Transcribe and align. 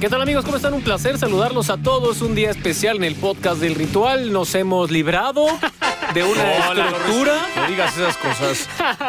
¿Qué 0.00 0.08
tal 0.08 0.22
amigos? 0.22 0.46
¿Cómo 0.46 0.56
están? 0.56 0.72
Un 0.72 0.80
placer 0.80 1.18
saludarlos 1.18 1.68
a 1.68 1.76
todos. 1.76 2.22
Un 2.22 2.34
día 2.34 2.50
especial 2.50 2.96
en 2.96 3.04
el 3.04 3.16
podcast 3.16 3.60
del 3.60 3.74
ritual. 3.74 4.32
Nos 4.32 4.54
hemos 4.54 4.90
librado 4.90 5.44
de 6.14 6.24
una 6.24 6.54
estructura. 6.54 7.46
No 7.54 7.66
digas 7.68 7.94
esas 7.98 8.16
cosas. 8.16 8.66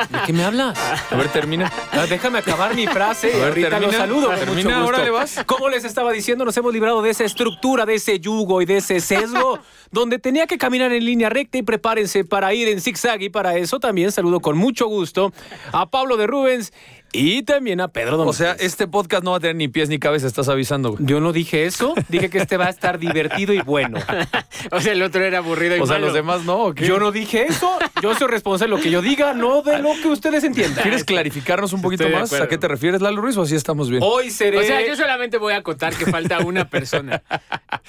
¿De 0.10 0.20
qué 0.26 0.34
me 0.34 0.44
hablas? 0.44 0.78
A 1.10 1.16
ver, 1.16 1.30
termina. 1.30 1.72
Ah, 1.94 2.06
Déjame 2.10 2.40
acabar 2.40 2.76
mi 2.76 2.88
frase. 2.88 3.32
A 3.34 3.38
ver, 3.38 3.48
Ahorita 3.48 3.70
termina. 3.70 3.88
los 3.88 3.96
saludo. 3.96 4.30
Termina, 4.32 4.80
gusto. 4.82 4.88
órale, 4.90 5.10
vas. 5.12 5.40
Como 5.46 5.70
les 5.70 5.86
estaba 5.86 6.12
diciendo, 6.12 6.44
nos 6.44 6.58
hemos 6.58 6.74
librado 6.74 7.02
de 7.02 7.12
esa 7.12 7.24
estructura, 7.24 7.86
de 7.86 7.96
ese 7.96 8.20
yugo 8.20 8.62
y 8.62 8.66
de 8.66 8.78
ese 8.78 9.00
sesgo, 9.00 9.60
donde 9.92 10.20
tenía 10.20 10.48
que 10.48 10.58
caminar 10.58 10.92
en 10.92 11.06
línea 11.06 11.30
recta 11.30 11.58
y 11.58 11.64
prepárense 11.64 12.24
para 12.26 12.54
ir 12.54 12.68
en 12.68 12.82
zigzag. 12.82 13.22
Y 13.22 13.30
para 13.30 13.58
eso 13.58 13.80
también 13.80 14.12
saludo 14.12 14.40
con 14.40 14.58
mucho 14.58 14.88
gusto 14.88 15.34
a 15.72 15.90
Pablo 15.90 16.18
de 16.18 16.28
Rubens 16.28 16.74
y 17.14 17.44
también 17.44 17.82
a 17.82 17.90
Pedro 17.90 18.14
O 18.14 18.18
Domínguez. 18.20 18.38
sea, 18.38 18.52
este 18.54 18.88
podcast 18.88 19.22
no 19.26 19.32
va 19.32 19.38
a 19.38 19.40
tener 19.42 19.58
ni 19.58 19.68
pies 19.68 19.90
ni 19.90 20.00
cabeza, 20.00 20.28
estás 20.28 20.48
avisando. 20.48 20.92
güey. 20.94 21.06
Yo 21.06 21.20
no 21.20 21.34
dije 21.34 21.66
eso, 21.66 21.94
dije 22.08 22.30
que 22.30 22.38
este 22.38 22.56
va 22.56 22.68
a 22.68 22.70
estar 22.70 23.00
divertido 23.00 23.54
y 23.54 23.62
bueno. 23.62 24.00
O 24.72 24.80
sea, 24.80 24.94
el 24.94 25.02
otro 25.02 25.24
era 25.26 25.40
aburrido 25.40 25.76
y 25.76 25.80
O 25.80 25.86
sea, 25.88 25.96
malo. 25.96 26.06
los 26.06 26.14
demás 26.14 26.44
no. 26.46 26.66
¿o 26.66 26.74
qué? 26.74 26.86
Yo 26.86 27.00
no 27.00 27.12
dije 27.12 27.48
eso, 27.50 27.78
yo 28.02 28.14
soy 28.16 28.28
responsable 28.28 28.72
de 28.72 28.78
lo 28.78 28.84
que 28.84 28.92
yo 28.92 29.02
diga, 29.02 29.34
no 29.34 29.62
de 29.64 29.80
lo 29.80 29.90
que 30.02 30.08
ustedes 30.08 30.44
entiendan. 30.44 30.84
¿Quieres 30.84 31.04
clarificarnos 31.04 31.74
un 31.74 31.82
poquito 31.82 32.08
más? 32.10 32.32
¿A 32.34 32.48
qué 32.48 32.58
te 32.60 32.68
refieres, 32.68 33.02
Lalo 33.02 33.22
Ruiz? 33.22 33.36
¿O 33.38 33.42
así 33.42 33.56
estamos 33.56 33.90
bien? 33.90 34.02
Hoy 34.06 34.30
seré. 34.30 34.60
O 34.60 34.64
sea, 34.64 34.86
yo 34.88 34.96
solamente 34.96 35.38
voy 35.38 35.54
a 35.54 35.58
acotar 35.58 35.96
que 35.96 36.06
falta 36.06 36.40
una 36.40 36.70
persona. 36.70 37.22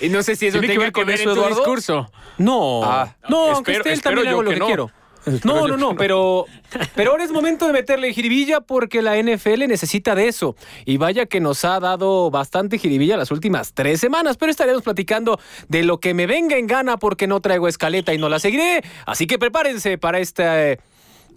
Y 0.01 0.09
no 0.09 0.23
sé 0.23 0.35
si 0.35 0.47
eso 0.47 0.59
¿Tiene 0.59 0.75
que 0.75 0.81
ver 0.81 0.93
con 0.93 1.09
eso, 1.11 1.25
en 1.29 1.35
tu 1.35 1.41
Eduardo? 1.41 1.57
discurso. 1.57 1.92
No, 2.39 2.81
Ah, 2.85 3.15
no, 3.29 3.53
aunque 3.53 3.73
espero- 3.73 3.79
esté 3.91 3.93
él 3.93 4.03
también 4.03 4.29
hago 4.29 4.43
lo 4.43 4.51
que 4.51 4.57
no. 4.57 4.67
quiero. 4.67 4.91
No, 5.45 5.69
no, 5.69 5.69
no, 5.69 5.77
no. 5.77 5.95
pero, 5.97 6.47
pero 6.97 7.13
ahora 7.13 7.23
es 7.23 7.31
momento 7.31 7.69
de 7.69 7.73
meterle 7.73 8.13
jiribilla 8.13 8.61
porque 8.61 9.03
la 9.03 9.17
NFL 9.17 9.69
necesita 9.69 10.17
de 10.17 10.27
eso. 10.27 10.57
Y 10.85 10.97
vaya 10.97 11.27
que 11.27 11.39
nos 11.39 11.65
ha 11.65 11.79
dado 11.79 12.29
bastante 12.33 12.77
jiribilla 12.77 13.17
las 13.17 13.31
últimas 13.31 13.73
tres 13.73 14.01
semanas, 14.01 14.37
pero 14.37 14.51
estaremos 14.51 14.83
platicando 14.83 15.39
de 15.69 15.85
lo 15.85 16.01
que 16.01 16.13
me 16.13 16.27
venga 16.27 16.57
en 16.57 16.67
gana 16.67 16.97
porque 16.97 17.29
no 17.29 17.41
traigo 17.41 17.69
escaleta 17.69 18.13
y 18.13 18.19
no 18.19 18.29
la 18.29 18.41
seguiré. 18.41 18.83
Así 19.07 19.29
que 19.29 19.39
prepárense 19.39 19.97
para 19.97 20.19
este... 20.19 20.81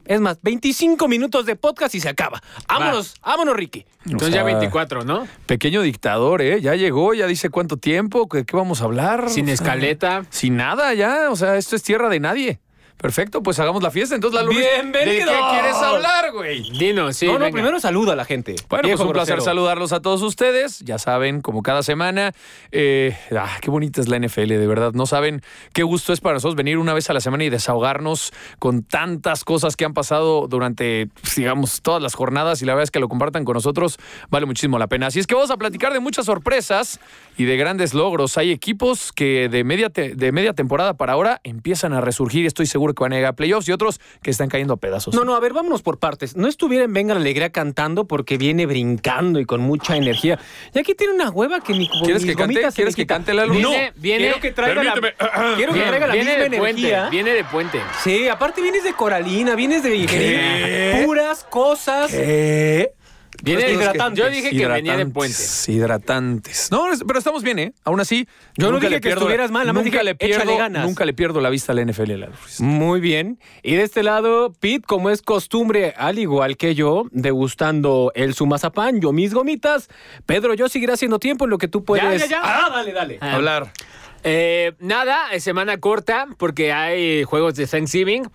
Es 0.06 0.22
más, 0.22 0.40
25 0.42 1.08
minutos 1.08 1.46
de 1.46 1.56
podcast 1.56 1.96
y 1.96 2.00
se 2.00 2.10
acaba. 2.10 2.42
Vámonos, 2.68 3.16
vámonos, 3.22 3.56
Ricky. 3.56 3.86
Entonces 4.06 4.30
sea, 4.30 4.42
ya 4.42 4.44
24, 4.44 5.04
¿no? 5.04 5.28
Pequeño 5.48 5.82
dictador, 5.82 6.42
¿eh? 6.42 6.62
Ya 6.62 6.76
llegó, 6.76 7.14
ya 7.14 7.26
dice 7.28 7.50
cuánto 7.50 7.78
tiempo, 7.78 8.30
¿qué, 8.30 8.46
qué 8.46 8.56
vamos 8.56 8.82
a 8.82 8.86
hablar? 8.86 9.30
Sin 9.30 9.46
O 9.46 9.48
sea, 9.48 9.54
escaleta. 9.56 10.26
Sin 10.30 10.58
nada, 10.58 10.94
ya. 10.94 11.32
O 11.32 11.36
sea, 11.36 11.58
esto 11.58 11.76
es 11.76 11.84
tierra 11.84 12.10
de 12.10 12.20
nadie. 12.20 12.60
Perfecto, 12.98 13.44
pues 13.44 13.60
hagamos 13.60 13.84
la 13.84 13.92
fiesta. 13.92 14.16
Entonces, 14.16 14.36
Lalo 14.40 14.52
Ruiz, 14.52 14.66
¿de 14.66 14.72
¡Bienvenidos! 14.82 15.30
qué 15.30 15.40
quieres 15.52 15.76
hablar, 15.76 16.32
güey? 16.32 16.64
Dinos, 16.72 17.18
sí. 17.18 17.28
no, 17.28 17.34
no, 17.34 17.40
venga. 17.40 17.52
primero 17.52 17.80
saluda 17.80 18.14
a 18.14 18.16
la 18.16 18.24
gente. 18.26 18.56
Bueno, 18.70 18.84
Viejo 18.88 19.00
pues 19.00 19.08
un 19.08 19.14
placer 19.14 19.36
grosero. 19.36 19.52
saludarlos 19.52 19.92
a 19.92 20.02
todos 20.02 20.22
ustedes. 20.22 20.80
Ya 20.80 20.98
saben, 20.98 21.42
como 21.42 21.62
cada 21.62 21.84
semana, 21.84 22.32
eh, 22.72 23.16
ah, 23.38 23.58
qué 23.62 23.70
bonita 23.70 24.00
es 24.02 24.08
la 24.08 24.18
NFL, 24.18 24.48
de 24.48 24.66
verdad. 24.66 24.94
No 24.94 25.06
saben 25.06 25.42
qué 25.74 25.84
gusto 25.84 26.14
es 26.14 26.22
para 26.22 26.36
nosotros 26.36 26.56
venir 26.56 26.78
una 26.78 26.94
vez 26.94 27.10
a 27.10 27.14
la 27.14 27.20
semana 27.20 27.44
y 27.44 27.50
desahogarnos 27.50 28.32
con 28.60 28.82
tantas 28.84 29.44
cosas 29.44 29.76
que 29.76 29.84
han 29.86 29.94
pasado 29.94 30.48
durante, 30.48 31.08
pues, 31.22 31.36
digamos, 31.36 31.82
todas 31.82 32.02
las 32.02 32.16
jornadas. 32.16 32.62
Y 32.62 32.66
la 32.66 32.74
verdad 32.74 32.86
es 32.86 32.92
que 32.92 33.00
lo 33.02 33.10
compartan 33.10 33.44
con 33.44 33.56
nosotros, 33.56 33.98
vale 34.30 34.46
muchísimo 34.46 34.80
la 34.80 34.88
pena. 34.88 35.08
Así 35.08 35.20
es 35.20 35.28
que 35.28 35.36
vamos 35.36 35.52
a 35.52 35.58
platicar 35.58 35.92
de 35.94 36.00
muchas 36.00 36.26
sorpresas 36.26 37.00
y 37.38 37.44
de 37.44 37.58
grandes 37.58 37.94
logros. 37.94 38.38
Hay 38.38 38.52
equipos 38.52 39.12
que 39.12 39.50
de 39.50 39.64
media, 39.66 39.90
te- 39.90 40.16
de 40.16 40.32
media 40.32 40.54
temporada 40.54 40.94
para 40.96 41.14
ahora 41.14 41.42
empiezan 41.44 41.92
a 41.94 42.00
resurgir. 42.02 42.46
Estoy 42.46 42.66
seguro 42.66 42.85
que 42.94 43.04
van 43.04 43.14
a 43.14 43.16
llegar 43.16 43.32
a 43.32 43.36
playoffs 43.36 43.68
y 43.68 43.72
otros 43.72 44.00
que 44.22 44.30
están 44.32 44.50
cayendo 44.50 44.74
a 44.74 44.78
pedazos. 44.78 45.16
No, 45.16 45.24
no, 45.24 45.36
a 45.36 45.40
ver, 45.40 45.54
vámonos 45.54 45.82
por 45.82 45.98
partes. 45.98 46.36
No 46.36 46.48
estuviera 46.48 46.84
en 46.86 46.94
Venga 46.94 47.14
la 47.14 47.20
Alegría 47.22 47.50
cantando 47.52 48.06
porque 48.06 48.38
viene 48.38 48.66
brincando 48.66 49.40
y 49.40 49.46
con 49.46 49.62
mucha 49.62 49.96
energía. 49.98 50.38
Y 50.74 50.80
aquí 50.80 50.94
tiene 50.94 51.14
una 51.14 51.30
hueva 51.30 51.62
que 51.62 51.74
ni 51.74 51.90
¿Quieres 51.90 52.24
ni 52.24 52.30
que 52.30 52.36
cante? 52.36 52.62
¿Quieres 52.76 52.96
que 52.96 53.08
cante 53.08 53.34
la 53.34 53.46
luz? 53.46 53.58
Viene, 53.58 53.88
No, 53.96 54.02
viene. 54.02 54.24
quiero 54.26 54.40
que 54.42 54.52
traiga 54.52 54.84
la, 54.84 54.94
quiero 55.56 55.74
que 55.74 55.82
traiga 55.82 56.08
la 56.08 56.14
viene 56.14 56.30
misma 56.32 56.50
de 56.50 56.58
puente. 56.58 56.82
energía. 56.82 57.10
Viene 57.10 57.32
de 57.32 57.44
puente. 57.46 57.82
Sí, 58.04 58.28
aparte 58.28 58.62
vienes 58.62 58.84
de 58.84 58.94
Coralina, 58.94 59.56
vienes 59.56 59.82
de 59.84 59.96
ingeniería. 59.96 61.06
Puras 61.06 61.44
cosas. 61.50 62.12
Viene 63.46 63.72
hidratantes. 63.72 64.24
Yo 64.24 64.30
dije 64.30 64.50
que 64.50 64.68
venía 64.68 64.98
de 64.98 65.06
puente. 65.06 65.38
Hidratantes. 65.68 66.70
No, 66.72 66.88
pero 67.06 67.20
estamos 67.20 67.44
bien, 67.44 67.60
¿eh? 67.60 67.74
Aún 67.84 68.00
así. 68.00 68.28
Yo 68.58 68.72
no 68.72 68.80
dije 68.80 69.00
que 69.00 69.10
estuvieras 69.10 69.52
mal, 69.52 69.64
nada 69.64 69.74
más 69.74 69.84
nunca 69.84 70.00
dije, 70.00 70.04
le 70.04 70.16
pierdo, 70.16 70.36
échale 70.44 70.58
ganas. 70.58 70.86
Nunca 70.86 71.06
le 71.06 71.14
pierdo 71.14 71.40
la 71.42 71.50
vista 71.50 71.72
a 71.72 71.76
la 71.76 71.86
NFL. 71.86 72.26
Muy 72.60 73.00
bien. 73.00 73.40
Y 73.62 73.76
de 73.76 73.84
este 73.84 74.04
lado, 74.04 74.52
Pete, 74.60 74.86
como 74.86 75.10
es 75.10 75.22
costumbre, 75.22 75.94
al 75.98 76.18
igual 76.18 76.58
que 76.58 76.76
yo, 76.76 77.06
degustando 77.12 78.12
el 78.16 78.34
sumazapán, 78.34 79.00
yo 79.00 79.12
mis 79.12 79.34
gomitas. 79.34 79.90
Pedro, 80.26 80.54
yo 80.56 80.68
seguiré 80.68 80.94
haciendo 80.94 81.20
tiempo 81.20 81.46
en 81.46 81.52
lo 81.52 81.58
que 81.58 81.68
tú 81.68 81.84
puedes. 81.84 82.22
ya, 82.22 82.28
ya. 82.28 82.42
Ah, 82.44 82.70
dale, 82.72 82.92
dale. 82.94 83.18
Ah. 83.22 83.36
Hablar. 83.36 83.72
Eh, 84.24 84.74
nada, 84.80 85.28
semana 85.40 85.78
corta 85.78 86.28
porque 86.38 86.74
hay 86.74 87.24
juegos 87.24 87.54
de 87.56 87.68
Thanksgiving. 87.68 88.28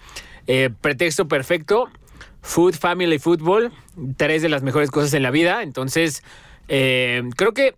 Eh, 0.47 0.71
pretexto 0.81 1.27
perfecto. 1.27 1.91
Food, 2.43 2.75
Family, 2.75 3.19
Football. 3.19 3.73
Tres 4.17 4.43
de 4.43 4.49
las 4.49 4.63
mejores 4.63 4.91
cosas 4.91 5.13
en 5.15 5.23
la 5.23 5.31
vida. 5.31 5.63
Entonces, 5.63 6.23
eh, 6.69 7.23
creo 7.37 7.53
que 7.53 7.75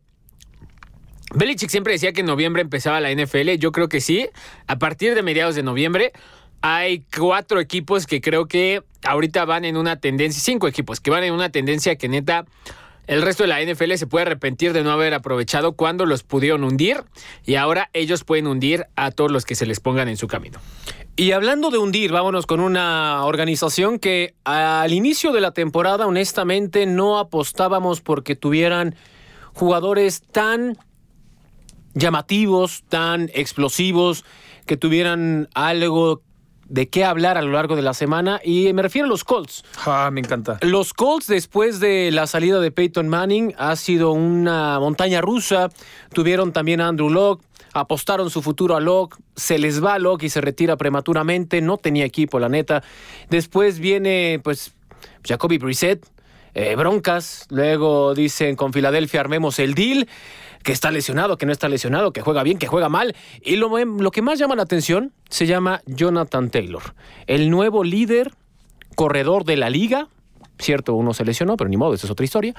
Belichick 1.35 1.71
siempre 1.71 1.95
decía 1.95 2.13
que 2.13 2.21
en 2.21 2.27
noviembre 2.27 2.63
empezaba 2.63 3.01
la 3.01 3.11
NFL. 3.11 3.57
Yo 3.59 3.73
creo 3.73 3.89
que 3.89 4.01
sí. 4.01 4.29
A 4.67 4.79
partir 4.79 5.15
de 5.15 5.23
mediados 5.23 5.55
de 5.55 5.63
noviembre 5.63 6.13
hay 6.61 7.05
cuatro 7.17 7.61
equipos 7.61 8.07
que 8.07 8.21
creo 8.21 8.47
que 8.47 8.83
ahorita 9.03 9.45
van 9.45 9.65
en 9.65 9.77
una 9.77 9.97
tendencia, 9.97 10.41
cinco 10.41 10.69
equipos 10.69 11.01
que 11.01 11.11
van 11.11 11.25
en 11.25 11.33
una 11.33 11.51
tendencia 11.51 11.97
que 11.97 12.09
neta 12.09 12.45
el 13.13 13.23
resto 13.23 13.43
de 13.43 13.49
la 13.49 13.63
NFL 13.63 13.95
se 13.95 14.07
puede 14.07 14.27
arrepentir 14.27 14.73
de 14.73 14.83
no 14.83 14.91
haber 14.91 15.13
aprovechado 15.13 15.73
cuando 15.73 16.07
los 16.07 16.23
pudieron 16.23 16.65
hundir 16.65 17.05
y 17.45 17.57
ahora 17.57 17.91
ellos 17.93 18.25
pueden 18.25 18.47
hundir 18.47 18.87
a 18.97 19.11
todos 19.11 19.31
los 19.31 19.45
que 19.45 19.55
se 19.55 19.67
les 19.67 19.81
pongan 19.81 20.09
en 20.09 20.17
su 20.17 20.29
camino. 20.29 20.61
Y 21.15 21.33
hablando 21.33 21.71
de 21.71 21.77
hundir, 21.77 22.11
vámonos 22.11 22.47
con 22.47 22.61
una 22.61 23.25
organización 23.27 23.99
que 23.99 24.35
al 24.45 24.95
inicio 24.95 25.33
de 25.33 25.43
la 25.43 25.53
temporada, 25.53 26.07
honestamente, 26.07 26.87
no 26.87 27.19
apostábamos 27.19 28.01
porque 28.01 28.35
tuvieran 28.35 28.95
jugadores 29.53 30.23
tan 30.23 30.79
llamativos, 31.93 32.85
tan 32.89 33.31
explosivos, 33.35 34.25
que 34.65 34.79
tuvieran 34.79 35.51
algo 35.55 36.23
de 36.73 36.89
qué 36.89 37.05
hablar 37.05 37.37
a 37.37 37.43
lo 37.43 37.53
largo 37.53 37.77
de 37.77 37.83
la 37.83 37.93
semana. 37.93 38.41
Y 38.43 38.73
me 38.73 38.81
refiero 38.81 39.05
a 39.05 39.09
los 39.09 39.25
Colts. 39.25 39.63
Ah, 39.85 40.09
me 40.11 40.21
encanta. 40.21 40.59
Los 40.63 40.95
Colts, 40.95 41.27
después 41.27 41.81
de 41.81 42.11
la 42.11 42.27
salida 42.27 42.61
de 42.61 42.71
Peyton 42.71 43.09
Manning, 43.09 43.55
ha 43.59 43.77
sido 43.77 44.13
una 44.13 44.81
montaña 44.81 45.21
rusa. 45.21 45.69
Tuvieron 46.15 46.53
también 46.53 46.81
a 46.81 46.89
Andrew 46.89 47.11
Locke, 47.11 47.45
apostaron 47.75 48.31
su 48.31 48.41
futuro 48.41 48.75
a 48.75 48.81
Locke, 48.81 49.19
se 49.37 49.59
les 49.59 49.85
va 49.85 49.99
Locke 49.99 50.25
y 50.25 50.31
se 50.31 50.41
retira 50.41 50.79
prematuramente. 50.79 51.61
No 51.61 51.77
tenía 51.77 52.07
equipo, 52.07 52.39
la 52.39 52.49
neta. 52.49 52.83
Después 53.29 53.79
viene, 53.79 54.41
pues, 54.43 54.73
Jacoby 55.25 55.59
Brissett, 55.59 56.07
eh, 56.55 56.75
broncas. 56.77 57.47
Luego 57.51 58.15
dicen 58.15 58.57
con 58.57 58.73
Filadelfia 58.73 59.21
armemos 59.21 59.59
el 59.59 59.75
deal. 59.75 60.09
Que 60.63 60.71
está 60.71 60.93
lesionado, 60.93 61.39
que 61.39 61.45
no 61.45 61.51
está 61.51 61.69
lesionado, 61.69 62.13
que 62.13 62.21
juega 62.21 62.45
bien, 62.45 62.57
que 62.57 62.69
juega 62.69 62.89
mal. 62.89 63.17
Y 63.43 63.57
lo, 63.57 63.77
lo 63.85 64.11
que 64.13 64.23
más 64.23 64.39
llama 64.39 64.55
la 64.55 64.63
atención 64.63 65.13
se 65.29 65.47
llama 65.47 65.83
Jonathan 65.87 66.51
Taylor, 66.51 66.95
el 67.27 67.51
nuevo 67.51 67.83
líder 67.83 68.31
corredor 68.95 69.45
de 69.45 69.57
la 69.57 69.71
liga. 69.71 70.07
Cierto, 70.63 70.95
uno 70.95 71.13
se 71.13 71.25
lesionó, 71.25 71.57
pero 71.57 71.69
ni 71.69 71.77
modo, 71.77 71.95
esa 71.95 72.07
es 72.07 72.11
otra 72.11 72.25
historia. 72.25 72.55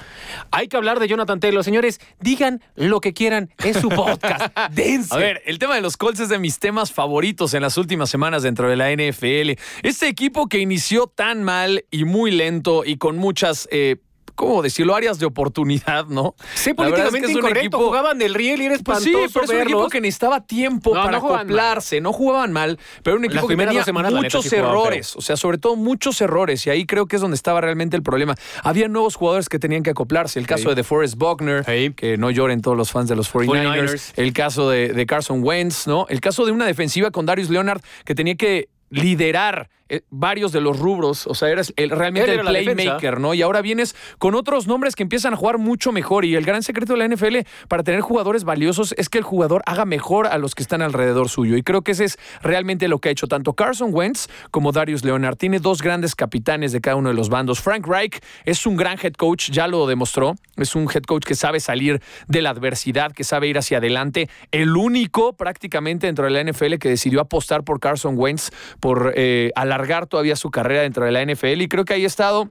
Hay 0.51 0.67
que 0.67 0.75
hablar 0.75 0.99
de 0.99 1.07
Jonathan 1.07 1.39
Taylor, 1.39 1.63
señores. 1.63 2.01
Digan 2.19 2.61
lo 2.75 2.99
que 2.99 3.13
quieran, 3.13 3.49
es 3.63 3.77
su 3.77 3.89
podcast. 3.89 4.55
Dense. 4.71 5.09
A 5.15 5.17
ver, 5.17 5.41
el 5.45 5.57
tema 5.57 5.75
de 5.75 5.81
los 5.81 5.95
Colts 5.95 6.19
es 6.19 6.29
de 6.29 6.37
mis 6.37 6.59
temas 6.59 6.91
favoritos 6.91 7.53
en 7.53 7.61
las 7.61 7.77
últimas 7.77 8.09
semanas 8.09 8.43
dentro 8.43 8.69
de 8.69 8.75
la 8.75 8.91
NFL. 8.91 9.59
Este 9.83 10.07
equipo 10.07 10.47
que 10.47 10.59
inició 10.59 11.07
tan 11.07 11.43
mal 11.43 11.85
y 11.91 12.03
muy 12.03 12.31
lento 12.31 12.83
y 12.85 12.97
con 12.97 13.17
muchas, 13.17 13.67
eh, 13.71 13.97
¿cómo 14.35 14.61
decirlo? 14.61 14.95
Áreas 14.95 15.19
de 15.19 15.25
oportunidad, 15.25 16.05
¿no? 16.07 16.35
Sí, 16.55 16.71
es 16.71 16.75
políticamente 16.75 17.27
que 17.27 17.31
es 17.33 17.37
incorrecto. 17.37 17.59
equipo- 17.59 17.77
Jugaban 17.85 18.17
del 18.17 18.33
riel 18.33 18.61
y 18.61 18.65
era 18.65 18.77
Pues 18.83 18.99
sí, 19.03 19.09
espantoso 19.09 19.33
pero 19.33 19.43
es 19.45 19.49
un 19.51 19.61
equipo 19.61 19.89
que 19.89 20.01
necesitaba 20.01 20.41
tiempo 20.45 20.93
No, 20.95 21.03
para 21.03 21.19
no 21.19 21.27
acoplarse. 21.35 22.01
No 22.01 22.13
jugaban 22.13 22.51
mal, 22.51 22.79
pero 23.03 23.15
era 23.15 23.19
un 23.19 23.25
equipo 23.25 23.47
que 23.47 23.55
tenía 23.55 23.83
semanas, 23.83 24.11
neta, 24.11 24.23
muchos 24.23 24.45
sí 24.45 24.55
errores. 24.55 25.15
O 25.15 25.21
sea, 25.21 25.37
sobre 25.37 25.57
todo 25.57 25.75
muchos 25.75 26.19
errores. 26.21 26.65
Y 26.67 26.69
ahí 26.69 26.85
creo 26.85 27.05
que 27.05 27.15
es 27.17 27.21
donde 27.21 27.35
estaba 27.35 27.61
realmente 27.61 27.95
el 27.95 28.03
problema. 28.03 28.35
Había 28.63 28.87
nuevos 28.87 29.15
jugadores 29.15 29.49
que 29.49 29.59
tenían 29.59 29.83
que 29.83 29.91
acoplarse. 29.91 30.39
El 30.39 30.47
caso 30.47 30.69
de 30.69 30.75
DeForest 30.75 31.15
Buckner, 31.17 31.63
Sí. 31.65 31.93
que 31.95 32.17
no 32.17 32.31
lloren 32.31 32.61
todos 32.61 32.75
los 32.77 32.91
fans 32.91 33.09
de 33.09 33.15
los 33.15 33.31
49ers. 33.31 33.91
49ers. 33.91 34.13
El 34.15 34.33
caso 34.33 34.69
de, 34.69 34.89
de 34.93 35.05
Carson 35.05 35.43
Wentz, 35.43 35.87
¿no? 35.87 36.05
El 36.09 36.21
caso 36.21 36.45
de 36.45 36.51
una 36.51 36.65
defensiva 36.65 37.11
con 37.11 37.25
Darius 37.25 37.49
Leonard 37.49 37.81
que 38.05 38.15
tenía 38.15 38.35
que 38.35 38.69
liderar 38.89 39.69
eh, 39.89 40.01
varios 40.09 40.51
de 40.51 40.61
los 40.61 40.79
rubros, 40.79 41.27
o 41.27 41.35
sea, 41.35 41.49
eres 41.49 41.73
el, 41.75 41.89
realmente 41.89 42.33
el 42.33 42.41
playmaker, 42.41 43.19
¿no? 43.19 43.33
Y 43.33 43.41
ahora 43.41 43.61
vienes 43.61 43.95
con 44.17 44.33
otros 44.33 44.65
nombres 44.65 44.95
que 44.95 45.03
empiezan 45.03 45.33
a 45.33 45.37
jugar 45.37 45.57
mucho 45.57 45.91
mejor. 45.91 46.25
Y 46.25 46.35
el 46.35 46.45
gran 46.45 46.63
secreto 46.63 46.93
de 46.93 46.99
la 46.99 47.07
NFL 47.07 47.39
para 47.67 47.83
tener 47.83 48.01
jugadores 48.01 48.43
valiosos 48.43 48.95
es 48.97 49.09
que 49.09 49.17
el 49.17 49.23
jugador 49.23 49.61
haga 49.65 49.85
mejor 49.85 50.27
a 50.27 50.37
los 50.37 50.55
que 50.55 50.63
están 50.63 50.81
alrededor 50.81 51.29
suyo. 51.29 51.57
Y 51.57 51.63
creo 51.63 51.81
que 51.81 51.91
ese 51.91 52.05
es 52.05 52.17
realmente 52.41 52.87
lo 52.87 52.99
que 52.99 53.09
ha 53.09 53.11
hecho 53.11 53.27
tanto 53.27 53.53
Carson 53.53 53.89
Wentz 53.93 54.27
como 54.51 54.71
Darius 54.71 55.03
Leonard. 55.03 55.35
Tiene 55.35 55.59
dos 55.59 55.81
grandes 55.81 56.15
capitanes 56.15 56.71
de 56.71 56.79
cada 56.79 56.95
uno 56.95 57.09
de 57.09 57.15
los 57.15 57.29
bandos. 57.29 57.59
Frank 57.59 57.85
Reich 57.85 58.19
es 58.45 58.65
un 58.65 58.77
gran 58.77 58.97
head 59.01 59.13
coach, 59.13 59.49
ya 59.51 59.67
lo 59.67 59.85
demostró. 59.85 60.35
Es 60.55 60.75
un 60.75 60.83
head 60.83 61.03
coach 61.03 61.25
que 61.25 61.35
sabe 61.35 61.59
salir 61.59 62.01
de 62.27 62.41
la 62.41 62.51
adversidad, 62.51 63.11
que 63.11 63.23
sabe 63.23 63.47
ir 63.47 63.57
hacia 63.57 63.79
adelante. 63.79 64.29
El 64.51 64.77
único 64.77 65.33
prácticamente 65.33 66.07
dentro 66.07 66.25
de 66.25 66.31
la 66.31 66.43
NFL 66.43 66.75
que 66.75 66.89
decidió 66.89 67.21
apostar 67.21 67.63
por 67.63 67.79
Carson 67.79 68.15
Wentz, 68.17 68.51
por 68.79 69.13
eh, 69.15 69.51
alargar 69.73 70.07
todavía 70.07 70.35
su 70.35 70.51
carrera 70.51 70.81
dentro 70.81 71.05
de 71.05 71.11
la 71.11 71.23
NFL. 71.25 71.61
Y 71.61 71.67
creo 71.67 71.85
que 71.85 71.93
ahí 71.93 72.03
ha 72.03 72.07
estado 72.07 72.49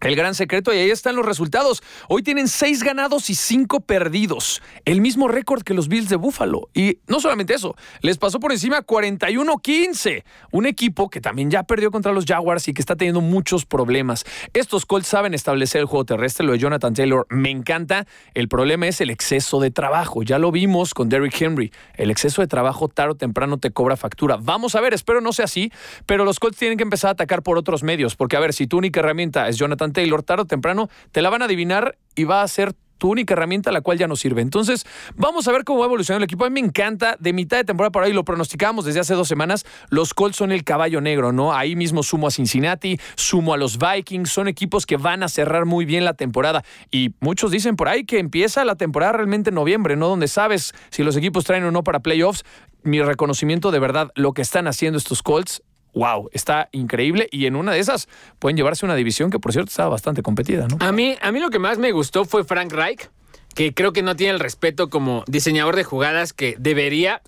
el 0.00 0.16
gran 0.16 0.34
secreto 0.34 0.72
y 0.72 0.78
ahí 0.78 0.90
están 0.90 1.16
los 1.16 1.26
resultados. 1.26 1.82
Hoy 2.08 2.22
tienen 2.22 2.48
seis 2.48 2.82
ganados 2.82 3.30
y 3.30 3.34
cinco 3.34 3.80
perdidos. 3.80 4.62
El 4.84 5.00
mismo 5.00 5.28
récord 5.28 5.62
que 5.62 5.74
los 5.74 5.88
Bills 5.88 6.08
de 6.08 6.16
Buffalo. 6.16 6.68
Y 6.74 6.98
no 7.06 7.20
solamente 7.20 7.54
eso, 7.54 7.76
les 8.00 8.18
pasó 8.18 8.40
por 8.40 8.52
encima 8.52 8.82
41-15. 8.82 10.24
Un 10.52 10.66
equipo 10.66 11.10
que 11.10 11.20
también 11.20 11.50
ya 11.50 11.64
perdió 11.64 11.90
contra 11.90 12.12
los 12.12 12.24
Jaguars 12.24 12.68
y 12.68 12.72
que 12.72 12.80
está 12.80 12.96
teniendo 12.96 13.20
muchos 13.20 13.66
problemas. 13.66 14.24
Estos 14.52 14.86
Colts 14.86 15.08
saben 15.08 15.34
establecer 15.34 15.80
el 15.80 15.86
juego 15.86 16.04
terrestre. 16.04 16.46
Lo 16.46 16.52
de 16.52 16.58
Jonathan 16.58 16.94
Taylor 16.94 17.26
me 17.28 17.50
encanta. 17.50 18.06
El 18.34 18.48
problema 18.48 18.88
es 18.88 19.00
el 19.00 19.10
exceso 19.10 19.60
de 19.60 19.70
trabajo. 19.70 20.22
Ya 20.22 20.38
lo 20.38 20.50
vimos 20.50 20.94
con 20.94 21.08
Derrick 21.08 21.40
Henry. 21.40 21.72
El 21.94 22.10
exceso 22.10 22.42
de 22.42 22.48
trabajo 22.48 22.88
tarde 22.88 23.12
o 23.12 23.14
temprano 23.16 23.58
te 23.58 23.70
cobra 23.70 23.96
factura. 23.96 24.38
Vamos 24.40 24.74
a 24.74 24.80
ver, 24.80 24.94
espero 24.94 25.20
no 25.20 25.32
sea 25.32 25.44
así, 25.44 25.72
pero 26.06 26.24
los 26.24 26.38
Colts 26.38 26.58
tienen 26.58 26.78
que 26.78 26.84
empezar 26.84 27.08
a 27.08 27.12
atacar 27.12 27.42
por 27.42 27.58
otros 27.58 27.82
medios. 27.82 28.16
Porque 28.16 28.36
a 28.36 28.40
ver, 28.40 28.52
si 28.52 28.66
tu 28.66 28.78
única 28.78 29.00
herramienta 29.00 29.48
es 29.48 29.56
Jonathan 29.56 29.89
Taylor, 29.92 30.22
tarde 30.22 30.42
o 30.42 30.46
temprano 30.46 30.88
te 31.12 31.22
la 31.22 31.30
van 31.30 31.42
a 31.42 31.46
adivinar 31.46 31.96
y 32.14 32.24
va 32.24 32.42
a 32.42 32.48
ser 32.48 32.74
tu 33.00 33.08
única 33.08 33.32
herramienta, 33.32 33.72
la 33.72 33.80
cual 33.80 33.98
ya 33.98 34.06
no 34.06 34.14
sirve. 34.14 34.42
Entonces, 34.42 34.84
vamos 35.16 35.48
a 35.48 35.52
ver 35.52 35.64
cómo 35.64 35.80
va 35.80 35.86
evolucionando 35.86 36.22
el 36.22 36.24
equipo. 36.24 36.44
A 36.44 36.50
mí 36.50 36.60
me 36.60 36.66
encanta, 36.66 37.16
de 37.18 37.32
mitad 37.32 37.56
de 37.56 37.64
temporada 37.64 37.90
por 37.90 38.04
ahí 38.04 38.12
lo 38.12 38.24
pronosticábamos 38.24 38.84
desde 38.84 39.00
hace 39.00 39.14
dos 39.14 39.26
semanas, 39.26 39.64
los 39.88 40.12
Colts 40.12 40.36
son 40.36 40.52
el 40.52 40.62
caballo 40.64 41.00
negro, 41.00 41.32
¿no? 41.32 41.54
Ahí 41.54 41.74
mismo 41.76 42.02
sumo 42.02 42.26
a 42.26 42.30
Cincinnati, 42.30 43.00
sumo 43.16 43.54
a 43.54 43.56
los 43.56 43.78
Vikings, 43.78 44.30
son 44.30 44.48
equipos 44.48 44.84
que 44.84 44.98
van 44.98 45.22
a 45.22 45.28
cerrar 45.28 45.64
muy 45.64 45.86
bien 45.86 46.04
la 46.04 46.12
temporada. 46.12 46.62
Y 46.90 47.14
muchos 47.20 47.50
dicen 47.50 47.74
por 47.74 47.88
ahí 47.88 48.04
que 48.04 48.18
empieza 48.18 48.64
la 48.66 48.76
temporada 48.76 49.12
realmente 49.12 49.48
en 49.48 49.54
noviembre, 49.54 49.96
¿no? 49.96 50.08
Donde 50.08 50.28
sabes 50.28 50.74
si 50.90 51.02
los 51.02 51.16
equipos 51.16 51.44
traen 51.44 51.64
o 51.64 51.70
no 51.70 51.82
para 51.82 52.00
playoffs. 52.00 52.44
Mi 52.82 53.00
reconocimiento 53.00 53.70
de 53.70 53.78
verdad, 53.78 54.10
lo 54.14 54.34
que 54.34 54.42
están 54.42 54.66
haciendo 54.66 54.98
estos 54.98 55.22
Colts 55.22 55.62
wow, 55.94 56.28
está 56.32 56.68
increíble 56.72 57.28
y 57.30 57.46
en 57.46 57.56
una 57.56 57.72
de 57.72 57.80
esas 57.80 58.08
pueden 58.38 58.56
llevarse 58.56 58.84
una 58.84 58.94
división 58.94 59.30
que 59.30 59.38
por 59.38 59.52
cierto 59.52 59.70
estaba 59.70 59.90
bastante 59.90 60.22
competida, 60.22 60.68
¿no? 60.68 60.76
A 60.80 60.92
mí, 60.92 61.16
a 61.20 61.32
mí 61.32 61.40
lo 61.40 61.50
que 61.50 61.58
más 61.58 61.78
me 61.78 61.92
gustó 61.92 62.24
fue 62.24 62.44
Frank 62.44 62.72
Reich, 62.72 63.10
que 63.54 63.74
creo 63.74 63.92
que 63.92 64.02
no 64.02 64.16
tiene 64.16 64.34
el 64.34 64.40
respeto 64.40 64.90
como 64.90 65.24
diseñador 65.26 65.76
de 65.76 65.84
jugadas 65.84 66.32
que 66.32 66.56
debería. 66.58 67.22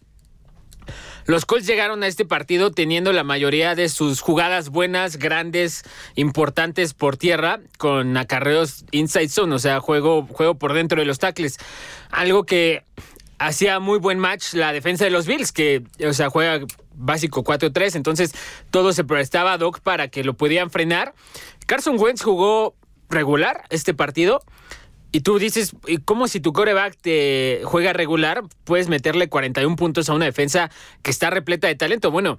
Los 1.24 1.46
Colts 1.46 1.66
llegaron 1.66 2.02
a 2.02 2.08
este 2.08 2.24
partido 2.24 2.72
teniendo 2.72 3.12
la 3.12 3.22
mayoría 3.22 3.76
de 3.76 3.88
sus 3.88 4.20
jugadas 4.20 4.70
buenas, 4.70 5.18
grandes, 5.18 5.84
importantes 6.16 6.94
por 6.94 7.16
tierra, 7.16 7.60
con 7.78 8.16
acarreos 8.16 8.84
inside 8.90 9.28
zone, 9.28 9.54
o 9.54 9.58
sea, 9.60 9.78
juego, 9.78 10.26
juego 10.26 10.56
por 10.56 10.72
dentro 10.72 10.98
de 10.98 11.06
los 11.06 11.20
tackles. 11.20 11.58
Algo 12.10 12.44
que 12.44 12.82
hacía 13.46 13.80
muy 13.80 13.98
buen 13.98 14.18
match 14.18 14.54
la 14.54 14.72
defensa 14.72 15.04
de 15.04 15.10
los 15.10 15.26
Bills, 15.26 15.52
que, 15.52 15.82
o 16.06 16.12
sea, 16.12 16.30
juega 16.30 16.64
básico 16.94 17.42
4-3, 17.44 17.96
entonces 17.96 18.32
todo 18.70 18.92
se 18.92 19.04
prestaba 19.04 19.54
a 19.54 19.58
Doc 19.58 19.80
para 19.80 20.08
que 20.08 20.24
lo 20.24 20.34
pudieran 20.34 20.70
frenar. 20.70 21.14
Carson 21.66 21.98
Wentz 21.98 22.22
jugó 22.22 22.74
regular 23.08 23.64
este 23.70 23.94
partido. 23.94 24.42
Y 25.14 25.20
tú 25.20 25.38
dices, 25.38 25.76
¿y 25.86 25.98
¿cómo 25.98 26.26
si 26.26 26.40
tu 26.40 26.54
coreback 26.54 26.96
te 26.96 27.60
juega 27.64 27.92
regular? 27.92 28.44
Puedes 28.64 28.88
meterle 28.88 29.28
41 29.28 29.76
puntos 29.76 30.08
a 30.08 30.14
una 30.14 30.24
defensa 30.24 30.70
que 31.02 31.10
está 31.10 31.28
repleta 31.28 31.68
de 31.68 31.74
talento. 31.74 32.10
Bueno, 32.10 32.38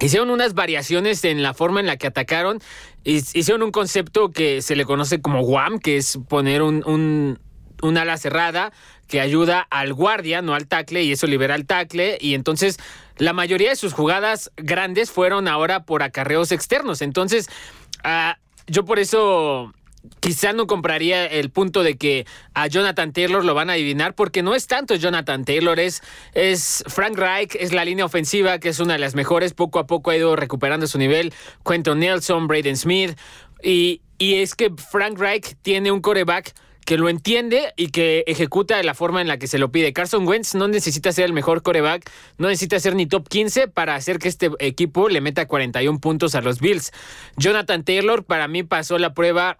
Hicieron 0.00 0.30
unas 0.30 0.54
variaciones 0.54 1.22
en 1.24 1.42
la 1.42 1.52
forma 1.52 1.78
en 1.80 1.86
la 1.86 1.98
que 1.98 2.06
atacaron. 2.06 2.60
Hicieron 3.04 3.62
un 3.62 3.70
concepto 3.70 4.30
que 4.30 4.62
se 4.62 4.74
le 4.74 4.86
conoce 4.86 5.20
como 5.20 5.42
WAM, 5.42 5.78
que 5.78 5.98
es 5.98 6.18
poner 6.26 6.62
un, 6.62 7.38
un 7.82 7.96
ala 7.96 8.16
cerrada 8.16 8.72
que 9.08 9.20
ayuda 9.20 9.66
al 9.70 9.92
guardia, 9.92 10.42
no 10.42 10.54
al 10.54 10.66
tackle, 10.66 11.02
y 11.02 11.12
eso 11.12 11.26
libera 11.26 11.54
al 11.54 11.66
tackle. 11.66 12.18
Y 12.20 12.34
entonces 12.34 12.78
la 13.16 13.32
mayoría 13.32 13.70
de 13.70 13.76
sus 13.76 13.92
jugadas 13.92 14.50
grandes 14.56 15.10
fueron 15.10 15.48
ahora 15.48 15.84
por 15.84 16.02
acarreos 16.02 16.52
externos. 16.52 17.02
Entonces, 17.02 17.48
uh, 18.04 18.38
yo 18.66 18.84
por 18.84 18.98
eso 18.98 19.74
quizá 20.20 20.52
no 20.52 20.66
compraría 20.66 21.26
el 21.26 21.50
punto 21.50 21.82
de 21.82 21.96
que 21.96 22.26
a 22.54 22.66
Jonathan 22.66 23.12
Taylor 23.12 23.44
lo 23.44 23.54
van 23.54 23.70
a 23.70 23.74
adivinar, 23.74 24.14
porque 24.14 24.42
no 24.42 24.54
es 24.54 24.66
tanto 24.66 24.94
Jonathan 24.94 25.44
Taylor, 25.44 25.78
es, 25.78 26.02
es 26.32 26.84
Frank 26.86 27.18
Reich, 27.18 27.54
es 27.56 27.72
la 27.72 27.84
línea 27.84 28.04
ofensiva, 28.04 28.58
que 28.58 28.70
es 28.70 28.80
una 28.80 28.94
de 28.94 28.98
las 28.98 29.14
mejores, 29.14 29.52
poco 29.52 29.78
a 29.78 29.86
poco 29.86 30.10
ha 30.10 30.16
ido 30.16 30.36
recuperando 30.36 30.86
su 30.86 30.98
nivel, 30.98 31.34
Quentin 31.66 31.98
Nelson, 31.98 32.46
Braden 32.46 32.76
Smith, 32.76 33.18
y, 33.62 34.00
y 34.18 34.36
es 34.36 34.54
que 34.54 34.70
Frank 34.70 35.18
Reich 35.18 35.56
tiene 35.62 35.92
un 35.92 36.00
coreback 36.00 36.54
que 36.84 36.96
lo 36.98 37.08
entiende 37.08 37.72
y 37.76 37.88
que 37.88 38.24
ejecuta 38.26 38.76
de 38.76 38.84
la 38.84 38.94
forma 38.94 39.20
en 39.20 39.28
la 39.28 39.38
que 39.38 39.46
se 39.46 39.58
lo 39.58 39.70
pide. 39.70 39.92
Carson 39.92 40.26
Wentz 40.26 40.54
no 40.54 40.68
necesita 40.68 41.12
ser 41.12 41.26
el 41.26 41.32
mejor 41.32 41.62
coreback, 41.62 42.10
no 42.38 42.48
necesita 42.48 42.80
ser 42.80 42.94
ni 42.94 43.06
top 43.06 43.28
15 43.28 43.68
para 43.68 43.94
hacer 43.94 44.18
que 44.18 44.28
este 44.28 44.50
equipo 44.58 45.08
le 45.08 45.20
meta 45.20 45.46
41 45.46 46.00
puntos 46.00 46.34
a 46.34 46.40
los 46.40 46.60
Bills. 46.60 46.92
Jonathan 47.36 47.84
Taylor 47.84 48.24
para 48.24 48.48
mí 48.48 48.62
pasó 48.62 48.98
la 48.98 49.14
prueba 49.14 49.58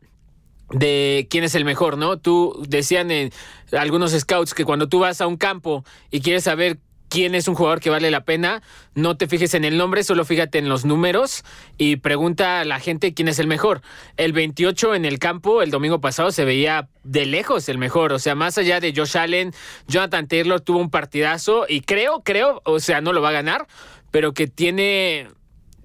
de 0.70 1.26
quién 1.30 1.44
es 1.44 1.54
el 1.54 1.64
mejor, 1.64 1.98
¿no? 1.98 2.18
Tú 2.18 2.62
decían 2.68 3.10
en 3.10 3.32
algunos 3.72 4.12
scouts 4.12 4.54
que 4.54 4.64
cuando 4.64 4.88
tú 4.88 5.00
vas 5.00 5.20
a 5.20 5.26
un 5.26 5.36
campo 5.36 5.84
y 6.10 6.20
quieres 6.20 6.44
saber 6.44 6.78
quién 7.10 7.34
es 7.34 7.48
un 7.48 7.54
jugador 7.54 7.80
que 7.80 7.90
vale 7.90 8.10
la 8.10 8.24
pena, 8.24 8.62
no 8.94 9.16
te 9.18 9.26
fijes 9.26 9.52
en 9.54 9.64
el 9.64 9.76
nombre, 9.76 10.04
solo 10.04 10.24
fíjate 10.24 10.58
en 10.58 10.68
los 10.68 10.86
números 10.86 11.44
y 11.76 11.96
pregunta 11.96 12.60
a 12.60 12.64
la 12.64 12.80
gente 12.80 13.12
quién 13.12 13.28
es 13.28 13.38
el 13.38 13.48
mejor. 13.48 13.82
El 14.16 14.32
28 14.32 14.94
en 14.94 15.04
el 15.04 15.18
campo 15.18 15.60
el 15.60 15.70
domingo 15.70 16.00
pasado 16.00 16.30
se 16.30 16.46
veía 16.46 16.88
de 17.04 17.26
lejos 17.26 17.68
el 17.68 17.76
mejor, 17.76 18.12
o 18.12 18.18
sea, 18.18 18.34
más 18.34 18.56
allá 18.56 18.80
de 18.80 18.94
Josh 18.96 19.18
Allen, 19.18 19.52
Jonathan 19.88 20.28
Taylor 20.28 20.60
tuvo 20.60 20.78
un 20.78 20.90
partidazo 20.90 21.66
y 21.68 21.82
creo, 21.82 22.22
creo, 22.22 22.62
o 22.64 22.80
sea, 22.80 23.00
no 23.00 23.12
lo 23.12 23.20
va 23.20 23.30
a 23.30 23.32
ganar, 23.32 23.66
pero 24.10 24.32
que 24.32 24.46
tiene, 24.46 25.28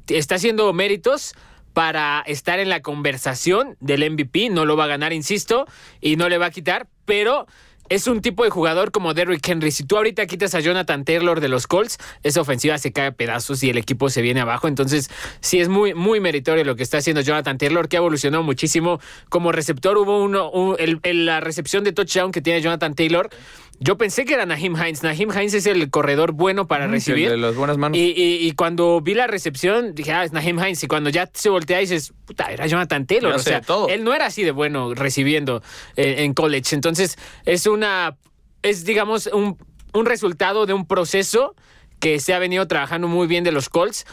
está 0.08 0.36
haciendo 0.36 0.72
méritos 0.74 1.34
para 1.74 2.24
estar 2.26 2.60
en 2.60 2.70
la 2.70 2.82
conversación 2.82 3.76
del 3.82 4.10
MVP. 4.10 4.50
No 4.50 4.66
lo 4.66 4.78
va 4.78 4.86
a 4.86 4.88
ganar, 4.88 5.12
insisto, 5.12 5.66
y 6.00 6.16
no 6.16 6.30
le 6.30 6.38
va 6.38 6.46
a 6.46 6.52
quitar, 6.52 6.88
pero 7.04 7.48
es 7.90 8.08
un 8.08 8.22
tipo 8.22 8.44
de 8.44 8.50
jugador 8.50 8.92
como 8.92 9.14
Derrick 9.14 9.48
Henry. 9.48 9.72
Si 9.72 9.84
tú 9.84 9.98
ahorita 9.98 10.26
quitas 10.26 10.56
a 10.56 10.60
Jonathan 10.60 11.06
Taylor 11.06 11.40
de 11.40 11.50
los 11.50 11.68
Colts, 11.68 11.98
esa 12.24 12.42
ofensiva 12.42 12.78
se 12.78 12.92
cae 12.92 13.12
pedazos 13.12 13.64
y 13.64 13.70
el 13.70 13.78
equipo 13.78 14.10
se 14.10 14.22
viene 14.22 14.42
abajo. 14.42 14.68
Entonces, 14.68 15.10
sí 15.40 15.60
es 15.60 15.70
muy, 15.70 15.94
muy 15.94 16.20
meritorio 16.20 16.64
lo 16.64 16.76
que 16.76 16.84
está 16.84 16.98
haciendo 16.98 17.22
Jonathan 17.22 17.58
Taylor, 17.58 17.88
que 17.88 17.98
ha 17.98 18.00
evolucionado 18.00 18.44
muchísimo 18.44 19.00
como 19.30 19.52
receptor. 19.52 19.98
Hubo 19.98 20.24
uno, 20.24 20.50
un, 20.50 20.76
el, 20.80 21.26
la 21.26 21.40
recepción 21.40 21.84
de 21.84 21.92
touchdown 21.92 22.32
que 22.32 22.42
tiene 22.42 22.62
Jonathan 22.62 22.96
Taylor. 22.96 23.30
Yo 23.80 23.98
pensé 23.98 24.26
que 24.26 24.34
era 24.34 24.46
Nahim 24.46 24.76
Hines. 24.76 25.04
Nahim 25.04 25.30
Hines 25.32 25.54
es 25.54 25.66
el 25.66 25.90
corredor 25.90 26.32
bueno 26.32 26.68
para 26.68 26.88
Mm, 26.88 26.92
recibir. 26.92 27.30
de 27.30 27.38
las 27.38 27.56
buenas 27.56 27.78
manos. 27.78 27.98
Y, 27.98 28.12
y, 28.16 28.48
y 28.48 28.52
cuando 28.54 29.02
vi 29.02 29.14
la 29.14 29.28
recepción, 29.28 29.94
dije, 29.96 30.12
ah, 30.14 30.24
es 30.24 30.32
Nahim 30.32 30.58
Hines. 30.60 30.84
Y 30.84 30.88
cuando 30.88 31.10
ya 31.10 31.30
se 31.34 31.50
voltea, 31.50 31.80
dices, 31.80 32.14
puta, 32.26 32.46
era 32.52 32.68
Jonathan 32.68 33.06
Taylor. 33.06 33.32
Ya 33.32 33.36
o 33.36 33.40
sé 33.40 33.50
sea, 33.50 33.62
todo. 33.62 33.88
él 33.90 34.04
no 34.04 34.14
era 34.14 34.28
así 34.28 34.44
de 34.44 34.52
bueno 34.52 34.94
recibiendo 34.94 35.62
eh, 35.96 36.16
en 36.20 36.34
college. 36.34 36.74
Entonces, 36.76 37.18
es 37.46 37.68
una. 37.68 38.18
Es, 38.62 38.86
digamos, 38.86 39.28
un, 39.28 39.58
un 39.94 40.06
resultado 40.06 40.66
de 40.66 40.74
un 40.74 40.88
proceso 40.88 41.56
que 42.00 42.20
se 42.20 42.34
ha 42.34 42.40
venido 42.40 42.68
trabajando 42.68 43.08
muy 43.08 43.28
bien 43.28 43.44
de 43.44 43.52
los 43.52 43.70
Colts. 43.70 44.06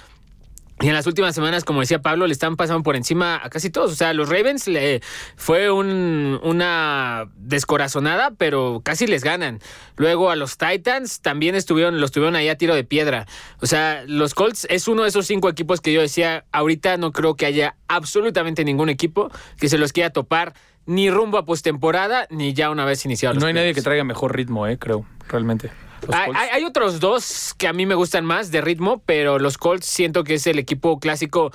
Y 0.82 0.88
en 0.88 0.94
las 0.94 1.06
últimas 1.06 1.34
semanas, 1.34 1.64
como 1.64 1.80
decía 1.80 2.02
Pablo, 2.02 2.26
le 2.26 2.32
están 2.32 2.56
pasando 2.56 2.82
por 2.82 2.96
encima 2.96 3.40
a 3.42 3.48
casi 3.50 3.70
todos. 3.70 3.92
O 3.92 3.94
sea, 3.94 4.12
los 4.12 4.28
Ravens 4.28 4.66
le 4.66 5.00
fue 5.36 5.70
un, 5.70 6.40
una 6.42 7.30
descorazonada, 7.36 8.32
pero 8.36 8.82
casi 8.84 9.06
les 9.06 9.22
ganan. 9.22 9.60
Luego 9.96 10.30
a 10.30 10.36
los 10.36 10.58
Titans 10.58 11.20
también 11.20 11.54
estuvieron, 11.54 12.00
los 12.00 12.10
tuvieron 12.10 12.34
ahí 12.34 12.48
a 12.48 12.58
tiro 12.58 12.74
de 12.74 12.82
piedra. 12.82 13.26
O 13.60 13.66
sea, 13.66 14.02
los 14.08 14.34
Colts 14.34 14.66
es 14.70 14.88
uno 14.88 15.02
de 15.02 15.10
esos 15.10 15.26
cinco 15.26 15.48
equipos 15.48 15.80
que 15.80 15.92
yo 15.92 16.00
decía, 16.00 16.44
ahorita 16.50 16.96
no 16.96 17.12
creo 17.12 17.36
que 17.36 17.46
haya 17.46 17.76
absolutamente 17.86 18.64
ningún 18.64 18.88
equipo 18.88 19.30
que 19.58 19.68
se 19.68 19.78
los 19.78 19.92
quiera 19.92 20.10
topar 20.10 20.54
ni 20.84 21.10
rumbo 21.10 21.38
a 21.38 21.44
postemporada, 21.44 22.26
ni 22.28 22.54
ya 22.54 22.70
una 22.70 22.84
vez 22.84 23.04
iniciado. 23.04 23.38
No 23.38 23.46
hay 23.46 23.52
nadie 23.54 23.72
que 23.72 23.82
traiga 23.82 24.02
mejor 24.02 24.34
ritmo, 24.34 24.66
eh, 24.66 24.78
creo, 24.78 25.06
realmente. 25.28 25.70
Hay, 26.12 26.30
hay- 26.34 26.48
hay 26.52 26.64
otros 26.64 27.00
dos 27.00 27.54
que 27.58 27.68
a 27.68 27.72
mí 27.72 27.86
me 27.86 27.94
gustan 27.94 28.24
más 28.24 28.50
de 28.50 28.60
ritmo, 28.60 29.02
pero 29.06 29.38
los 29.38 29.58
Colts 29.58 29.86
siento 29.86 30.24
que 30.24 30.34
es 30.34 30.46
el 30.46 30.58
equipo 30.58 30.98
clásico 30.98 31.52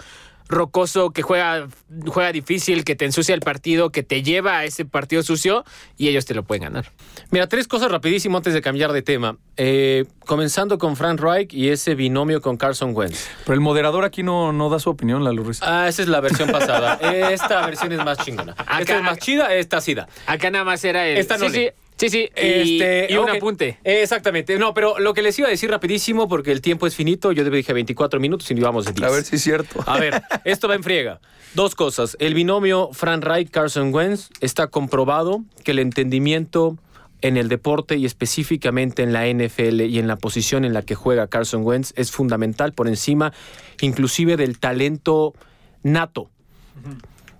rocoso, 0.50 1.12
que 1.12 1.24
juega, 1.24 1.68
juega 2.06 2.32
difícil, 2.32 2.86
que 2.86 2.96
te 2.96 3.04
ensucia 3.04 3.36
el 3.36 3.42
partido, 3.42 3.92
que 3.92 4.02
te 4.02 4.24
lleva 4.24 4.60
a 4.60 4.64
ese 4.64 4.86
partido 4.86 5.22
sucio 5.22 5.66
y 5.98 6.08
ellos 6.08 6.26
te 6.26 6.34
lo 6.34 6.44
pueden 6.44 6.64
ganar. 6.64 6.90
Mira, 7.32 7.48
tres 7.48 7.68
cosas 7.68 7.92
rapidísimo 7.92 8.38
antes 8.38 8.54
de 8.54 8.62
cambiar 8.62 8.94
de 8.94 9.02
tema. 9.02 9.36
Eh, 9.58 10.06
comenzando 10.26 10.78
con 10.78 10.96
Frank 10.96 11.20
Reich 11.20 11.54
y 11.54 11.68
ese 11.68 11.96
binomio 11.96 12.40
con 12.42 12.56
Carson 12.56 12.96
Wentz. 12.96 13.28
Pero 13.44 13.56
el 13.56 13.60
moderador 13.60 14.06
aquí 14.06 14.24
no, 14.24 14.54
no 14.54 14.70
da 14.70 14.80
su 14.80 14.90
opinión, 14.90 15.26
la 15.26 15.32
Ruiz. 15.34 15.60
Ah, 15.62 15.90
esa 15.90 16.02
es 16.02 16.08
la 16.08 16.22
versión 16.22 16.50
pasada. 16.50 16.94
Esta 17.32 17.66
versión 17.66 17.92
es 17.92 18.06
más 18.06 18.18
chingona. 18.20 18.54
Acá- 18.54 18.80
esta 18.80 18.98
es 19.00 19.04
más 19.04 19.18
chida, 19.20 19.54
esta 19.54 19.82
sida. 19.82 20.08
Acá 20.28 20.50
nada 20.50 20.64
más 20.64 20.82
era 20.86 21.06
el. 21.08 21.18
Esta 21.18 21.38
no 21.38 21.50
sí, 21.50 21.52
le- 21.58 21.70
sí, 21.72 21.76
sí, 21.98 22.10
sí. 22.10 22.20
Y, 22.20 22.30
Este, 22.34 23.08
y 23.10 23.18
un 23.18 23.30
apunte. 23.30 23.80
Exactamente. 23.84 24.58
No, 24.58 24.74
pero 24.74 25.00
lo 25.00 25.14
que 25.14 25.22
les 25.22 25.38
iba 25.40 25.48
a 25.48 25.52
decir 25.52 25.70
rapidísimo, 25.70 26.28
porque 26.28 26.52
el 26.52 26.62
tiempo 26.62 26.88
es 26.88 26.96
finito, 26.96 27.32
yo 27.32 27.44
dije 27.50 27.74
24 27.74 28.20
minutos 28.20 28.50
y 28.52 28.54
no 28.54 28.62
íbamos 28.62 28.86
de 28.86 28.94
10. 28.94 29.10
A 29.10 29.12
ver 29.14 29.24
si 29.24 29.36
es 29.36 29.44
cierto. 29.44 29.84
A 29.86 30.00
ver, 30.00 30.22
esto 30.46 30.68
va 30.68 30.76
en 30.76 30.84
friega. 30.84 31.20
Dos 31.54 31.76
cosas. 31.76 32.16
El 32.20 32.34
binomio 32.34 32.90
Frank 32.94 33.24
Reich, 33.24 33.50
Carson 33.50 33.94
Wentz 33.94 34.30
está 34.42 34.68
comprobado 34.68 35.44
que 35.64 35.72
el 35.72 35.80
entendimiento 35.80 36.78
en 37.22 37.38
el 37.38 37.50
deporte 37.50 37.98
y 37.98 38.06
específicamente 38.06 39.04
en 39.04 39.14
la 39.14 39.26
NFL 39.28 39.82
y 39.82 40.00
en 40.00 40.08
la 40.08 40.18
posición 40.18 40.66
en 40.66 40.74
la 40.74 40.84
que 40.84 40.96
juega 40.96 41.28
Carson 41.28 41.64
Wentz 41.64 41.94
es 41.96 42.12
fundamental 42.12 42.74
por 42.74 42.88
encima 42.88 43.34
inclusive 43.82 44.38
del 44.38 44.60
talento 44.60 45.34
nato. 45.84 46.30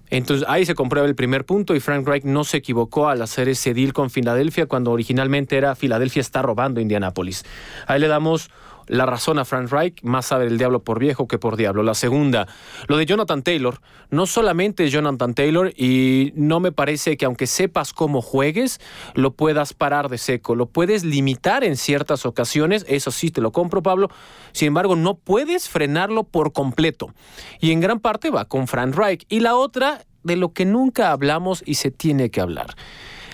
Entonces 0.10 0.48
ahí 0.50 0.66
se 0.66 0.76
comprueba 0.76 1.08
el 1.08 1.16
primer 1.16 1.46
punto 1.46 1.76
y 1.76 1.80
Frank 1.80 2.08
Reich 2.08 2.24
no 2.24 2.44
se 2.44 2.58
equivocó 2.58 3.10
al 3.10 3.22
hacer 3.22 3.50
ese 3.50 3.74
deal 3.74 3.94
con 3.94 4.10
Filadelfia 4.10 4.66
cuando 4.66 4.92
originalmente 4.92 5.58
era 5.58 5.76
Filadelfia 5.76 6.22
está 6.22 6.42
robando 6.42 6.80
Indianápolis. 6.80 7.44
Ahí 7.88 8.00
le 8.00 8.08
damos 8.08 8.50
la 8.88 9.06
razón 9.06 9.40
a 9.40 9.46
Frank 9.46 9.70
Reich, 9.70 10.02
más 10.04 10.28
sabe 10.28 10.48
el 10.48 10.58
diablo 10.58 10.84
por 10.84 11.00
viejo 11.00 11.28
que 11.28 11.38
por 11.38 11.58
diablo. 11.58 11.84
La 11.84 11.94
segunda, 11.94 12.48
lo 12.88 12.98
de 12.98 13.06
Jonathan 13.06 13.44
Taylor, 13.44 13.82
no 14.10 14.26
solamente 14.26 14.90
Jonathan 14.90 15.34
Taylor 15.34 15.74
y 15.76 16.32
no 16.36 16.60
me 16.60 16.72
parece 16.72 17.18
que 17.18 17.26
aunque 17.26 17.48
sepas 17.48 17.94
cómo 17.94 18.22
juegues, 18.22 18.80
lo 19.14 19.34
puedas 19.34 19.74
parar 19.74 20.10
de 20.10 20.18
seco, 20.18 20.56
lo 20.56 20.68
puedes 20.68 21.04
limitar 21.04 21.64
en 21.64 21.78
ciertas 21.78 22.26
ocasiones, 22.26 22.86
eso 22.88 23.12
sí 23.12 23.30
te 23.30 23.42
lo 23.42 23.52
compro 23.52 23.84
Pablo, 23.84 24.10
sin 24.52 24.70
embargo 24.70 24.96
no 24.96 25.16
puedes 25.16 25.70
frenarlo 25.70 26.24
por 26.24 26.54
completo. 26.54 27.14
Y 27.60 27.72
en 27.72 27.80
gran 27.80 28.00
parte 28.00 28.30
va 28.30 28.46
con 28.46 28.68
Frank 28.68 28.96
Reich. 28.96 29.26
Y 29.30 29.42
la 29.42 29.56
otra, 29.56 30.06
de 30.24 30.36
lo 30.36 30.54
que 30.54 30.66
nunca 30.66 31.12
hablamos 31.12 31.64
y 31.66 31.76
se 31.76 31.92
tiene 31.92 32.32
que 32.32 32.42
hablar, 32.42 32.76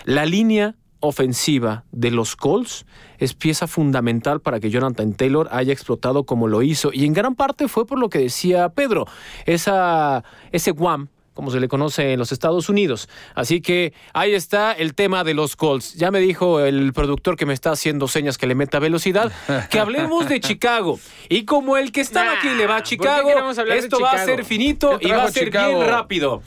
la 0.06 0.26
línea 0.26 0.76
ofensiva 1.04 1.84
de 1.92 2.12
los 2.12 2.38
Colts 2.38 2.86
es 3.18 3.34
pieza 3.34 3.68
fundamental 3.68 4.40
para 4.40 4.62
que 4.62 4.70
Jonathan 4.70 5.14
Taylor 5.14 5.50
haya 5.52 5.74
explotado 5.74 6.24
como 6.24 6.48
lo 6.48 6.62
hizo. 6.62 6.92
Y 6.94 7.06
en 7.06 7.14
gran 7.14 7.36
parte 7.36 7.68
fue 7.68 7.86
por 7.86 8.00
lo 8.00 8.10
que 8.10 8.20
decía 8.20 8.70
Pedro, 8.70 9.06
esa, 9.46 10.24
ese 10.52 10.72
guam 10.72 11.10
como 11.34 11.50
se 11.50 11.60
le 11.60 11.68
conoce 11.68 12.14
en 12.14 12.20
los 12.20 12.32
Estados 12.32 12.70
Unidos. 12.70 13.10
Así 13.34 13.60
que 13.60 13.94
ahí 14.14 14.34
está 14.36 14.72
el 14.72 14.94
tema 14.94 15.24
de 15.24 15.34
los 15.34 15.56
Colts. 15.56 15.96
Ya 15.96 16.12
me 16.12 16.20
dijo 16.20 16.60
el 16.60 16.94
productor 16.94 17.38
que 17.38 17.48
me 17.48 17.56
está 17.56 17.72
haciendo 17.72 18.08
señas 18.08 18.38
que 18.38 18.46
le 18.46 18.54
meta 18.54 18.78
velocidad, 18.78 19.32
que 19.72 19.80
hablemos 19.80 20.30
de 20.30 20.40
Chicago. 20.40 21.00
Y 21.30 21.46
como 21.46 21.78
el 21.78 21.92
que 21.92 22.02
estaba 22.02 22.34
Nah, 22.34 22.38
aquí 22.38 22.50
le 22.50 22.68
va 22.68 22.76
a 22.76 22.78
¿por 22.78 22.84
qué 22.84 22.90
Chicago, 22.90 23.52
esto 23.74 24.00
va 24.00 24.12
a 24.12 24.26
ser 24.26 24.46
finito 24.46 25.00
¿Qué 25.00 25.08
y 25.08 25.12
va 25.12 25.24
a 25.24 25.32
ser 25.32 25.46
Chicago? 25.46 25.80
bien 25.80 25.90
rápido. 25.90 26.44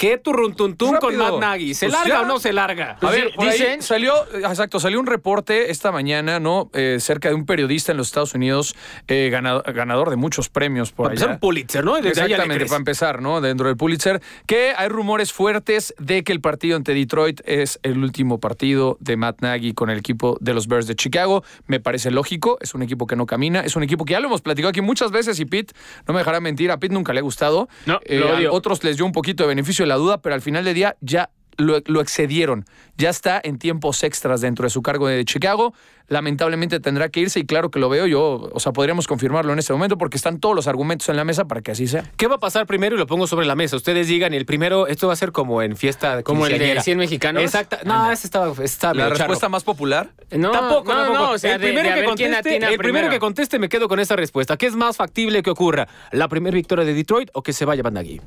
¿Qué 0.00 0.16
turruntuntún 0.16 0.96
con. 0.96 1.14
Matt 1.14 1.40
Nagy? 1.40 1.74
¿Se 1.74 1.84
Pues 1.86 1.92
larga 1.98 2.14
ya. 2.14 2.22
o 2.22 2.24
no 2.24 2.38
se 2.38 2.54
larga? 2.54 2.92
A 2.92 3.00
Pues 3.00 3.12
ver, 3.12 3.28
sí, 3.32 3.34
ahí 3.40 3.50
dicen- 3.52 3.82
salió, 3.82 4.14
exacto, 4.34 4.80
salió 4.80 4.98
un 4.98 5.04
reporte 5.06 5.70
esta 5.70 5.92
mañana, 5.92 6.40
¿no? 6.40 6.70
Eh, 6.72 6.96
cerca 7.00 7.28
de 7.28 7.34
un 7.34 7.44
periodista 7.44 7.92
en 7.92 7.98
los 7.98 8.06
Estados 8.06 8.32
Unidos, 8.32 8.74
eh, 9.08 9.28
ganado- 9.30 9.62
ganador 9.62 10.08
de 10.08 10.16
muchos 10.16 10.48
premios 10.48 10.90
por 10.92 11.04
Para 11.08 11.12
empezar, 11.12 11.28
allá. 11.28 11.34
un 11.34 11.40
Pulitzer, 11.40 11.84
¿no? 11.84 11.96
Desde 11.96 12.08
Exactamente, 12.08 12.64
para 12.64 12.76
empezar, 12.78 13.20
¿no? 13.20 13.42
Dentro 13.42 13.66
del 13.66 13.76
Pulitzer, 13.76 14.22
que 14.46 14.72
hay 14.74 14.88
rumores 14.88 15.34
fuertes 15.34 15.94
de 15.98 16.24
que 16.24 16.32
el 16.32 16.40
partido 16.40 16.76
ante 16.78 16.94
Detroit 16.94 17.42
es 17.44 17.78
el 17.82 17.98
último 17.98 18.40
partido 18.40 18.96
de 19.00 19.18
Matt 19.18 19.42
Nagy 19.42 19.74
con 19.74 19.90
el 19.90 19.98
equipo 19.98 20.38
de 20.40 20.54
los 20.54 20.66
Bears 20.66 20.86
de 20.86 20.96
Chicago. 20.96 21.44
Me 21.66 21.78
parece 21.78 22.10
lógico, 22.10 22.56
es 22.62 22.72
un 22.74 22.80
equipo 22.82 23.06
que 23.06 23.16
no 23.16 23.26
camina, 23.26 23.60
es 23.60 23.76
un 23.76 23.82
equipo 23.82 24.06
que 24.06 24.12
ya 24.12 24.20
lo 24.20 24.28
hemos 24.28 24.40
platicado 24.40 24.70
aquí 24.70 24.80
muchas 24.80 25.10
veces 25.10 25.38
y 25.40 25.44
Pete, 25.44 25.74
no 26.08 26.14
me 26.14 26.20
dejará 26.20 26.40
mentir, 26.40 26.70
a 26.70 26.78
Pete 26.78 26.94
nunca 26.94 27.12
le 27.12 27.18
ha 27.18 27.22
gustado. 27.22 27.68
No, 27.84 28.00
Eh, 28.06 28.16
lo 28.18 28.30
a 28.30 28.52
otros 28.54 28.82
les 28.82 28.96
dio 28.96 29.04
un 29.04 29.12
poquito 29.12 29.42
de 29.42 29.48
beneficio 29.50 29.84
de 29.84 29.89
la 29.90 29.96
duda, 29.96 30.22
pero 30.22 30.34
al 30.34 30.40
final 30.40 30.64
del 30.64 30.74
día 30.74 30.96
ya 31.02 31.28
lo, 31.58 31.78
lo 31.84 32.00
excedieron. 32.00 32.64
Ya 32.96 33.10
está 33.10 33.38
en 33.44 33.58
tiempos 33.58 34.02
extras 34.02 34.40
dentro 34.40 34.64
de 34.64 34.70
su 34.70 34.80
cargo 34.80 35.08
de 35.08 35.22
Chicago. 35.26 35.74
Lamentablemente 36.08 36.80
tendrá 36.80 37.08
que 37.10 37.20
irse 37.20 37.38
y 37.38 37.44
claro 37.44 37.70
que 37.70 37.78
lo 37.78 37.88
veo 37.88 38.06
yo, 38.06 38.50
o 38.52 38.58
sea, 38.60 38.72
podríamos 38.72 39.06
confirmarlo 39.06 39.52
en 39.52 39.58
este 39.60 39.72
momento 39.72 39.96
porque 39.96 40.16
están 40.16 40.40
todos 40.40 40.56
los 40.56 40.66
argumentos 40.66 41.08
en 41.08 41.16
la 41.16 41.24
mesa 41.24 41.44
para 41.44 41.60
que 41.60 41.70
así 41.70 41.86
sea. 41.86 42.02
¿Qué 42.16 42.26
va 42.26 42.36
a 42.36 42.38
pasar 42.38 42.66
primero? 42.66 42.96
Y 42.96 42.98
lo 42.98 43.06
pongo 43.06 43.26
sobre 43.28 43.46
la 43.46 43.54
mesa. 43.54 43.76
Ustedes 43.76 44.08
digan, 44.08 44.32
el 44.34 44.44
primero, 44.46 44.86
esto 44.88 45.06
va 45.06 45.12
a 45.12 45.16
ser 45.16 45.30
como 45.32 45.62
en 45.62 45.76
fiesta 45.76 46.16
de 46.16 46.22
Como 46.24 46.46
el 46.46 46.52
de 46.52 46.58
quinceañera. 46.58 46.82
100 46.82 46.98
mexicanos. 46.98 47.42
Exacto. 47.42 47.76
No, 47.84 48.10
ese 48.10 48.26
estaba, 48.26 48.52
estaba 48.64 48.94
La 48.94 49.08
respuesta 49.10 49.34
charro. 49.42 49.50
más 49.50 49.62
popular. 49.64 50.10
No, 50.32 50.50
tampoco, 50.50 50.92
no, 50.92 50.98
tampoco. 50.98 51.18
no, 51.26 51.30
o 51.32 51.38
sea, 51.38 51.54
el 51.56 51.60
de- 51.60 51.66
primero, 51.68 51.88
de 51.88 51.92
a 51.92 51.94
que, 51.94 52.00
ver 52.00 52.10
quién 52.16 52.30
conteste, 52.32 52.50
atina 52.56 52.68
el 52.70 52.78
primero 52.78 52.94
primero. 52.94 53.10
que 53.12 53.20
conteste 53.20 53.58
me 53.60 53.68
quedo 53.68 53.86
con 53.86 54.00
esa 54.00 54.16
respuesta. 54.16 54.56
¿Qué 54.56 54.66
es 54.66 54.74
más 54.74 54.96
factible 54.96 55.42
que 55.42 55.50
ocurra? 55.50 55.86
¿La 56.10 56.26
primera 56.26 56.54
victoria 56.54 56.84
de 56.84 56.94
Detroit 56.94 57.28
o 57.34 57.42
que 57.42 57.52
se 57.52 57.64
vaya 57.66 57.82
Bandagui? 57.82 58.20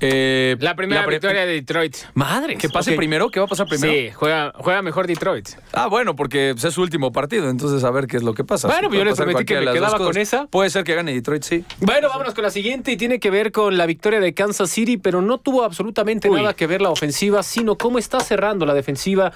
Eh, 0.00 0.56
La 0.60 0.74
primera 0.74 1.04
pri- 1.04 1.16
victoria 1.16 1.44
de 1.44 1.52
Detroit. 1.52 1.94
Madre. 2.14 2.56
¿Que 2.56 2.68
pase 2.68 2.92
primero? 2.92 3.30
¿Qué 3.30 3.38
va 3.38 3.46
a 3.46 3.48
pasar 3.48 3.66
primero? 3.66 3.92
Sí, 3.92 4.10
juega, 4.14 4.52
juega 4.56 4.80
mejor 4.82 5.06
Detroit. 5.06 5.48
Ah, 5.72 5.88
bueno, 5.88 6.16
porque 6.16 6.52
pues, 6.54 6.64
es 6.64 6.74
su 6.74 6.82
último 6.82 7.12
partido, 7.12 7.50
entonces 7.50 7.84
a 7.84 7.90
ver 7.90 8.06
qué 8.06 8.16
es 8.16 8.22
lo 8.22 8.32
que 8.34 8.42
pasa. 8.44 8.68
Bueno, 8.68 8.88
Sí, 8.90 8.96
yo 8.96 9.04
les 9.04 9.14
prometí 9.16 9.44
que 9.44 9.60
me 9.60 9.72
quedaba 9.72 9.98
con 9.98 10.16
esa. 10.16 10.46
Puede 10.46 10.70
ser 10.70 10.84
que 10.84 10.94
gane 10.94 11.12
Detroit, 11.12 11.42
sí. 11.42 11.64
Bueno, 11.80 12.08
vámonos 12.08 12.34
con 12.34 12.44
la 12.44 12.50
siguiente 12.50 12.92
y 12.92 12.96
tiene 12.96 13.20
que 13.20 13.30
ver 13.30 13.52
con 13.52 13.76
la 13.76 13.86
victoria 13.86 14.20
de 14.20 14.32
Kansas 14.32 14.70
City, 14.70 14.96
pero 14.96 15.20
no 15.22 15.38
tuvo 15.38 15.64
absolutamente 15.64 16.30
Uy. 16.30 16.40
nada 16.40 16.54
que 16.54 16.66
ver 16.66 16.80
la 16.80 16.90
ofensiva, 16.90 17.42
sino 17.42 17.76
cómo 17.76 17.98
está 17.98 18.20
cerrando 18.20 18.64
la 18.66 18.74
defensiva. 18.74 19.32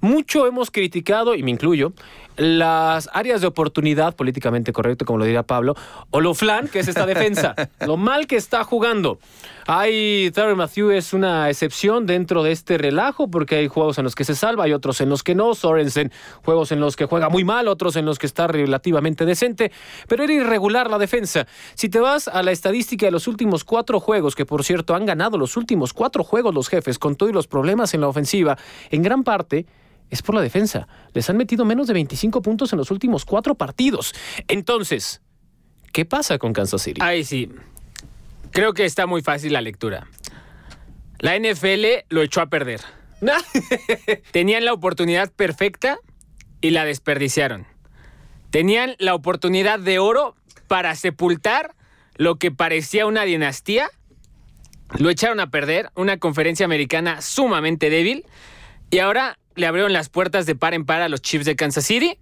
Mucho 0.00 0.48
hemos 0.48 0.72
criticado, 0.72 1.36
y 1.36 1.44
me 1.44 1.52
incluyo, 1.52 1.92
las 2.36 3.08
áreas 3.12 3.40
de 3.40 3.46
oportunidad, 3.46 4.14
políticamente 4.16 4.72
correcto, 4.72 5.04
como 5.04 5.18
lo 5.18 5.24
diría 5.24 5.42
Pablo, 5.42 5.74
o 6.10 6.20
lo 6.20 6.34
flan, 6.34 6.68
que 6.68 6.80
es 6.80 6.88
esta 6.88 7.06
defensa, 7.06 7.54
lo 7.86 7.96
mal 7.96 8.26
que 8.26 8.36
está 8.36 8.64
jugando. 8.64 9.18
Hay, 9.66 10.30
Tyron 10.32 10.56
Matthew 10.56 10.90
es 10.90 11.12
una 11.12 11.48
excepción 11.48 12.04
dentro 12.04 12.42
de 12.42 12.52
este 12.52 12.78
relajo, 12.78 13.28
porque 13.28 13.56
hay 13.56 13.68
juegos 13.68 13.98
en 13.98 14.04
los 14.04 14.14
que 14.14 14.24
se 14.24 14.34
salva, 14.34 14.64
hay 14.64 14.72
otros 14.72 15.00
en 15.00 15.08
los 15.08 15.22
que 15.22 15.34
no. 15.34 15.54
Sorensen, 15.54 16.10
juegos 16.44 16.72
en 16.72 16.80
los 16.80 16.96
que 16.96 17.04
juega 17.04 17.28
muy 17.28 17.44
mal, 17.44 17.68
otros 17.68 17.94
en 17.96 18.04
los 18.04 18.18
que 18.18 18.26
está 18.26 18.48
relativamente 18.48 19.24
decente, 19.24 19.70
pero 20.08 20.24
era 20.24 20.32
irregular 20.32 20.90
la 20.90 20.98
defensa. 20.98 21.46
Si 21.74 21.88
te 21.88 22.00
vas 22.00 22.26
a 22.26 22.42
la 22.42 22.50
estadística 22.50 23.06
de 23.06 23.12
los 23.12 23.28
últimos 23.28 23.62
cuatro 23.64 24.00
juegos, 24.00 24.34
que 24.34 24.46
por 24.46 24.64
cierto 24.64 24.94
han 24.94 25.06
ganado 25.06 25.38
los 25.38 25.56
últimos 25.56 25.92
cuatro 25.92 26.24
juegos 26.24 26.54
los 26.54 26.68
jefes, 26.68 26.98
con 26.98 27.14
todos 27.14 27.32
los 27.32 27.46
problemas 27.46 27.94
en 27.94 28.00
la 28.00 28.08
ofensiva, 28.08 28.58
en 28.90 29.02
gran 29.02 29.22
parte 29.22 29.66
es 30.12 30.20
por 30.20 30.34
la 30.34 30.42
defensa. 30.42 30.86
Les 31.14 31.28
han 31.30 31.38
metido 31.38 31.64
menos 31.64 31.86
de 31.86 31.94
25 31.94 32.42
puntos 32.42 32.70
en 32.72 32.78
los 32.78 32.90
últimos 32.90 33.24
cuatro 33.24 33.54
partidos. 33.54 34.14
Entonces, 34.46 35.22
¿qué 35.90 36.04
pasa 36.04 36.36
con 36.36 36.52
Kansas 36.52 36.82
City? 36.82 37.00
Ahí 37.02 37.24
sí. 37.24 37.50
Creo 38.50 38.74
que 38.74 38.84
está 38.84 39.06
muy 39.06 39.22
fácil 39.22 39.54
la 39.54 39.62
lectura. 39.62 40.06
La 41.18 41.38
NFL 41.38 42.04
lo 42.10 42.20
echó 42.20 42.42
a 42.42 42.46
perder. 42.50 42.82
Tenían 44.32 44.66
la 44.66 44.74
oportunidad 44.74 45.32
perfecta 45.32 45.98
y 46.60 46.70
la 46.70 46.84
desperdiciaron. 46.84 47.66
Tenían 48.50 48.96
la 48.98 49.14
oportunidad 49.14 49.78
de 49.78 49.98
oro 49.98 50.36
para 50.68 50.94
sepultar 50.94 51.74
lo 52.16 52.36
que 52.36 52.50
parecía 52.50 53.06
una 53.06 53.22
dinastía. 53.22 53.88
Lo 54.98 55.08
echaron 55.08 55.40
a 55.40 55.48
perder, 55.48 55.88
una 55.94 56.18
conferencia 56.18 56.66
americana 56.66 57.22
sumamente 57.22 57.88
débil. 57.88 58.26
Y 58.90 58.98
ahora 58.98 59.38
le 59.56 59.66
abrieron 59.66 59.92
las 59.92 60.08
puertas 60.08 60.46
de 60.46 60.54
par 60.54 60.74
en 60.74 60.84
par 60.84 61.02
a 61.02 61.08
los 61.08 61.22
Chiefs 61.22 61.44
de 61.44 61.56
Kansas 61.56 61.84
City, 61.84 62.18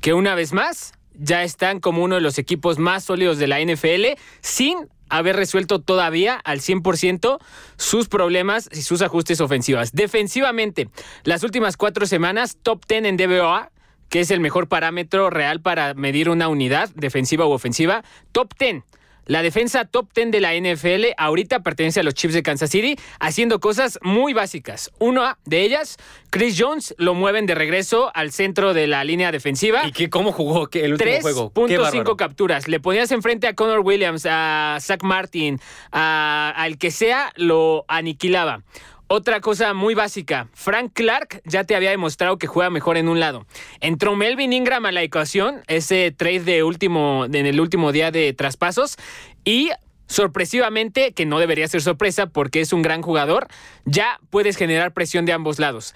que 0.00 0.14
una 0.14 0.34
vez 0.34 0.52
más 0.52 0.92
ya 1.14 1.44
están 1.44 1.80
como 1.80 2.02
uno 2.02 2.16
de 2.16 2.20
los 2.20 2.38
equipos 2.38 2.78
más 2.78 3.04
sólidos 3.04 3.38
de 3.38 3.46
la 3.46 3.60
NFL, 3.60 4.18
sin 4.40 4.88
haber 5.08 5.36
resuelto 5.36 5.80
todavía 5.80 6.34
al 6.34 6.60
100% 6.60 7.38
sus 7.76 8.08
problemas 8.08 8.68
y 8.72 8.82
sus 8.82 9.02
ajustes 9.02 9.40
ofensivas. 9.40 9.92
Defensivamente, 9.92 10.88
las 11.22 11.42
últimas 11.44 11.76
cuatro 11.76 12.06
semanas, 12.06 12.58
top 12.62 12.84
10 12.88 13.04
en 13.04 13.16
DBOA, 13.16 13.70
que 14.08 14.20
es 14.20 14.30
el 14.30 14.40
mejor 14.40 14.68
parámetro 14.68 15.30
real 15.30 15.60
para 15.60 15.94
medir 15.94 16.30
una 16.30 16.48
unidad 16.48 16.90
defensiva 16.94 17.46
u 17.46 17.50
ofensiva, 17.50 18.04
top 18.32 18.54
10. 18.58 18.82
La 19.26 19.42
defensa 19.42 19.84
top 19.84 20.08
10 20.14 20.30
de 20.30 20.40
la 20.40 20.54
NFL 20.54 21.14
ahorita 21.16 21.60
pertenece 21.60 22.00
a 22.00 22.02
los 22.02 22.14
Chiefs 22.14 22.34
de 22.34 22.42
Kansas 22.42 22.70
City, 22.70 22.96
haciendo 23.20 23.60
cosas 23.60 23.98
muy 24.02 24.32
básicas. 24.34 24.90
Una 24.98 25.38
de 25.44 25.62
ellas, 25.62 25.96
Chris 26.30 26.56
Jones 26.58 26.94
lo 26.98 27.14
mueven 27.14 27.46
de 27.46 27.54
regreso 27.54 28.10
al 28.14 28.32
centro 28.32 28.74
de 28.74 28.86
la 28.86 29.04
línea 29.04 29.32
defensiva. 29.32 29.86
¿Y 29.86 29.92
qué, 29.92 30.10
cómo 30.10 30.32
jugó 30.32 30.68
el 30.72 30.92
último 30.92 31.20
juego? 31.20 31.52
Qué 31.54 31.60
3.5 31.78 31.80
bárbaro. 31.80 32.16
capturas. 32.16 32.68
Le 32.68 32.80
ponías 32.80 33.10
enfrente 33.12 33.46
a 33.46 33.54
Connor 33.54 33.80
Williams, 33.80 34.26
a 34.28 34.78
Zach 34.80 35.02
Martin, 35.02 35.60
a- 35.92 36.52
al 36.56 36.78
que 36.78 36.90
sea, 36.90 37.32
lo 37.36 37.84
aniquilaba. 37.88 38.62
Otra 39.06 39.40
cosa 39.40 39.74
muy 39.74 39.94
básica, 39.94 40.48
Frank 40.54 40.92
Clark 40.94 41.42
ya 41.44 41.64
te 41.64 41.76
había 41.76 41.90
demostrado 41.90 42.38
que 42.38 42.46
juega 42.46 42.70
mejor 42.70 42.96
en 42.96 43.08
un 43.08 43.20
lado. 43.20 43.46
Entró 43.80 44.16
Melvin 44.16 44.54
Ingram 44.54 44.86
a 44.86 44.92
la 44.92 45.02
ecuación, 45.02 45.62
ese 45.66 46.10
trade 46.10 46.40
de 46.40 46.62
último, 46.62 47.26
en 47.26 47.46
el 47.46 47.60
último 47.60 47.92
día 47.92 48.10
de 48.10 48.32
traspasos, 48.32 48.96
y 49.44 49.70
sorpresivamente, 50.06 51.12
que 51.12 51.26
no 51.26 51.38
debería 51.38 51.68
ser 51.68 51.82
sorpresa 51.82 52.26
porque 52.26 52.60
es 52.60 52.72
un 52.72 52.80
gran 52.80 53.02
jugador, 53.02 53.48
ya 53.84 54.20
puedes 54.30 54.56
generar 54.56 54.92
presión 54.92 55.26
de 55.26 55.32
ambos 55.32 55.58
lados. 55.58 55.94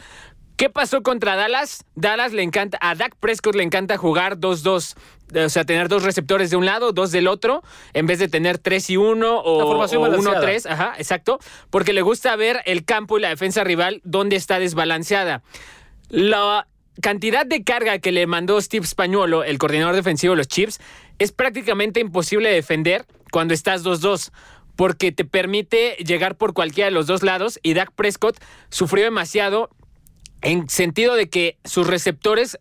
¿Qué 0.59 0.69
pasó 0.69 1.05
contra 1.05 1.37
Dallas? 1.37 1.85
Dallas 1.95 2.33
le 2.33 2.43
encanta, 2.43 2.79
a 2.81 2.97
Dak 2.97 3.15
Prescott 3.21 3.55
le 3.55 3.63
encanta 3.63 3.97
jugar 3.97 4.39
2-2. 4.39 4.97
O 5.47 5.49
sea, 5.51 5.65
tener 5.65 5.89
dos 5.89 6.03
receptores 6.03 6.51
de 6.51 6.57
un 6.57 6.67
lado, 6.67 6.91
dos 6.91 7.13
del 7.13 7.29
otro, 7.29 7.63
en 7.95 8.07
vez 8.07 8.19
de 8.19 8.27
tener 8.27 8.59
3 8.59 8.91
y 8.91 8.97
1 8.97 9.41
o, 9.41 9.59
La 9.61 9.65
formación 9.67 10.01
o 10.01 10.03
balanceada. 10.03 10.41
1-3. 10.41 10.67
Ajá, 10.69 10.95
exacto. 10.99 11.39
Porque 11.71 11.93
le 11.93 12.03
gusta 12.03 12.35
ver 12.35 12.61
el 12.65 12.85
campo 12.85 13.19
y 13.19 13.21
la 13.21 13.29
defensa 13.29 13.63
rival 13.63 14.01
donde 14.03 14.35
está 14.35 14.59
desbalanceada. 14.59 15.45
La 16.09 16.67
cantidad 17.01 17.47
de 17.47 17.63
carga 17.63 18.01
que 18.01 18.11
le 18.11 18.27
mandó 18.27 18.61
Steve 18.61 18.85
Spañuolo, 18.85 19.45
el 19.45 19.59
coordinador 19.59 19.95
defensivo 19.95 20.33
de 20.33 20.39
los 20.39 20.49
Chiefs, 20.49 20.81
es 21.21 21.31
prácticamente 21.31 22.01
imposible 22.01 22.49
de 22.49 22.57
defender 22.57 23.07
cuando 23.31 23.55
estás 23.55 23.85
2-2. 23.85 24.33
Porque 24.75 25.13
te 25.13 25.25
permite 25.25 25.95
llegar 26.05 26.35
por 26.35 26.53
cualquiera 26.53 26.87
de 26.87 26.93
los 26.93 27.07
dos 27.07 27.23
lados 27.23 27.61
y 27.63 27.75
Dak 27.75 27.93
Prescott 27.93 28.41
sufrió 28.71 29.05
demasiado 29.05 29.71
en 30.43 30.69
sentido 30.69 31.15
de 31.15 31.29
que 31.29 31.59
sus 31.65 31.87
receptores 31.87 32.59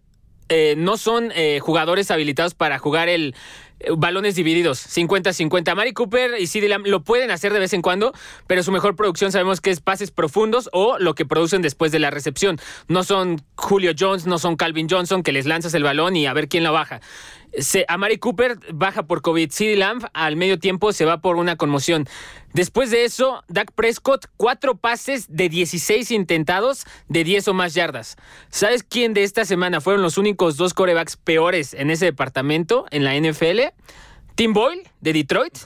eh, 0.49 0.75
no 0.77 0.97
son 0.97 1.31
eh, 1.35 1.59
jugadores 1.59 2.09
habilitados 2.09 2.53
para 2.53 2.79
jugar 2.79 3.09
el 3.09 3.35
eh, 3.79 3.89
balones 3.95 4.35
divididos, 4.35 4.79
50-50. 4.79 5.75
Mari 5.75 5.91
Cooper 5.93 6.39
y 6.39 6.47
CeeDee 6.47 6.69
Lamb 6.69 6.87
lo 6.87 7.03
pueden 7.03 7.31
hacer 7.31 7.51
de 7.51 7.59
vez 7.59 7.73
en 7.73 7.81
cuando, 7.81 8.13
pero 8.47 8.63
su 8.63 8.71
mejor 8.71 8.95
producción 8.95 9.31
sabemos 9.31 9.59
que 9.59 9.71
es 9.71 9.81
pases 9.81 10.11
profundos 10.11 10.69
o 10.71 10.97
lo 10.99 11.15
que 11.15 11.25
producen 11.25 11.61
después 11.61 11.91
de 11.91 11.99
la 11.99 12.09
recepción. 12.09 12.59
No 12.87 13.03
son 13.03 13.41
Julio 13.55 13.91
Jones, 13.97 14.25
no 14.25 14.39
son 14.39 14.55
Calvin 14.55 14.87
Johnson, 14.89 15.21
que 15.21 15.33
les 15.33 15.45
lanzas 15.45 15.73
el 15.73 15.83
balón 15.83 16.15
y 16.15 16.27
a 16.27 16.33
ver 16.33 16.47
quién 16.47 16.63
lo 16.63 16.71
baja. 16.71 17.01
A 17.87 17.97
Mari 17.97 18.17
Cooper 18.17 18.57
baja 18.73 19.03
por 19.03 19.21
COVID. 19.21 19.51
CeeDee 19.51 19.77
Lamb 19.77 20.05
al 20.13 20.35
medio 20.35 20.59
tiempo 20.59 20.93
se 20.93 21.05
va 21.05 21.21
por 21.21 21.37
una 21.37 21.55
conmoción. 21.55 22.07
Después 22.53 22.91
de 22.91 23.05
eso, 23.05 23.43
Dak 23.47 23.71
Prescott, 23.71 24.25
cuatro 24.37 24.75
pases 24.75 25.25
de 25.29 25.49
16 25.49 26.11
intentados 26.11 26.85
de 27.07 27.23
10 27.23 27.47
o 27.49 27.53
más 27.53 27.73
yardas. 27.73 28.15
¿Sabes 28.49 28.83
quién 28.83 29.13
de 29.13 29.23
esta 29.23 29.45
semana 29.45 29.81
fueron 29.81 30.01
los 30.01 30.17
únicos 30.17 30.57
dos 30.57 30.73
corebacks 30.73 31.17
peores 31.17 31.73
en 31.73 31.89
ese 31.89 32.05
departamento 32.05 32.85
en 32.91 33.03
la 33.03 33.15
NFL? 33.15 33.73
Tim 34.35 34.53
Boyle 34.53 34.83
de 35.01 35.13
Detroit 35.13 35.57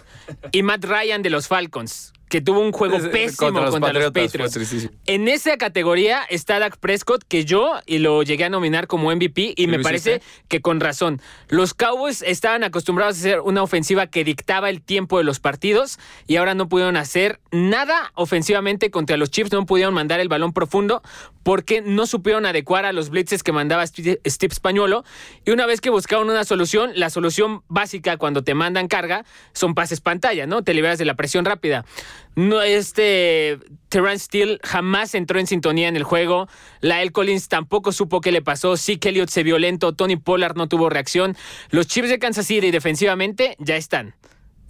y 0.54 0.64
Matt 0.64 0.86
Ryan 0.86 1.22
de 1.22 1.30
los 1.30 1.48
Falcons, 1.50 2.14
que 2.32 2.40
tuvo 2.40 2.62
un 2.62 2.72
juego 2.72 2.96
Es- 2.96 3.08
pésimo 3.10 3.52
contra, 3.52 3.92
los, 3.92 4.12
Patriots. 4.12 4.90
En 5.06 5.28
esa 5.28 5.58
categoría 5.58 6.24
está 6.30 6.60
Dak 6.60 6.78
Prescott, 6.78 7.26
que 7.28 7.44
yo 7.44 7.74
y 7.86 7.98
lo 7.98 8.24
llegué 8.24 8.46
a 8.46 8.50
nominar 8.50 8.88
como 8.88 9.12
MVP 9.14 9.54
y 9.58 9.68
me 9.68 9.80
parece 9.80 10.12
hiciste? 10.16 10.46
que 10.48 10.62
con 10.62 10.80
razón. 10.80 11.22
Los 11.50 11.74
Cowboys 11.74 12.22
estaban 12.22 12.64
acostumbrados 12.64 13.18
a 13.18 13.20
hacer 13.20 13.42
una 13.42 13.62
ofensiva 13.64 14.08
que 14.08 14.24
dictaba 14.24 14.70
el 14.70 14.82
tiempo 14.82 15.18
de 15.18 15.26
los 15.26 15.42
partidos 15.42 16.00
y 16.26 16.38
ahora 16.38 16.56
no 16.56 16.70
pudieron 16.70 16.96
hacer 16.96 17.42
nada 17.52 18.14
ofensivamente 18.16 18.92
contra 18.92 19.18
los 19.18 19.30
Chiefs, 19.30 19.52
no 19.52 19.66
pudieron 19.66 19.94
mandar 19.94 20.22
el 20.22 20.30
balón 20.30 20.54
profundo 20.54 21.02
porque 21.44 21.82
no 21.82 22.06
supieron 22.06 22.46
adecuar 22.46 22.86
a 22.86 22.94
los 22.94 23.10
blitzes 23.10 23.44
que 23.44 23.52
mandaba 23.52 23.86
Steve 23.86 24.22
Steve 24.26 24.56
Spañuolo 24.56 25.04
y 25.44 25.52
una 25.52 25.66
vez 25.66 25.82
que 25.82 25.90
buscaron 25.90 26.30
una 26.30 26.46
solución, 26.46 26.92
la 26.96 27.10
solución 27.10 27.64
básica 27.68 28.16
cuando 28.16 28.42
te 28.44 28.54
mandan 28.54 28.88
carga 28.88 29.26
son 29.52 29.76
pases 29.76 30.00
pantalla, 30.00 30.46
¿no? 30.48 30.64
Te 30.64 30.74
liberas 30.74 30.98
de 30.98 31.04
la 31.06 31.16
presión 31.16 31.44
rápida. 31.44 31.84
No, 32.36 32.62
este 32.62 33.60
Terrence 33.90 34.26
Steele 34.26 34.60
jamás 34.64 35.16
entró 35.16 35.40
en 35.40 35.48
sintonía 35.48 35.88
en 35.88 35.98
el 35.98 36.04
juego. 36.04 36.48
Lael 36.80 37.12
Collins 37.12 37.50
tampoco 37.50 37.92
supo 37.92 38.22
qué 38.22 38.32
le 38.32 38.42
pasó. 38.42 38.78
Zeke 38.78 39.10
Elliott 39.10 39.30
se 39.30 39.44
violento. 39.44 39.94
Tony 39.94 40.16
Pollard 40.16 40.56
no 40.56 40.68
tuvo 40.68 40.90
reacción. 40.90 41.36
Los 41.70 41.88
Chiefs 41.88 42.10
de 42.10 42.20
Kansas 42.20 42.48
City 42.48 42.72
defensivamente 42.72 43.56
ya 43.60 43.76
están. 43.76 44.16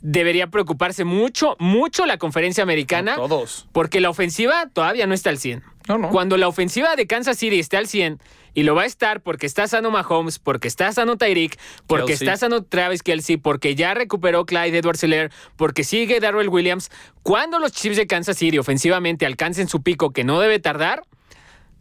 Debería 0.02 0.48
preocuparse 0.48 1.04
mucho, 1.04 1.56
mucho 1.60 2.06
la 2.06 2.18
conferencia 2.18 2.64
americana. 2.64 3.16
Todos. 3.16 3.68
Porque 3.72 4.02
la 4.02 4.10
ofensiva 4.10 4.68
todavía 4.74 5.06
no 5.06 5.14
está 5.14 5.30
al 5.30 5.38
100. 5.38 5.64
No, 5.88 5.98
no. 5.98 6.10
Cuando 6.10 6.38
la 6.38 6.48
ofensiva 6.48 6.96
de 6.96 7.08
Kansas 7.08 7.38
City 7.38 7.60
esté 7.60 7.78
al 7.78 7.88
100 7.88 8.20
y 8.54 8.64
lo 8.64 8.76
va 8.76 8.84
a 8.84 8.86
estar 8.86 9.22
porque 9.22 9.46
está 9.46 9.68
sano 9.68 9.92
Mahomes, 9.92 10.40
porque 10.40 10.68
está 10.68 10.92
sano 10.92 11.18
Tyreek, 11.18 11.58
porque 11.88 12.08
Kelsey. 12.08 12.28
está 12.28 12.38
sano 12.38 12.64
Travis 12.64 13.04
Kelsey, 13.04 13.38
porque 13.38 13.76
ya 13.76 13.94
recuperó 13.94 14.46
Clyde 14.46 14.78
Edwards 14.78 15.04
Helaire, 15.04 15.32
porque 15.56 15.84
sigue 15.84 16.20
Darrell 16.20 16.50
Williams, 16.50 16.90
cuando 17.24 17.60
los 17.60 17.72
Chiefs 17.72 17.98
de 17.98 18.08
Kansas 18.08 18.38
City 18.38 18.58
ofensivamente 18.58 19.26
alcancen 19.26 19.68
su 19.68 19.82
pico 19.82 20.12
que 20.12 20.24
no 20.24 20.40
debe 20.40 20.60
tardar, 20.60 21.04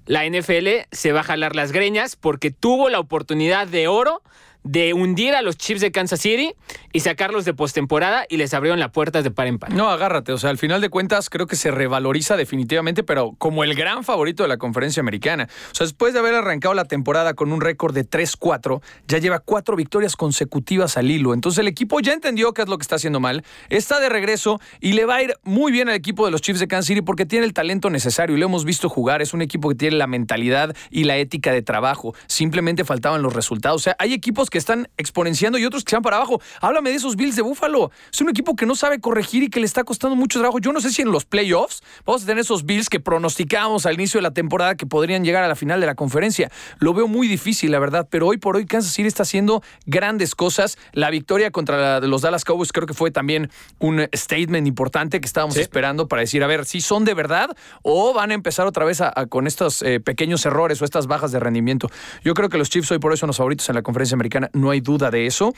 la 0.07 0.29
NFL 0.29 0.87
se 0.91 1.13
va 1.13 1.21
a 1.21 1.25
jalar 1.25 1.55
las 1.55 1.73
greñas 1.73 2.17
porque 2.17 2.51
tuvo 2.51 2.89
la 2.89 3.01
oportunidad 3.01 3.67
de 3.67 3.89
oro 3.89 4.23
de 4.65 4.93
hundir 4.95 5.35
a 5.35 5.43
los 5.43 5.57
Chiefs 5.57 5.81
de 5.81 5.93
Kansas 5.93 6.21
City 6.21 6.55
y 6.93 7.01
sacarlos 7.01 7.45
de 7.45 7.55
postemporada 7.55 8.25
y 8.29 8.37
les 8.37 8.55
abrieron 8.55 8.81
las 8.81 8.91
puertas 8.91 9.25
de 9.25 9.31
par 9.31 9.47
en 9.47 9.59
par. 9.59 9.73
No, 9.73 9.89
agárrate. 9.91 10.33
O 10.33 10.39
sea, 10.39 10.51
al 10.51 10.59
final 10.59 10.81
de 10.81 10.89
cuentas, 10.89 11.31
creo 11.31 11.47
que 11.47 11.57
se 11.57 11.71
revaloriza 11.71 12.37
definitivamente, 12.37 13.03
pero 13.03 13.35
como 13.39 13.65
el 13.65 13.75
gran 13.75 14.05
favorito 14.05 14.43
de 14.43 14.49
la 14.49 14.59
conferencia 14.59 15.01
americana. 15.01 15.49
O 15.71 15.75
sea, 15.75 15.87
después 15.87 16.13
de 16.13 16.21
haber 16.21 16.35
arrancado 16.35 16.75
la 16.75 16.85
temporada 16.85 17.35
con 17.35 17.53
un 17.53 17.61
récord 17.61 17.95
de 17.95 18.09
3-4, 18.09 18.81
ya 19.09 19.19
lleva 19.19 19.39
cuatro 19.39 19.77
victorias 19.77 20.17
consecutivas 20.17 20.97
al 20.97 21.11
hilo. 21.11 21.35
Entonces, 21.35 21.61
el 21.61 21.69
equipo 21.69 22.01
ya 22.01 22.13
entendió 22.13 22.53
qué 22.53 22.63
es 22.63 22.69
lo 22.69 22.77
que 22.79 22.83
está 22.83 22.97
haciendo 22.97 23.21
mal, 23.21 23.45
está 23.69 24.01
de 24.01 24.09
regreso 24.09 24.61
y 24.81 24.93
le 24.93 25.07
va 25.07 25.17
a 25.17 25.23
ir 25.23 25.35
muy 25.43 25.73
bien 25.73 25.89
al 25.89 25.95
equipo 25.95 26.25
de 26.25 26.33
los 26.33 26.43
Chiefs 26.43 26.61
de 26.61 26.69
Kansas 26.69 26.87
City 26.87 27.03
porque 27.03 27.27
tiene 27.27 27.47
el 27.47 27.53
talento 27.53 27.91
necesario 27.91 28.37
y 28.37 28.39
lo 28.39 28.47
hemos 28.47 28.65
visto 28.65 28.89
jugar. 28.89 29.23
Es 29.23 29.33
un 29.33 29.43
equipo 29.43 29.69
que 29.69 29.75
tiene 29.75 29.97
la 29.97 30.07
mentalidad 30.07 30.77
y 30.91 31.05
la 31.05 31.17
ética 31.17 31.53
de 31.53 31.63
trabajo. 31.63 32.15
Simplemente 32.27 32.85
faltaban 32.85 33.23
los 33.23 33.33
resultados. 33.33 33.81
O 33.81 33.85
sea, 33.85 33.97
hay 33.99 34.13
equipos 34.13 34.50
que 34.51 34.59
están 34.59 34.89
exponenciando 34.97 35.59
y 35.59 35.65
otros 35.65 35.85
que 35.85 35.91
están 35.91 36.03
para 36.03 36.17
abajo. 36.17 36.41
Háblame 36.61 36.91
de 36.91 36.97
esos 36.97 37.17
Bills 37.17 37.37
de 37.37 37.43
Búfalo. 37.43 37.91
Es 38.13 38.21
un 38.21 38.29
equipo 38.29 38.55
que 38.57 38.67
no 38.67 38.75
sabe 38.75 39.01
corregir 39.01 39.43
y 39.45 39.49
que 39.51 39.61
le 39.61 39.67
está 39.67 39.85
costando 39.85 40.17
mucho 40.17 40.39
trabajo. 40.41 40.59
Yo 40.59 40.73
no 40.73 40.81
sé 40.81 40.91
si 40.91 41.03
en 41.03 41.13
los 41.13 41.25
playoffs 41.25 41.83
vamos 42.05 42.25
a 42.25 42.27
tener 42.27 42.41
esos 42.41 42.67
Bills 42.67 42.89
que 42.89 43.01
pronosticábamos 43.01 43.87
al 43.87 43.95
inicio 43.95 44.19
de 44.19 44.23
la 44.23 44.33
temporada 44.33 44.75
que 44.75 44.87
podrían 44.87 45.25
llegar 45.25 45.45
a 45.45 45.49
la 45.49 45.57
final 45.57 45.81
de 45.81 45.87
la 45.87 45.95
conferencia. 45.95 46.51
Lo 46.79 46.93
veo 46.95 47.07
muy 47.09 47.29
difícil, 47.29 47.71
la 47.71 47.79
verdad, 47.79 48.09
pero 48.11 48.27
hoy 48.27 48.37
por 48.39 48.57
hoy 48.57 48.67
Kansas 48.67 48.93
City 48.93 49.09
está 49.09 49.23
haciendo 49.23 49.63
grandes 49.87 50.35
cosas. 50.35 50.77
La 50.93 51.11
victoria 51.11 51.51
contra 51.51 52.01
la 52.01 52.07
los 52.07 52.23
Dallas 52.23 52.45
Cowboys 52.45 52.73
creo 52.73 52.87
que 52.87 52.95
fue 52.95 53.11
también 53.11 53.51
un 53.79 54.09
statement 54.15 54.67
importante 54.67 55.21
que 55.21 55.27
estábamos 55.27 55.57
esperando 55.57 56.09
para 56.09 56.21
decir, 56.21 56.43
a 56.43 56.47
ver, 56.47 56.65
si 56.65 56.81
son 56.81 57.05
de 57.05 57.15
verdad 57.15 57.51
o 57.83 58.13
van 58.13 58.31
a 58.31 58.35
empezar 58.35 58.67
otra 58.67 58.85
vez 58.85 59.01
a- 59.01 59.13
a- 59.15 59.27
con 59.27 59.47
estos 59.47 59.83
eh, 59.83 60.01
pequeños 60.01 60.45
errores 60.47 60.81
o 60.83 60.85
estas 60.85 61.07
bajas 61.07 61.31
de 61.31 61.39
rendimiento. 61.41 61.89
Yo 62.25 62.35
creo 62.35 62.49
que 62.49 62.59
los 62.59 62.71
Chiefs 62.71 62.91
hoy 62.91 62.99
por 62.99 63.13
hoy 63.13 63.17
son 63.19 63.27
los 63.29 63.37
favoritos 63.37 63.69
en 63.69 63.75
la 63.75 63.83
conferencia 63.83 64.15
americana, 64.15 64.40
no 64.53 64.71
hay 64.71 64.81
duda 64.81 65.11
de 65.11 65.27
eso. 65.27 65.55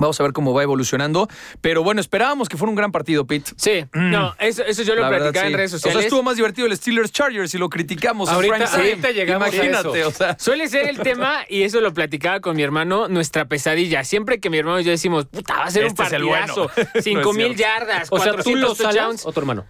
Vamos 0.00 0.20
a 0.20 0.22
ver 0.22 0.32
cómo 0.32 0.54
va 0.54 0.62
evolucionando. 0.62 1.28
Pero 1.60 1.82
bueno, 1.82 2.00
esperábamos 2.00 2.48
que 2.48 2.56
fuera 2.56 2.70
un 2.70 2.76
gran 2.76 2.92
partido, 2.92 3.26
Pete. 3.26 3.50
Sí, 3.56 3.84
no, 3.94 4.32
eso, 4.38 4.62
eso 4.64 4.82
yo 4.84 4.94
lo 4.94 5.00
Mm. 5.00 5.04
La 5.04 5.10
verdad, 5.10 5.24
platicaba 5.32 5.46
en 5.46 5.52
sí. 5.52 5.56
redes 5.56 5.72
O 5.74 5.78
sociales. 5.78 5.98
sea, 5.98 6.06
estuvo 6.06 6.22
más 6.22 6.36
divertido 6.36 6.66
el 6.68 6.76
Steelers 6.76 7.10
Chargers 7.10 7.52
y 7.54 7.58
lo 7.58 7.68
criticamos. 7.68 8.28
Ahorita- 8.28 8.56
time. 8.66 8.90
ahorita 8.90 9.10
llegamos 9.10 9.48
a 9.48 9.54
Imagínate, 9.54 10.00
eso. 10.00 10.08
o 10.08 10.12
sea. 10.12 10.36
Suele 10.38 10.68
ser 10.68 10.88
el 10.88 10.98
tema, 11.00 11.38
y 11.48 11.62
eso 11.62 11.80
lo 11.80 11.92
platicaba 11.94 12.38
con 12.40 12.54
mi 12.54 12.62
hermano, 12.62 13.08
nuestra 13.08 13.46
pesadilla. 13.46 14.04
Siempre 14.04 14.38
que 14.38 14.50
mi 14.50 14.58
hermano 14.58 14.78
y 14.78 14.84
yo 14.84 14.90
decimos, 14.92 15.24
puta, 15.26 15.54
va 15.56 15.64
a 15.64 15.70
ser 15.70 15.84
Este 15.86 16.02
un 16.02 16.06
es 16.06 16.12
el 16.12 16.24
bueno. 16.24 16.54
partidazo. 16.54 16.70
No 16.94 17.02
Cinco 17.02 17.30
es 17.30 17.36
mil 17.36 17.56
cierto. 17.56 17.62
yardas, 17.62 18.08
O 18.12 18.16
sea, 18.18 18.26
tú 18.32 18.36
400 18.36 18.68
los 18.68 18.78
salas 18.78 18.94
touchdowns. 18.94 19.26
o 19.26 19.32
tu 19.32 19.40
hermano. 19.40 19.66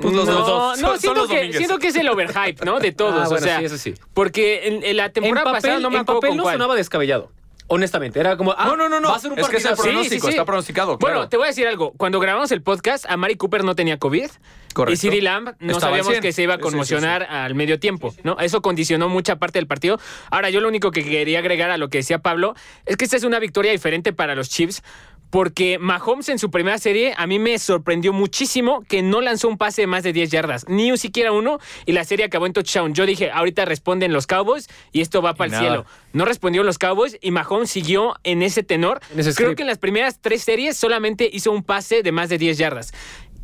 Pues 0.00 0.14
los 0.14 0.26
no, 0.26 0.32
dos. 0.32 0.46
no, 0.48 0.74
Son- 0.76 0.76
son 0.92 0.98
siento, 1.00 1.20
los 1.20 1.30
que, 1.30 1.52
siento 1.52 1.78
que 1.78 1.88
es 1.88 1.96
el 1.96 2.08
overhype, 2.08 2.64
¿no? 2.64 2.80
De 2.80 2.90
todos. 2.92 3.12
Ah, 3.26 3.28
bueno, 3.28 3.36
o 3.36 3.38
sea, 3.38 3.58
sí, 3.58 3.64
eso 3.66 3.76
sí. 3.78 3.94
Porque 4.14 4.66
en, 4.68 4.82
en 4.82 4.96
la 4.96 5.06
En 5.06 5.12
temporada 5.12 5.52
pasada 5.52 5.78
no 5.78 5.90
me 5.90 5.96
en 5.96 6.02
acuerdo 6.02 6.20
papel 6.20 6.30
con 6.30 6.36
no 6.38 6.42
cuál. 6.44 6.54
sonaba 6.54 6.74
descabellado. 6.74 7.30
Honestamente, 7.72 8.18
era 8.18 8.36
como, 8.36 8.52
ah, 8.58 8.64
No, 8.66 8.76
no, 8.76 8.88
no, 8.88 8.98
no. 8.98 9.10
va 9.10 9.16
a 9.16 9.20
ser 9.20 9.30
un 9.30 9.38
Es 9.38 9.48
que 9.48 9.58
es 9.58 9.64
el 9.64 9.76
pronóstico, 9.76 10.28
está 10.28 10.44
pronosticado, 10.44 10.98
Bueno, 10.98 11.28
te 11.28 11.36
voy 11.36 11.44
a 11.44 11.48
decir 11.50 11.68
algo. 11.68 11.92
Cuando 11.92 12.18
grabamos 12.18 12.50
el 12.50 12.62
podcast, 12.62 13.06
a 13.08 13.16
Mari 13.16 13.36
Cooper 13.36 13.62
no 13.62 13.76
tenía 13.76 13.96
COVID. 13.96 14.28
Correcto. 14.74 14.92
Y 14.92 14.96
CeeDee 14.96 15.20
Lamb 15.22 15.54
no 15.60 15.72
Estaba 15.72 15.80
sabíamos 15.92 16.10
100. 16.10 16.22
que 16.22 16.32
se 16.32 16.42
iba 16.42 16.54
a 16.54 16.58
conmocionar 16.58 17.22
al 17.22 17.54
medio 17.54 17.78
tiempo, 17.78 18.12
¿no? 18.24 18.36
Eso 18.40 18.60
condicionó 18.60 19.08
mucha 19.08 19.36
parte 19.36 19.58
del 19.60 19.68
partido. 19.68 20.00
Ahora, 20.32 20.50
yo 20.50 20.60
lo 20.60 20.66
único 20.66 20.90
que 20.90 21.04
quería 21.04 21.38
agregar 21.38 21.70
a 21.70 21.76
lo 21.76 21.88
que 21.88 21.98
decía 21.98 22.18
Pablo 22.18 22.54
es 22.86 22.96
que 22.96 23.04
esta 23.04 23.16
es 23.16 23.22
una 23.22 23.38
victoria 23.38 23.70
diferente 23.70 24.12
para 24.12 24.34
los 24.34 24.48
Chiefs. 24.48 24.82
Porque 25.30 25.78
Mahomes 25.78 26.28
en 26.28 26.38
su 26.38 26.50
primera 26.50 26.78
serie 26.78 27.14
a 27.16 27.26
mí 27.26 27.38
me 27.38 27.58
sorprendió 27.58 28.12
muchísimo 28.12 28.82
que 28.88 29.02
no 29.02 29.20
lanzó 29.20 29.48
un 29.48 29.56
pase 29.58 29.82
de 29.82 29.86
más 29.86 30.02
de 30.02 30.12
10 30.12 30.30
yardas, 30.30 30.68
ni 30.68 30.96
siquiera 30.98 31.32
uno, 31.32 31.58
y 31.86 31.92
la 31.92 32.04
serie 32.04 32.26
acabó 32.26 32.46
en 32.46 32.52
touchdown. 32.52 32.94
Yo 32.94 33.06
dije, 33.06 33.30
ahorita 33.30 33.64
responden 33.64 34.12
los 34.12 34.26
Cowboys 34.26 34.68
y 34.92 35.00
esto 35.00 35.22
va 35.22 35.34
para 35.34 35.46
el 35.46 35.52
nada. 35.52 35.62
cielo. 35.62 35.86
No 36.12 36.24
respondió 36.24 36.62
los 36.64 36.78
Cowboys 36.78 37.16
y 37.20 37.30
Mahomes 37.30 37.70
siguió 37.70 38.14
en 38.24 38.42
ese 38.42 38.62
tenor. 38.62 39.00
En 39.12 39.20
ese 39.20 39.34
Creo 39.34 39.54
que 39.54 39.62
en 39.62 39.68
las 39.68 39.78
primeras 39.78 40.18
tres 40.20 40.42
series 40.42 40.76
solamente 40.76 41.30
hizo 41.32 41.52
un 41.52 41.62
pase 41.62 42.02
de 42.02 42.12
más 42.12 42.28
de 42.28 42.38
10 42.38 42.58
yardas. 42.58 42.92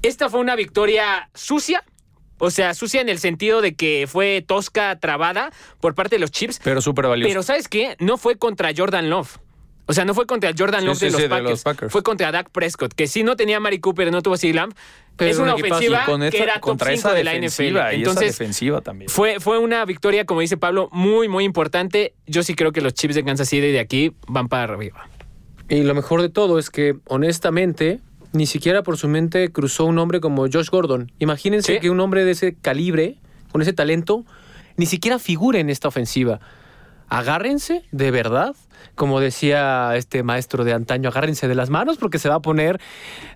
Esta 0.03 0.29
fue 0.29 0.41
una 0.41 0.57
victoria 0.57 1.31
sucia. 1.35 1.85
O 2.39 2.51
sea, 2.51 2.75
sucia 2.75 3.01
en 3.01 3.09
el 3.09 3.19
sentido 3.19 3.63
de 3.63 3.75
que 3.75 4.07
fue 4.07 4.45
tosca, 4.47 4.99
trabada 5.01 5.53
por 5.81 5.95
parte 5.95 6.17
de 6.17 6.21
los 6.21 6.31
Chips. 6.31 6.61
Pero 6.63 6.83
súper 6.83 7.07
valioso. 7.07 7.29
Pero 7.31 7.43
¿sabes 7.43 7.67
qué? 7.67 7.97
No 7.99 8.19
fue 8.19 8.37
contra 8.37 8.73
Jordan 8.77 9.09
Love. 9.09 9.39
O 9.89 9.93
sea, 9.93 10.05
no 10.05 10.15
fue 10.15 10.27
contra 10.27 10.51
Jordan 10.57 10.81
Sí, 10.81 10.87
Love 10.87 10.99
sí, 10.99 11.05
de, 11.07 11.11
los 11.13 11.17
sí, 11.19 11.23
de 11.23 11.29
Packers, 11.29 11.51
los 11.51 11.63
Packers. 11.63 11.93
Fue 11.93 12.03
contra 12.03 12.33
Dak 12.33 12.51
Prescott, 12.51 12.93
que 12.93 13.07
sí 13.07 13.23
no 13.23 13.37
tenía 13.37 13.59
a 13.59 13.61
Mari 13.61 13.79
Cooper, 13.79 14.11
no 14.11 14.21
tuvo 14.21 14.35
a 14.35 14.53
Lamb. 14.55 14.75
Pero 15.17 15.31
es 15.31 15.37
un 15.39 15.45
una 15.45 15.55
ofensiva 15.55 16.05
con 16.05 16.21
que 16.21 16.29
esa- 16.29 16.37
era 16.43 16.55
top 16.55 16.63
contra 16.63 16.89
5 16.91 16.99
esa 16.99 17.15
de 17.15 17.25
la 17.25 17.31
defensiva 17.33 17.81
NFL. 17.91 17.97
y 17.97 18.03
esa 18.03 18.11
Entonces, 18.11 18.39
defensiva 18.39 18.81
también. 18.81 19.09
fue, 19.09 19.39
fue 19.41 19.59
una 19.59 19.85
victoria, 19.85 20.27
como 20.27 20.41
dice 20.41 20.57
Pablo, 20.57 20.89
muy, 20.93 21.29
muy 21.29 21.45
importante. 21.45 22.15
Yo 22.27 22.43
sí 22.43 22.55
creo 22.55 22.73
que 22.73 22.81
los 22.81 22.95
Chips 22.95 23.15
de 23.15 23.25
Kansas 23.25 23.49
City 23.49 23.71
de 23.73 23.79
aquí 23.81 24.13
van 24.27 24.49
para 24.49 24.65
arriba. 24.75 25.09
Y 25.69 25.83
lo 25.85 25.95
mejor 25.95 26.21
de 26.21 26.29
todo 26.29 26.59
es 26.59 26.69
que, 26.71 26.97
honestamente, 27.07 28.01
Ni 28.33 28.45
siquiera 28.45 28.83
por 28.83 28.99
su 28.99 29.09
mente 29.09 29.51
cruzó 29.51 29.87
un 29.87 29.99
hombre 29.99 30.21
como 30.21 30.43
Josh 30.53 30.69
Gordon. 30.69 31.11
Imagínense 31.21 31.75
Sí. 31.75 31.81
que 31.81 31.89
un 31.89 32.01
hombre 32.01 32.25
de 32.27 32.33
ese 32.33 32.55
calibre, 32.55 33.17
con 33.51 33.63
ese 33.63 33.73
talento, 33.73 34.27
ni 34.77 34.85
siquiera 34.85 35.19
figure 35.19 35.59
en 35.59 35.71
esta 35.71 35.89
ofensiva. 35.89 36.41
Agárrense, 37.09 37.85
de 37.93 38.11
verdad, 38.11 38.55
como 38.95 39.21
decía 39.21 39.93
este 39.97 40.23
maestro 40.23 40.65
de 40.65 40.73
antaño, 40.73 41.09
agárrense 41.11 41.49
de 41.49 41.55
las 41.55 41.71
manos 41.71 41.97
porque 41.99 42.19
se 42.19 42.29
va 42.29 42.37
a 42.37 42.41
poner 42.41 42.81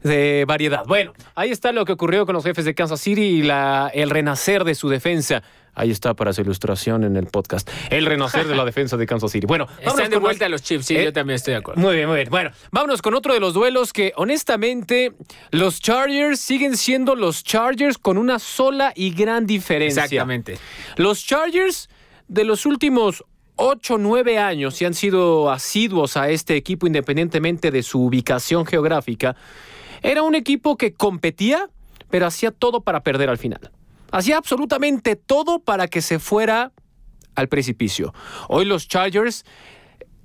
de 0.02 0.44
variedad. 0.46 0.84
Bueno, 0.86 1.12
ahí 1.34 1.50
está 1.50 1.72
lo 1.72 1.84
que 1.84 1.92
ocurrió 1.92 2.26
con 2.26 2.34
los 2.34 2.44
jefes 2.44 2.64
de 2.64 2.74
Kansas 2.74 3.00
City 3.00 3.22
y 3.22 3.42
la, 3.42 3.90
el 3.94 4.10
renacer 4.10 4.64
de 4.64 4.74
su 4.74 4.88
defensa. 4.88 5.42
Ahí 5.72 5.92
está 5.92 6.14
para 6.14 6.32
su 6.32 6.40
ilustración 6.40 7.04
en 7.04 7.16
el 7.16 7.26
podcast. 7.26 7.70
El 7.90 8.04
renacer 8.04 8.46
de 8.48 8.56
la 8.56 8.64
defensa 8.64 8.96
de 8.96 9.06
Kansas 9.06 9.30
City. 9.30 9.46
Bueno, 9.46 9.68
Están 9.80 10.10
de 10.10 10.18
vuelta 10.18 10.46
más- 10.46 10.50
los 10.50 10.62
Chiefs, 10.62 10.86
sí, 10.86 10.96
Eh, 10.96 11.04
yo 11.04 11.12
también 11.12 11.36
estoy 11.36 11.52
de 11.52 11.58
acuerdo. 11.58 11.80
muy 11.80 11.94
bien, 11.94 12.08
muy 12.08 12.16
bien. 12.16 12.28
Bueno, 12.28 12.50
vámonos 12.72 13.00
con 13.00 13.14
otro 13.14 13.32
de 13.34 13.40
los 13.40 13.54
duelos 13.54 13.92
que 13.92 14.12
honestamente 14.16 15.12
los 15.52 15.80
Chargers 15.80 16.40
siguen 16.40 16.76
siendo 16.76 17.14
los 17.14 17.44
Chargers 17.44 17.98
con 17.98 18.18
una 18.18 18.40
sola 18.40 18.92
y 18.96 19.10
gran 19.14 19.46
diferencia. 19.46 20.02
Exactamente. 20.04 20.58
Los 20.96 21.24
Chargers 21.24 21.88
de 22.26 22.44
los 22.44 22.66
últimos 22.66 23.24
8 23.62 23.98
9 23.98 24.38
años 24.38 24.80
y 24.80 24.86
han 24.86 24.94
sido 24.94 25.50
asiduos 25.50 26.16
a 26.16 26.30
este 26.30 26.56
equipo 26.56 26.86
independientemente 26.86 27.70
de 27.70 27.82
su 27.82 28.02
ubicación 28.02 28.64
geográfica. 28.64 29.36
Era 30.02 30.22
un 30.22 30.34
equipo 30.34 30.78
que 30.78 30.94
competía, 30.94 31.68
pero 32.08 32.26
hacía 32.26 32.52
todo 32.52 32.80
para 32.80 33.02
perder 33.02 33.28
al 33.28 33.36
final. 33.36 33.70
Hacía 34.12 34.38
absolutamente 34.38 35.14
todo 35.14 35.58
para 35.58 35.88
que 35.88 36.00
se 36.00 36.18
fuera 36.18 36.72
al 37.34 37.48
precipicio. 37.48 38.14
Hoy 38.48 38.64
los 38.64 38.88
Chargers 38.88 39.44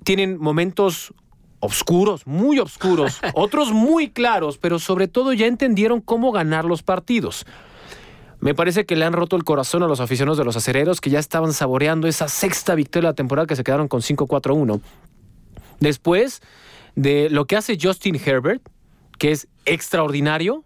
tienen 0.02 0.38
momentos 0.38 1.12
oscuros, 1.60 2.26
muy 2.26 2.58
oscuros, 2.58 3.20
otros 3.34 3.70
muy 3.70 4.08
claros, 4.08 4.56
pero 4.56 4.78
sobre 4.78 5.08
todo 5.08 5.34
ya 5.34 5.46
entendieron 5.46 6.00
cómo 6.00 6.32
ganar 6.32 6.64
los 6.64 6.82
partidos. 6.82 7.44
Me 8.40 8.54
parece 8.54 8.84
que 8.84 8.96
le 8.96 9.04
han 9.04 9.12
roto 9.12 9.36
el 9.36 9.44
corazón 9.44 9.82
a 9.82 9.86
los 9.86 10.00
aficionados 10.00 10.38
de 10.38 10.44
los 10.44 10.56
acereros 10.56 11.00
que 11.00 11.10
ya 11.10 11.18
estaban 11.18 11.52
saboreando 11.52 12.06
esa 12.06 12.28
sexta 12.28 12.74
victoria 12.74 13.08
de 13.08 13.12
la 13.12 13.16
temporada 13.16 13.46
que 13.46 13.56
se 13.56 13.64
quedaron 13.64 13.88
con 13.88 14.02
5-4-1. 14.02 14.80
Después 15.80 16.42
de 16.94 17.28
lo 17.30 17.46
que 17.46 17.56
hace 17.56 17.78
Justin 17.80 18.20
Herbert, 18.22 18.62
que 19.18 19.32
es 19.32 19.48
extraordinario, 19.64 20.64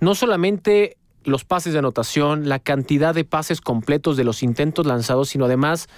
no 0.00 0.14
solamente 0.14 0.96
los 1.24 1.44
pases 1.44 1.72
de 1.72 1.80
anotación, 1.80 2.48
la 2.48 2.58
cantidad 2.58 3.14
de 3.14 3.24
pases 3.24 3.60
completos 3.60 4.16
de 4.16 4.24
los 4.24 4.42
intentos 4.42 4.86
lanzados, 4.86 5.28
sino 5.28 5.44
además 5.44 5.88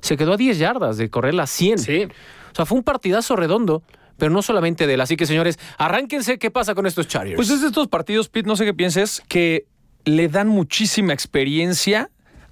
se 0.00 0.16
quedó 0.16 0.32
a 0.32 0.36
10 0.36 0.58
yardas 0.58 0.96
de 0.96 1.10
correr 1.10 1.34
las 1.34 1.50
100. 1.50 1.78
Sí. 1.78 2.08
O 2.52 2.54
sea, 2.54 2.66
fue 2.66 2.78
un 2.78 2.84
partidazo 2.84 3.36
redondo, 3.36 3.82
pero 4.16 4.32
no 4.32 4.42
solamente 4.42 4.86
de 4.86 4.94
él. 4.94 5.00
Así 5.00 5.16
que, 5.16 5.26
señores, 5.26 5.58
arránquense 5.78 6.38
qué 6.38 6.50
pasa 6.50 6.74
con 6.74 6.86
estos 6.86 7.06
Chargers. 7.06 7.36
Pues 7.36 7.50
es 7.50 7.60
de 7.60 7.68
estos 7.68 7.88
partidos, 7.88 8.28
Pete, 8.28 8.48
no 8.48 8.56
sé 8.56 8.64
qué 8.64 8.74
pienses, 8.74 9.22
que 9.28 9.66
le 10.04 10.28
dan 10.28 10.48
muchísima 10.48 11.12
experiencia 11.12 12.10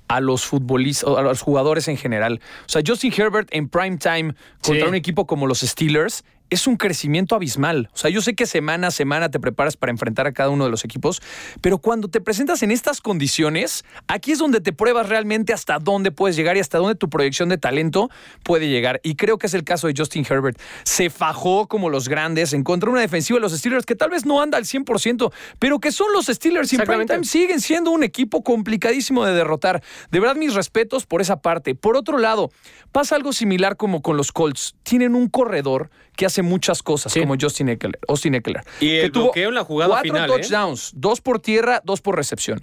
a 0.08 0.20
los 0.20 0.44
futbolistas, 0.44 1.08
a 1.16 1.22
los 1.22 1.40
jugadores 1.42 1.86
en 1.88 1.96
general. 1.96 2.40
O 2.66 2.68
sea, 2.68 2.82
Justin 2.84 3.12
Herbert 3.16 3.48
en 3.52 3.68
prime 3.68 3.96
time 3.98 4.34
contra 4.62 4.84
Sí. 4.84 4.88
un 4.88 4.94
equipo 4.94 5.26
como 5.26 5.46
los 5.46 5.60
Steelers 5.60 6.24
es 6.50 6.66
un 6.66 6.76
crecimiento 6.76 7.34
abismal. 7.34 7.88
O 7.92 7.96
sea, 7.96 8.10
yo 8.10 8.20
sé 8.20 8.34
que 8.34 8.46
semana 8.46 8.88
a 8.88 8.90
semana 8.90 9.30
te 9.30 9.40
preparas 9.40 9.76
para 9.76 9.90
enfrentar 9.90 10.26
a 10.26 10.32
cada 10.32 10.50
uno 10.50 10.64
de 10.64 10.70
los 10.70 10.84
equipos, 10.84 11.22
pero 11.60 11.78
cuando 11.78 12.08
te 12.08 12.20
presentas 12.20 12.62
en 12.62 12.70
estas 12.70 13.00
condiciones, 13.00 13.84
aquí 14.08 14.32
es 14.32 14.38
donde 14.38 14.60
te 14.60 14.72
pruebas 14.72 15.08
realmente 15.08 15.52
hasta 15.52 15.78
dónde 15.78 16.10
puedes 16.10 16.36
llegar 16.36 16.56
y 16.56 16.60
hasta 16.60 16.78
dónde 16.78 16.94
tu 16.96 17.08
proyección 17.08 17.48
de 17.48 17.58
talento 17.58 18.10
puede 18.42 18.68
llegar. 18.68 19.00
Y 19.02 19.14
creo 19.14 19.38
que 19.38 19.46
es 19.46 19.54
el 19.54 19.64
caso 19.64 19.86
de 19.86 19.94
Justin 19.96 20.26
Herbert. 20.28 20.60
Se 20.84 21.08
fajó 21.10 21.68
como 21.68 21.88
los 21.88 22.08
grandes, 22.08 22.52
encontró 22.52 22.90
una 22.90 23.00
defensiva 23.00 23.38
de 23.38 23.42
los 23.42 23.52
Steelers 23.56 23.86
que 23.86 23.94
tal 23.94 24.10
vez 24.10 24.26
no 24.26 24.42
anda 24.42 24.58
al 24.58 24.64
100%, 24.64 25.32
pero 25.58 25.78
que 25.78 25.92
son 25.92 26.12
los 26.12 26.26
Steelers 26.26 26.72
y 26.72 26.76
en 26.76 26.82
prime 26.82 27.02
Exactamente. 27.02 27.14
time 27.14 27.24
siguen 27.24 27.60
siendo 27.60 27.90
un 27.90 28.02
equipo 28.02 28.42
complicadísimo 28.42 29.24
de 29.24 29.32
derrotar. 29.34 29.82
De 30.10 30.20
verdad, 30.20 30.36
mis 30.36 30.54
respetos 30.54 31.06
por 31.06 31.20
esa 31.20 31.40
parte. 31.40 31.74
Por 31.74 31.96
otro 31.96 32.18
lado, 32.18 32.50
pasa 32.92 33.14
algo 33.16 33.32
similar 33.32 33.76
como 33.76 34.02
con 34.02 34.16
los 34.16 34.32
Colts. 34.32 34.74
Tienen 34.82 35.14
un 35.14 35.28
corredor 35.28 35.90
que 36.20 36.26
hace 36.26 36.42
muchas 36.42 36.82
cosas, 36.82 37.14
Sí. 37.14 37.20
como 37.20 37.34
Justin 37.40 37.70
Eckler, 37.70 37.98
Austin 38.06 38.34
Eckler. 38.34 38.62
Y 38.78 38.88
que 38.88 39.04
el 39.04 39.10
bloqueo 39.10 39.48
en 39.48 39.54
la 39.54 39.64
jugada 39.64 39.92
cuatro 39.92 40.12
final, 40.12 40.28
¿eh? 40.28 40.32
touchdowns, 40.34 40.92
dos 40.94 41.22
por 41.22 41.40
tierra, 41.40 41.80
dos 41.82 42.02
por 42.02 42.14
recepción. 42.14 42.62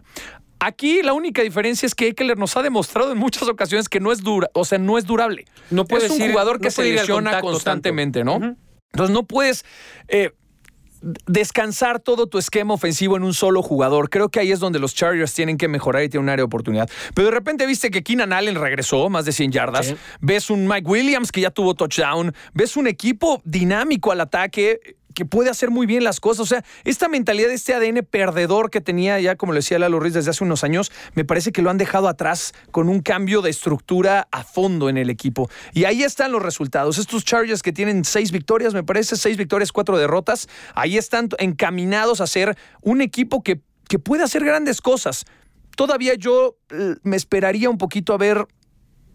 Aquí 0.59 1.01
la 1.01 1.13
única 1.13 1.41
diferencia 1.41 1.87
es 1.87 1.95
que 1.95 2.09
Eckler 2.09 2.37
nos 2.37 2.55
ha 2.55 2.61
demostrado 2.61 3.11
en 3.11 3.17
muchas 3.17 3.49
ocasiones 3.49 3.89
que 3.89 3.99
no 3.99 4.11
es 4.11 4.21
dura, 4.21 4.47
o 4.53 4.63
sea, 4.63 4.77
no 4.77 4.99
es 4.99 5.05
durable. 5.05 5.45
No 5.71 5.85
puedes 5.85 6.11
es 6.11 6.19
un 6.19 6.29
jugador 6.29 6.57
no 6.57 6.61
que 6.61 6.69
se 6.69 6.75
puede 6.75 6.89
ir 6.89 6.99
al 6.99 7.07
lesiona 7.07 7.41
constantemente, 7.41 8.19
tanto. 8.23 8.39
¿no? 8.39 8.55
Entonces 8.93 9.11
no 9.11 9.23
puedes 9.23 9.65
eh, 10.07 10.33
descansar 11.01 11.99
todo 11.99 12.27
tu 12.27 12.37
esquema 12.37 12.73
ofensivo 12.73 13.17
en 13.17 13.23
un 13.23 13.33
solo 13.33 13.61
jugador. 13.61 14.09
Creo 14.09 14.29
que 14.29 14.39
ahí 14.39 14.51
es 14.51 14.59
donde 14.59 14.79
los 14.79 14.93
Chargers 14.95 15.33
tienen 15.33 15.57
que 15.57 15.67
mejorar 15.67 16.03
y 16.03 16.09
tienen 16.09 16.23
un 16.23 16.29
área 16.29 16.41
de 16.41 16.45
oportunidad. 16.45 16.89
Pero 17.13 17.27
de 17.29 17.33
repente 17.33 17.65
viste 17.65 17.91
que 17.91 18.03
Keenan 18.03 18.33
Allen 18.33 18.55
regresó 18.55 19.09
más 19.09 19.25
de 19.25 19.31
100 19.31 19.51
yardas. 19.51 19.87
Sí. 19.87 19.95
Ves 20.21 20.49
un 20.49 20.67
Mike 20.67 20.89
Williams 20.89 21.31
que 21.31 21.41
ya 21.41 21.51
tuvo 21.51 21.73
touchdown. 21.75 22.33
Ves 22.53 22.77
un 22.77 22.87
equipo 22.87 23.41
dinámico 23.45 24.11
al 24.11 24.21
ataque 24.21 24.96
que 25.17 25.25
puede 25.25 25.49
hacer 25.49 25.71
muy 25.71 25.87
bien 25.87 26.03
las 26.03 26.19
cosas. 26.19 26.41
O 26.41 26.45
sea, 26.45 26.63
esta 26.83 27.07
mentalidad, 27.07 27.49
este 27.49 27.73
ADN 27.73 28.05
perdedor 28.07 28.69
que 28.69 28.81
tenía 28.81 29.19
ya, 29.19 29.35
como 29.35 29.51
le 29.51 29.57
decía 29.57 29.79
Lalo 29.79 29.99
Ruiz 29.99 30.13
desde 30.13 30.29
hace 30.29 30.43
unos 30.43 30.63
años, 30.63 30.91
me 31.15 31.25
parece 31.25 31.51
que 31.51 31.63
lo 31.63 31.71
han 31.71 31.79
dejado 31.79 32.07
atrás 32.07 32.53
con 32.69 32.87
un 32.87 33.01
cambio 33.01 33.41
de 33.41 33.49
estructura 33.49 34.27
a 34.31 34.43
fondo 34.43 34.89
en 34.89 34.97
el 34.99 35.09
equipo. 35.09 35.49
Y 35.73 35.85
ahí 35.85 36.03
están 36.03 36.31
los 36.31 36.43
resultados. 36.43 36.99
Estos 36.99 37.25
Chargers 37.25 37.63
que 37.63 37.73
tienen 37.73 38.05
seis 38.05 38.31
victorias, 38.31 38.75
me 38.75 38.83
parece, 38.83 39.15
seis 39.15 39.37
victorias, 39.37 39.71
cuatro 39.71 39.97
derrotas, 39.97 40.47
ahí 40.75 40.99
están 40.99 41.29
encaminados 41.39 42.21
a 42.21 42.27
ser 42.27 42.55
un 42.83 43.01
equipo 43.01 43.41
que, 43.41 43.61
que 43.89 43.97
puede 43.97 44.23
hacer 44.23 44.45
grandes 44.45 44.81
cosas. 44.81 45.25
Todavía 45.75 46.13
yo 46.13 46.57
eh, 46.69 46.93
me 47.01 47.15
esperaría 47.15 47.71
un 47.71 47.79
poquito 47.79 48.13
a 48.13 48.19
ver 48.19 48.45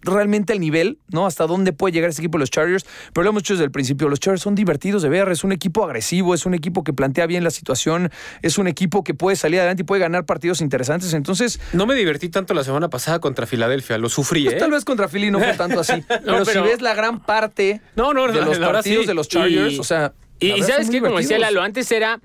realmente 0.02 0.52
el 0.52 0.60
nivel, 0.60 0.98
¿no? 1.08 1.26
Hasta 1.26 1.46
dónde 1.46 1.72
puede 1.72 1.92
llegar 1.92 2.10
ese 2.10 2.20
equipo 2.20 2.38
de 2.38 2.40
los 2.42 2.50
Chargers. 2.50 2.84
Pero 3.12 3.24
lo 3.24 3.30
hemos 3.30 3.42
dicho 3.42 3.54
desde 3.54 3.64
el 3.64 3.70
principio, 3.70 4.08
los 4.08 4.20
Chargers 4.20 4.42
son 4.42 4.54
divertidos 4.54 5.02
de 5.02 5.08
ver, 5.08 5.28
es 5.30 5.44
un 5.44 5.52
equipo 5.52 5.84
agresivo, 5.84 6.34
es 6.34 6.44
un 6.46 6.54
equipo 6.54 6.84
que 6.84 6.92
plantea 6.92 7.26
bien 7.26 7.44
la 7.44 7.50
situación, 7.50 8.10
es 8.42 8.58
un 8.58 8.66
equipo 8.66 9.04
que 9.04 9.14
puede 9.14 9.36
salir 9.36 9.60
adelante 9.60 9.82
y 9.82 9.84
puede 9.84 10.00
ganar 10.02 10.24
partidos 10.26 10.60
interesantes. 10.60 11.12
Entonces, 11.14 11.60
No 11.72 11.86
me 11.86 11.94
divertí 11.94 12.28
tanto 12.28 12.54
la 12.54 12.64
semana 12.64 12.88
pasada 12.90 13.18
contra 13.20 13.46
Filadelfia, 13.46 13.98
lo 13.98 14.08
sufrí, 14.08 14.44
pues, 14.44 14.56
¿eh? 14.56 14.58
tal 14.58 14.70
vez 14.70 14.84
contra 14.84 15.08
Philly 15.08 15.30
no 15.30 15.38
fue 15.38 15.54
tanto 15.54 15.80
así. 15.80 16.02
pero, 16.08 16.44
si 16.44 16.50
pero- 16.52 16.64
ves 16.64 16.80
la 16.82 16.94
gran 16.94 17.20
parte 17.20 17.80
No, 17.96 18.12
no, 18.12 18.26
de 18.26 18.40
no, 18.40 18.46
los 18.46 18.58
partidos 18.58 19.02
sí. 19.02 19.06
de 19.08 19.14
los 19.14 19.28
Chargers, 19.28 19.74
Y- 19.74 19.78
o 19.78 19.84
sea... 19.84 20.12
Y, 20.40 20.60
sabes 20.64 20.90
qué, 20.90 21.00
como 21.00 21.18
decía. 21.18 21.38
Lalo, 21.38 21.62
antes 21.62 21.92
era. 21.92 22.18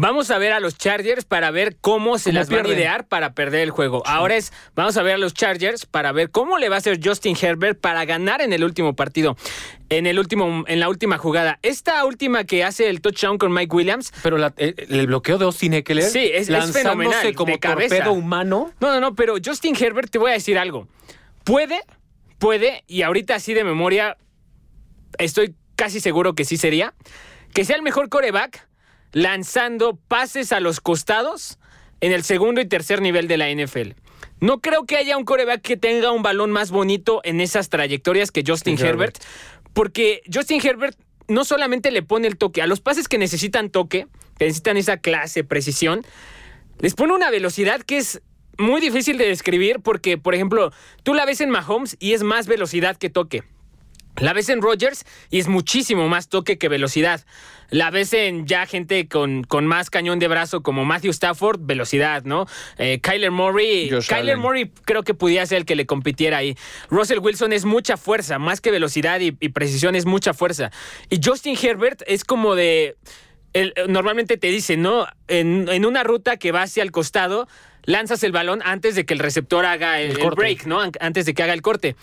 Vamos 0.00 0.30
a 0.30 0.38
ver 0.38 0.52
a 0.52 0.60
los 0.60 0.78
Chargers 0.78 1.24
para 1.24 1.50
ver 1.50 1.76
cómo 1.80 2.18
se 2.18 2.30
¿Cómo 2.30 2.38
las 2.38 2.48
van 2.48 2.60
a 2.60 2.62
pierden? 2.62 2.78
idear 2.78 3.08
para 3.08 3.32
perder 3.34 3.62
el 3.62 3.70
juego. 3.70 4.00
Ahora 4.06 4.36
es, 4.36 4.52
vamos 4.76 4.96
a 4.96 5.02
ver 5.02 5.14
a 5.14 5.18
los 5.18 5.34
Chargers 5.34 5.86
para 5.86 6.12
ver 6.12 6.30
cómo 6.30 6.56
le 6.58 6.68
va 6.68 6.76
a 6.76 6.78
hacer 6.78 7.00
Justin 7.02 7.36
Herbert 7.40 7.80
para 7.80 8.04
ganar 8.04 8.40
en 8.40 8.52
el 8.52 8.62
último 8.62 8.94
partido, 8.94 9.36
en 9.88 10.06
el 10.06 10.20
último, 10.20 10.62
en 10.68 10.78
la 10.78 10.88
última 10.88 11.18
jugada. 11.18 11.58
Esta 11.62 12.04
última 12.04 12.44
que 12.44 12.62
hace 12.62 12.88
el 12.88 13.00
touchdown 13.00 13.38
con 13.38 13.52
Mike 13.52 13.74
Williams. 13.74 14.12
Pero 14.22 14.38
la- 14.38 14.54
el, 14.56 14.76
el 14.88 15.08
bloqueo 15.08 15.36
de 15.36 15.46
Austin 15.46 15.74
Eckler, 15.74 16.04
Sí, 16.04 16.30
es- 16.32 16.48
es 16.48 16.72
fenomenal, 16.72 17.34
como 17.34 17.50
de 17.52 17.58
cabeza. 17.58 17.96
torpedo 17.96 18.12
humano. 18.12 18.72
No, 18.80 18.92
no, 18.92 19.00
no, 19.00 19.14
pero 19.16 19.34
Justin 19.44 19.74
Herbert, 19.76 20.10
te 20.12 20.18
voy 20.18 20.30
a 20.30 20.34
decir 20.34 20.58
algo. 20.58 20.86
Puede, 21.42 21.80
puede, 22.38 22.84
y 22.86 23.02
ahorita 23.02 23.34
así 23.34 23.52
de 23.52 23.64
memoria, 23.64 24.16
estoy 25.18 25.56
casi 25.74 25.98
seguro 25.98 26.34
que 26.36 26.44
sí 26.44 26.56
sería, 26.56 26.94
que 27.52 27.64
sea 27.64 27.74
el 27.74 27.82
mejor 27.82 28.08
coreback 28.10 28.67
lanzando 29.12 29.96
pases 30.08 30.52
a 30.52 30.60
los 30.60 30.80
costados 30.80 31.58
en 32.00 32.12
el 32.12 32.24
segundo 32.24 32.60
y 32.60 32.66
tercer 32.66 33.02
nivel 33.02 33.28
de 33.28 33.36
la 33.36 33.50
NFL. 33.50 33.92
No 34.40 34.60
creo 34.60 34.86
que 34.86 34.96
haya 34.96 35.16
un 35.16 35.24
coreback 35.24 35.62
que 35.62 35.76
tenga 35.76 36.12
un 36.12 36.22
balón 36.22 36.52
más 36.52 36.70
bonito 36.70 37.20
en 37.24 37.40
esas 37.40 37.68
trayectorias 37.68 38.30
que 38.30 38.44
Justin 38.46 38.78
Herbert. 38.78 39.18
porque 39.72 40.22
Justin 40.32 40.60
Herbert 40.64 40.98
no 41.28 41.44
solamente 41.44 41.90
le 41.90 42.02
pone 42.02 42.26
el 42.26 42.36
toque, 42.36 42.62
a 42.62 42.66
los 42.66 42.80
pases 42.80 43.06
que 43.06 43.18
necesitan 43.18 43.70
toque, 43.70 44.06
que 44.38 44.46
necesitan 44.46 44.76
esa 44.76 44.96
clase, 44.96 45.44
precisión, 45.44 46.04
les 46.80 46.94
pone 46.94 47.12
una 47.12 47.30
velocidad 47.30 47.82
que 47.82 47.98
es 47.98 48.22
muy 48.56 48.80
difícil 48.80 49.18
de 49.18 49.26
describir 49.26 49.80
porque, 49.80 50.18
por 50.18 50.34
ejemplo, 50.34 50.72
tú 51.02 51.14
la 51.14 51.26
ves 51.26 51.40
en 51.40 51.50
Mahomes 51.50 51.96
y 52.00 52.12
es 52.12 52.22
más 52.22 52.46
velocidad 52.46 52.96
que 52.96 53.10
toque. 53.10 53.44
La 54.16 54.32
ves 54.32 54.48
en 54.48 54.62
Rodgers 54.62 55.04
y 55.30 55.38
es 55.38 55.48
muchísimo 55.48 56.08
más 56.08 56.28
toque 56.28 56.58
que 56.58 56.68
velocidad. 56.68 57.24
La 57.70 57.90
ves 57.90 58.12
en 58.14 58.46
ya 58.46 58.64
gente 58.66 59.08
con, 59.08 59.44
con 59.44 59.66
más 59.66 59.90
cañón 59.90 60.18
de 60.18 60.28
brazo 60.28 60.62
como 60.62 60.84
Matthew 60.84 61.10
Stafford, 61.10 61.60
velocidad, 61.62 62.24
¿no? 62.24 62.46
Eh, 62.78 63.00
Kyler 63.02 63.30
Murray. 63.30 63.90
Josh 63.90 64.06
Kyler 64.08 64.22
Allen. 64.34 64.38
Murray 64.40 64.72
creo 64.84 65.02
que 65.02 65.12
pudiera 65.14 65.44
ser 65.44 65.58
el 65.58 65.64
que 65.66 65.76
le 65.76 65.84
compitiera 65.84 66.38
ahí. 66.38 66.56
Russell 66.88 67.18
Wilson 67.18 67.52
es 67.52 67.64
mucha 67.66 67.96
fuerza, 67.96 68.38
más 68.38 68.60
que 68.60 68.70
velocidad 68.70 69.20
y, 69.20 69.36
y 69.38 69.48
precisión 69.50 69.96
es 69.96 70.06
mucha 70.06 70.32
fuerza. 70.32 70.70
Y 71.10 71.20
Justin 71.22 71.56
Herbert 71.60 72.02
es 72.06 72.24
como 72.24 72.54
de... 72.54 72.96
el- 73.52 73.74
normalmente 73.88 74.38
te 74.38 74.46
dicen, 74.48 74.80
¿no? 74.82 75.06
En, 75.26 75.68
en 75.68 75.84
una 75.84 76.04
ruta 76.04 76.38
que 76.38 76.52
va 76.52 76.62
hacia 76.62 76.82
el 76.82 76.90
costado, 76.90 77.48
lanzas 77.84 78.22
el 78.22 78.32
balón 78.32 78.60
antes 78.64 78.94
de 78.94 79.04
que 79.06 79.14
el 79.14 79.20
receptor 79.20 79.64
haga 79.66 80.00
el, 80.00 80.18
El 80.18 80.30
break, 80.30 80.64
¿no? 80.66 80.80
An- 80.80 80.92
Antes 81.00 81.26
de 81.26 81.34
que 81.34 81.42
haga 81.42 81.52
el 81.54 81.62
corte. 81.62 81.96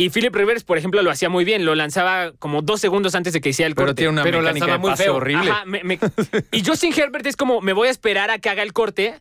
Y 0.00 0.08
Philip 0.08 0.34
Rivers, 0.34 0.64
por 0.64 0.78
ejemplo, 0.78 1.02
lo 1.02 1.10
hacía 1.10 1.28
muy 1.28 1.44
bien. 1.44 1.66
Lo 1.66 1.74
lanzaba 1.74 2.32
como 2.38 2.62
dos 2.62 2.80
segundos 2.80 3.14
antes 3.14 3.34
de 3.34 3.40
que 3.42 3.50
hiciera 3.50 3.66
el 3.68 3.74
Pero 3.74 3.88
corte. 3.88 4.00
tiene 4.00 4.12
una 4.12 4.22
Pero 4.22 4.38
mecánica 4.40 4.66
lanzaba 4.66 4.72
de 4.72 4.78
muy 4.80 4.90
pase 4.92 5.02
feo. 5.04 5.16
horrible. 5.16 5.50
Ajá, 5.50 5.64
me- 5.66 5.84
me- 5.84 5.98
y 6.52 6.64
Justin 6.64 6.92
Herbert 6.96 7.26
es 7.26 7.36
como, 7.36 7.60
me 7.60 7.74
voy 7.74 7.88
a 7.88 7.90
esperar 7.90 8.30
a 8.30 8.38
que 8.38 8.48
haga 8.48 8.62
el 8.62 8.72
corte. 8.72 9.20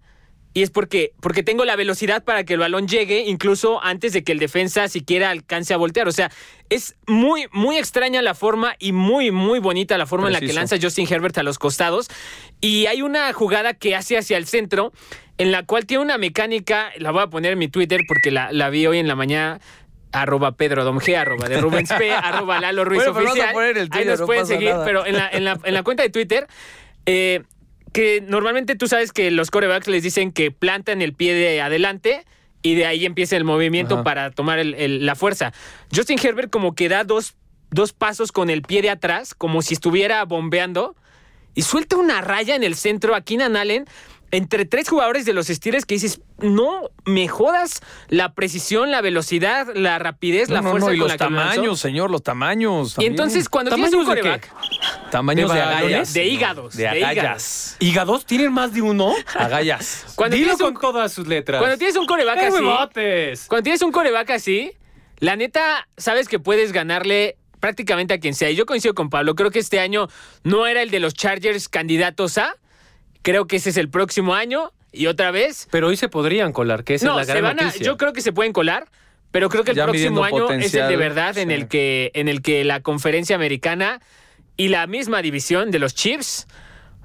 Y 0.54 0.64
es 0.64 0.72
porque, 0.72 1.12
porque 1.22 1.44
tengo 1.44 1.64
la 1.64 1.76
velocidad 1.76 2.24
para 2.24 2.44
que 2.44 2.54
el 2.54 2.60
balón 2.60 2.88
llegue 2.88 3.26
incluso 3.28 3.84
antes 3.84 4.14
de 4.14 4.24
que 4.24 4.32
el 4.32 4.40
defensa 4.40 4.88
siquiera 4.88 5.30
alcance 5.30 5.74
a 5.76 5.78
voltear. 5.78 6.08
O 6.08 6.12
sea, 6.12 6.32
es 6.70 6.96
muy, 7.06 7.46
muy 7.52 7.78
extraña 7.78 8.22
la 8.24 8.34
forma 8.34 8.76
y 8.80 8.92
muy, 8.94 9.30
muy 9.30 9.60
bonita 9.60 9.96
la 9.98 10.08
forma 10.08 10.26
en 10.28 10.34
la 10.34 10.40
que 10.40 10.52
lanza 10.54 10.78
Justin 10.82 11.08
Herbert 11.08 11.38
a 11.38 11.44
los 11.44 11.60
costados. 11.60 12.08
Y 12.62 12.88
hay 12.88 13.04
una 13.04 13.32
jugada 13.34 13.76
que 13.76 13.96
hace 13.96 14.18
hacia 14.18 14.38
el 14.38 14.48
centro, 14.48 14.92
en 15.38 15.52
la 15.52 15.66
cual 15.66 15.86
tiene 15.86 16.04
una 16.04 16.18
mecánica, 16.18 16.92
la 16.98 17.12
voy 17.12 17.22
a 17.22 17.28
poner 17.28 17.52
en 17.54 17.60
mi 17.60 17.68
Twitter 17.68 18.00
porque 18.08 18.32
la, 18.32 18.52
la 18.52 18.70
vi 18.72 18.88
hoy 18.88 18.98
en 18.98 19.08
la 19.08 19.16
mañana. 19.16 19.60
Arroba 20.12 20.54
Pedro 20.54 20.84
Dom 20.84 20.98
G, 21.00 21.16
arroba 21.16 21.48
de 21.48 21.62
Rubens 21.62 21.92
P, 21.94 22.12
arroba 22.14 22.60
Lalo 22.60 22.84
Ruiz 22.86 23.04
Bueno, 23.06 23.20
Oficial. 23.30 23.56
Ahí 23.92 24.06
nos 24.06 24.20
no 24.22 24.26
pueden 24.26 24.46
seguir, 24.48 24.72
nada. 24.72 24.86
pero 24.86 25.06
en 25.06 25.16
la, 25.18 25.30
en 25.30 25.44
la- 25.46 25.60
en 25.64 25.74
la 25.74 25.84
cuenta 25.84 26.04
de 26.04 26.10
Twitter, 26.10 26.48
eh, 27.06 27.44
que 27.94 28.22
normalmente 28.22 28.76
tú 28.76 28.88
sabes 28.88 29.12
que 29.12 29.32
los 29.32 29.52
corebacks 29.52 29.88
les 29.88 30.04
dicen 30.04 30.32
que 30.32 30.52
plantan 30.52 31.02
el 31.02 31.14
pie 31.14 31.34
de 31.34 31.62
adelante 31.62 32.26
y 32.62 32.76
de 32.76 32.86
ahí 32.86 33.06
empieza 33.06 33.36
el 33.38 33.44
movimiento 33.46 33.96
Ajá. 33.96 34.04
para 34.04 34.32
tomar 34.32 34.60
el- 34.60 34.74
el- 34.76 35.06
la 35.06 35.16
fuerza. 35.16 35.54
Justin 35.96 36.20
Herbert 36.22 36.50
como 36.52 36.76
que 36.76 36.90
da 36.90 37.04
dos, 37.04 37.36
dos 37.72 37.94
pasos 37.94 38.32
con 38.32 38.50
el 38.50 38.62
pie 38.64 38.82
de 38.82 38.90
atrás, 38.90 39.34
como 39.34 39.62
si 39.62 39.74
estuviera 39.76 40.24
bombeando, 40.26 40.96
y 41.56 41.62
suelta 41.64 41.98
una 41.98 42.22
raya 42.22 42.56
en 42.56 42.64
el 42.64 42.76
centro 42.76 43.16
a 43.16 43.22
Keenan 43.22 43.56
Allen 43.56 43.86
entre 44.32 44.66
tres 44.66 44.88
jugadores 44.90 45.26
de 45.26 45.34
los 45.34 45.48
Steelers 45.48 45.86
que 45.86 45.96
dices, 45.96 46.22
no 46.40 46.90
me 47.06 47.28
jodas 47.28 47.82
la 48.10 48.34
precisión, 48.34 48.92
la 48.92 49.02
velocidad, 49.02 49.68
la 49.76 49.98
rapidez, 50.00 50.50
la 50.50 50.62
No, 50.62 50.70
fuerza 50.72 50.88
no, 50.88 50.94
y 50.94 50.98
con 50.98 51.08
los 51.08 51.08
la 51.10 51.14
que 51.16 51.18
tamaños, 51.36 51.80
señor, 51.80 52.12
los 52.12 52.22
tamaños. 52.24 52.96
Y 53.00 53.06
entonces 53.06 53.50
cuando 53.50 53.72
tienes 53.74 53.94
un 53.94 54.06
¿Tamaños 54.06 54.16
de 54.16 54.22
coreback 54.22 55.10
Tamaños 55.12 55.54
¿De 55.54 55.62
agallas. 55.62 56.14
De 56.14 56.26
hígados, 56.28 56.76
De 56.76 56.84
de 56.84 56.90
agallas. 56.90 57.14
hígados. 57.14 57.76
¿Hígados 57.80 58.26
tienen 58.26 58.52
más 58.54 58.74
de 58.74 58.82
uno? 58.82 59.14
Agallas. 59.36 60.06
Cuando 60.16 60.36
Dilo 60.36 60.50
tienes 60.56 60.68
un- 60.68 60.74
con 60.76 60.82
todas 60.82 61.12
sus 61.12 61.28
letras. 61.28 61.60
Cuando 61.60 61.78
tienes 61.78 61.96
un 61.96 62.06
coreback 62.06 62.38
¡Eh, 62.38 62.48
así, 63.34 63.48
cuando 63.48 63.64
tienes 63.64 63.82
un 63.82 63.92
coreback 63.92 64.30
así, 64.32 64.72
la 65.20 65.36
neta, 65.36 65.88
sabes 65.98 66.28
que 66.28 66.40
puedes 66.40 66.72
ganarle 66.72 67.38
prácticamente 67.60 68.14
a 68.14 68.20
quien 68.20 68.34
sea. 68.36 68.50
Y 68.50 68.56
yo 68.56 68.66
coincido 68.66 68.94
con 68.94 69.10
Pablo, 69.10 69.36
creo 69.36 69.52
que 69.52 69.60
este 69.60 69.80
año 69.80 70.08
no 70.44 70.66
era 70.68 70.82
el 70.82 70.92
de 70.92 71.00
los 71.00 71.14
Chargers 71.14 71.68
candidatos 71.68 72.38
a. 72.38 72.56
Creo 73.22 73.48
que 73.48 73.58
ese 73.58 73.70
es 73.70 73.78
el 73.78 73.90
próximo 73.90 74.34
año. 74.34 74.72
Y 74.92 75.06
otra 75.08 75.30
vez. 75.32 75.68
Pero 75.70 75.88
hoy 75.88 75.98
se 75.98 76.10
podrían 76.10 76.52
colar, 76.52 76.84
que 76.84 76.96
esa 76.96 77.06
no, 77.06 77.20
es 77.20 77.28
la 77.28 77.34
se 77.34 77.40
gran 77.40 77.52
van 77.52 77.60
a. 77.60 77.68
noticia. 77.68 77.86
Yo 77.86 77.96
creo 77.98 78.12
que 78.12 78.22
se 78.22 78.32
pueden 78.32 78.54
colar. 78.54 78.88
Pero 79.32 79.50
creo 79.50 79.64
que 79.64 79.72
el 79.72 79.78
Ya 79.78 79.84
próximo 79.84 80.24
año 80.24 80.50
es 80.50 80.74
el 80.74 80.88
de 80.88 80.98
verdad 80.98 81.38
en 81.38 81.52
el 81.52 81.68
que 81.68 82.10
en 82.16 82.28
el 82.28 82.42
que 82.42 82.64
la 82.64 82.82
conferencia 82.82 83.36
americana 83.36 84.02
y 84.58 84.70
la 84.70 84.88
misma 84.88 85.22
división 85.22 85.70
de 85.70 85.78
los 85.78 85.94
Chiefs 85.94 86.48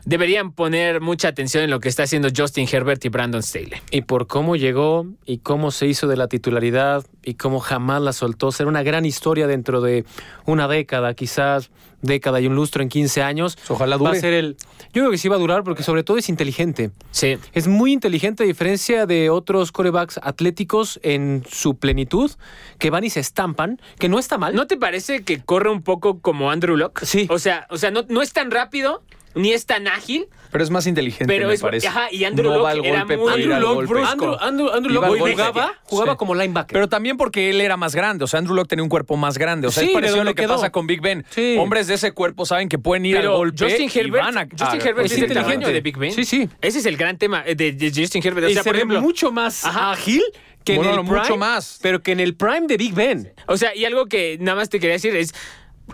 deberían 0.04 0.52
poner 0.52 1.00
mucha 1.00 1.28
atención 1.28 1.64
en 1.64 1.70
lo 1.70 1.80
que 1.80 1.88
está 1.88 2.02
haciendo 2.02 2.28
Justin 2.34 2.68
Herbert 2.70 3.04
y 3.04 3.08
Brandon 3.08 3.42
Staley. 3.42 3.80
Y 3.90 4.02
por 4.02 4.26
cómo 4.26 4.56
llegó 4.56 5.06
y 5.24 5.38
cómo 5.38 5.70
se 5.70 5.86
hizo 5.86 6.06
de 6.06 6.16
la 6.16 6.28
titularidad 6.28 7.06
y 7.22 7.34
cómo 7.34 7.60
jamás 7.60 8.02
la 8.02 8.12
soltó. 8.12 8.52
Será 8.52 8.68
una 8.68 8.82
gran 8.82 9.04
historia 9.06 9.46
dentro 9.46 9.80
de 9.80 10.04
una 10.46 10.68
década, 10.68 11.14
quizás 11.14 11.70
década 12.02 12.38
y 12.40 12.46
un 12.46 12.54
lustro 12.54 12.82
en 12.82 12.90
15 12.90 13.22
años. 13.22 13.56
Ojalá 13.68 13.96
Va 13.96 14.08
dure. 14.08 14.18
a 14.18 14.20
ser 14.20 14.34
el. 14.34 14.56
Yo 14.92 15.02
creo 15.02 15.10
que 15.10 15.18
sí 15.18 15.28
va 15.28 15.36
a 15.36 15.38
durar 15.38 15.64
porque 15.64 15.82
sobre 15.82 16.04
todo 16.04 16.18
es 16.18 16.28
inteligente. 16.28 16.90
Sí. 17.10 17.38
Es 17.52 17.66
muy 17.66 17.92
inteligente 17.92 18.44
a 18.44 18.46
diferencia 18.46 19.06
de 19.06 19.30
otros 19.30 19.72
corebacks 19.72 20.20
atléticos 20.22 21.00
en 21.02 21.44
su 21.50 21.76
plenitud, 21.76 22.30
que 22.78 22.90
van 22.90 23.04
y 23.04 23.10
se 23.10 23.20
estampan, 23.20 23.80
que 23.98 24.08
no 24.08 24.18
está 24.18 24.36
mal. 24.38 24.54
¿No 24.54 24.66
te 24.66 24.76
parece 24.76 25.24
que 25.24 25.42
corre 25.42 25.70
un 25.70 25.82
poco 25.82 26.20
como 26.20 26.50
Andrew 26.50 26.76
Locke? 26.76 27.04
Sí. 27.06 27.26
O 27.30 27.38
sea, 27.38 27.66
o 27.70 27.78
sea 27.78 27.90
no, 27.90 28.04
no 28.08 28.20
es 28.22 28.32
tan 28.32 28.50
rápido, 28.50 29.02
ni 29.34 29.52
es 29.52 29.66
tan 29.66 29.88
ágil, 29.88 30.28
Pero 30.52 30.62
es 30.62 30.70
más 30.70 30.86
inteligente, 30.86 31.26
Pero 31.26 31.48
me 31.48 31.54
es- 31.54 31.60
parece. 31.60 31.88
ajá, 31.88 32.06
y 32.12 32.22
Andrew 32.24 32.52
no 32.52 32.62
va 32.62 32.70
al 32.70 32.84
era 32.84 33.00
golpe 33.00 33.16
muy- 33.16 33.26
ir 33.26 33.32
Andrew 33.34 33.54
al 33.54 33.60
Luck 33.62 33.74
golpe. 33.74 33.92
brusco. 33.94 34.10
Andrew, 34.12 34.36
Andrew, 34.40 34.70
Andrew 34.72 35.00
golpe. 35.00 35.32
jugaba, 35.32 35.72
jugaba 35.82 36.12
Sí. 36.12 36.16
como 36.18 36.34
linebacker. 36.36 36.72
Pero 36.74 36.88
también 36.88 37.16
porque 37.16 37.50
él 37.50 37.60
era 37.60 37.76
más 37.76 37.94
grande. 37.96 38.22
O 38.24 38.26
sea, 38.28 38.38
Andrew 38.38 38.54
Locke 38.54 38.68
tenía 38.68 38.82
un 38.84 38.88
cuerpo 38.88 39.16
más 39.16 39.36
grande. 39.36 39.66
O 39.66 39.72
sea, 39.72 39.82
Sí, 39.82 39.88
es 39.88 39.92
parecido 39.94 40.20
a 40.20 40.24
lo 40.24 40.34
que 40.34 40.42
quedó. 40.42 40.54
pasa 40.54 40.70
con 40.70 40.86
Big 40.86 41.00
Ben. 41.00 41.24
Sí. 41.30 41.56
Hombres 41.58 41.88
de 41.88 41.94
ese 41.94 42.12
cuerpo 42.12 42.46
saben 42.46 42.68
que 42.68 42.78
pueden 42.78 43.04
ir 43.04 43.16
pero 43.16 43.32
al 43.32 43.36
golpe 43.38 43.64
Justin 43.64 43.90
y 43.92 43.98
Herbert, 43.98 44.24
van 44.24 44.38
a... 44.38 44.42
Justin 44.48 44.80
Herbert 44.80 45.06
es 45.06 45.12
es, 45.12 45.18
el 45.18 45.24
inteligente. 45.24 45.52
tamaño 45.54 45.68
de 45.74 45.80
Big 45.80 45.96
Ben. 45.98 46.12
Sí, 46.12 46.24
sí. 46.24 46.48
Ese 46.60 46.78
es 46.78 46.86
el 46.86 46.96
gran 46.96 47.18
tema 47.18 47.42
de, 47.42 47.54
de 47.72 47.92
Justin 47.94 48.22
Herbert. 48.24 48.46
O 48.46 48.50
y 48.50 48.54
sea, 48.54 48.62
se 48.62 48.68
por 48.70 48.76
ejemplo, 48.76 49.00
mucho 49.00 49.32
más 49.32 49.64
Ajá. 49.64 49.90
ágil 49.92 50.22
que 50.62 50.76
Bueno, 50.76 50.92
en 50.94 50.98
el 51.00 51.04
mucho 51.04 51.20
prime, 51.22 51.36
más. 51.38 51.78
Pero 51.82 52.00
que 52.02 52.12
en 52.12 52.20
el 52.20 52.36
prime 52.36 52.66
de 52.68 52.76
Big 52.76 52.94
Ben. 52.94 53.32
O 53.48 53.56
sea, 53.56 53.74
y 53.74 53.84
algo 53.84 54.06
que 54.06 54.38
nada 54.40 54.56
más 54.56 54.70
te 54.70 54.78
quería 54.80 54.94
decir 54.94 55.14
es, 55.16 55.34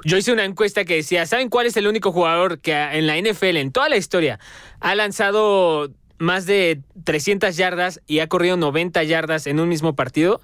yo 0.05 0.17
hice 0.17 0.33
una 0.33 0.45
encuesta 0.45 0.85
que 0.85 0.97
decía, 0.97 1.27
¿saben 1.27 1.49
cuál 1.49 1.67
es 1.67 1.77
el 1.77 1.87
único 1.87 2.13
jugador 2.13 2.61
que 2.61 2.73
en 2.73 3.07
la 3.07 3.17
NFL, 3.19 3.57
en 3.57 3.73
toda 3.73 3.89
la 3.89 3.97
historia, 3.97 4.39
ha 4.81 4.95
lanzado 4.95 5.91
más 6.19 6.45
de 6.45 6.83
300 7.05 7.57
yardas 7.57 8.01
y 8.07 8.19
ha 8.19 8.27
corrido 8.29 8.57
90 8.59 9.03
yardas 9.05 9.47
en 9.47 9.59
un 9.59 9.69
mismo 9.69 9.95
partido? 9.97 10.41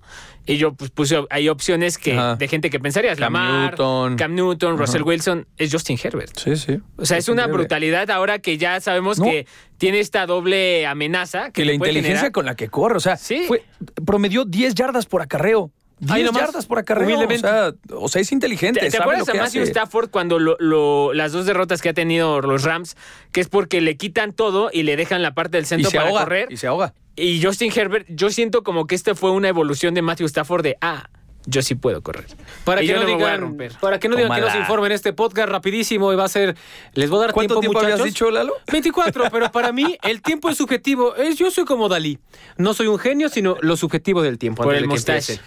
Y 0.48 0.59
yo 0.59 0.74
pues 0.74 0.90
puse, 0.90 1.24
hay 1.30 1.48
opciones 1.48 1.98
que 1.98 2.12
Ajá. 2.12 2.37
de 2.37 2.46
gente 2.48 2.70
que 2.70 2.78
pensarías, 2.80 3.18
Cam 3.18 3.32
Lamar, 3.32 3.70
Newton. 3.72 4.16
Cam 4.16 4.35
Newton, 4.35 4.78
Russell 4.78 5.02
Wilson, 5.02 5.46
es 5.59 5.72
Justin 5.72 5.98
Herbert. 6.02 6.38
Sí, 6.38 6.56
sí. 6.56 6.78
O 6.96 7.04
sea, 7.04 7.18
es 7.18 7.28
una 7.28 7.46
brutalidad 7.48 8.11
ahora 8.11 8.38
que 8.38 8.56
ya 8.56 8.80
sabemos 8.80 9.18
No. 9.18 9.24
que 9.24 9.46
tiene 9.76 9.98
esta 9.98 10.24
doble 10.24 10.87
amenaza. 10.87 11.46
Que 11.46 11.62
Que 11.62 11.64
la 11.64 11.72
inteligencia 11.74 12.14
generar. 12.16 12.32
con 12.32 12.46
la 12.46 12.54
que 12.54 12.68
corre, 12.68 12.96
o 12.96 13.00
sea, 13.00 13.16
Sí. 13.16 13.44
fue, 13.48 13.64
promedió 14.06 14.44
10 14.44 14.74
yardas 14.76 15.06
por 15.06 15.20
acarreo. 15.20 15.72
10 15.98 16.26
nomás, 16.26 16.42
yardas 16.42 16.66
por 16.66 16.78
acarreo. 16.78 17.04
O 17.04 17.06
humildemente. 17.09 17.46
sea, 17.48 17.72
o 17.92 18.09
sea, 18.09 18.20
es 18.20 18.30
inteligente. 18.32 18.80
¿Te, 18.90 18.96
acuerdas 18.98 19.28
a 19.28 19.35
Matthew 19.35 19.62
hace. 19.62 19.70
Stafford 19.72 20.11
cuando 20.11 20.38
lo- 20.38 20.56
lo- 20.59 21.14
las 21.14 21.32
dos 21.32 21.46
derrotas 21.46 21.80
que 21.80 21.88
ha 21.88 21.94
tenido 21.94 22.40
los 22.42 22.64
Rams, 22.64 22.96
que 23.32 23.40
es 23.40 23.48
porque 23.48 23.80
le 23.80 23.96
quitan 23.96 24.32
todo 24.32 24.68
y 24.72 24.82
le 24.82 24.96
dejan 24.96 25.22
la 25.22 25.32
parte 25.35 25.56
del 25.56 25.64
Y 25.64 25.68
centro 25.68 25.90
se 25.90 25.96
para 25.96 26.09
ahoga. 26.11 26.24
correr? 26.24 26.48
Y 26.52 26.56
se 26.59 26.66
ahoga. 26.66 26.92
Y 27.16 27.42
Justin 27.42 27.72
Herbert, 27.74 28.06
yo 28.11 28.28
siento 28.30 28.62
como 28.62 28.87
que 28.87 28.94
este 28.94 29.14
fue 29.14 29.30
una 29.30 29.48
evolución 29.48 29.94
de 29.94 30.02
Matthew 30.02 30.26
Stafford 30.26 30.62
de, 30.62 30.76
ah, 30.82 31.09
yo 31.48 31.62
sí 31.62 31.76
puedo 31.76 32.02
correr. 32.02 32.26
Para 32.64 32.82
Y 32.82 32.87
que 32.88 32.92
yo 32.92 33.00
no 33.00 33.06
digan, 33.06 33.40
romper. 33.40 33.72
para 33.80 34.00
que 34.00 34.09
no 34.09 34.16
digan 34.16 34.32
que 34.35 34.40
no 34.40 34.46
se 34.48 34.52
Tómala. 34.52 34.61
informen 34.66 34.90
este 34.92 35.12
podcast 35.12 35.48
rapidísimo 35.48 36.12
y 36.12 36.16
va 36.16 36.24
a 36.24 36.28
ser 36.28 36.56
les 36.94 37.09
voy 37.09 37.20
a 37.20 37.26
dar 37.26 37.32
¿Cuánto 37.32 37.54
tiempo, 37.61 37.61
tiempo 37.61 37.78
habías 37.78 38.00
muchachos. 38.00 38.14
dicho, 38.14 38.30
Lalo? 38.32 38.52
24, 38.70 39.24
pero 39.32 39.52
para 39.52 39.70
mí 39.72 39.96
el 40.02 40.20
tiempo 40.22 40.50
es 40.50 40.56
subjetivo. 40.59 41.14
Es, 41.14 41.37
yo 41.38 41.50
soy 41.52 41.64
como 41.64 41.88
Dalí. 41.88 42.18
No 42.59 42.74
soy 42.74 42.88
un 42.88 42.98
genio, 42.98 43.28
sino 43.28 43.56
lo 43.61 43.76
subjetivo 43.76 44.22
del 44.22 44.38
tiempo. 44.38 44.64
Por 44.64 44.74
el 44.74 44.88
mustache. 44.88 45.38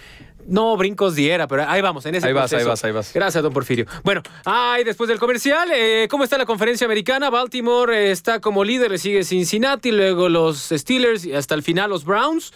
No, 0.46 0.76
brincos 0.76 1.14
diera, 1.14 1.46
pero 1.46 1.68
ahí 1.68 1.80
vamos, 1.80 2.04
en 2.06 2.14
ese 2.14 2.26
Ahí 2.26 2.32
vas, 2.32 2.52
ahí 2.52 2.64
vas, 2.64 2.82
ahí 2.84 2.92
vas. 2.92 3.12
Gracias, 3.12 3.42
don 3.42 3.52
Porfirio. 3.52 3.86
Bueno, 4.02 4.22
ay, 4.44 4.84
después 4.84 5.08
del 5.08 5.18
comercial, 5.18 5.68
eh, 5.72 6.08
¿cómo 6.10 6.24
está 6.24 6.38
la 6.38 6.46
conferencia 6.46 6.86
americana? 6.86 7.30
Baltimore 7.30 7.94
eh, 7.96 8.10
está 8.10 8.40
como 8.40 8.64
líder, 8.64 8.90
le 8.90 8.98
sigue 8.98 9.22
Cincinnati, 9.24 9.92
luego 9.92 10.28
los 10.28 10.70
Steelers 10.70 11.24
y 11.24 11.34
hasta 11.34 11.54
el 11.54 11.62
final 11.62 11.90
los 11.90 12.04
Browns. 12.04 12.52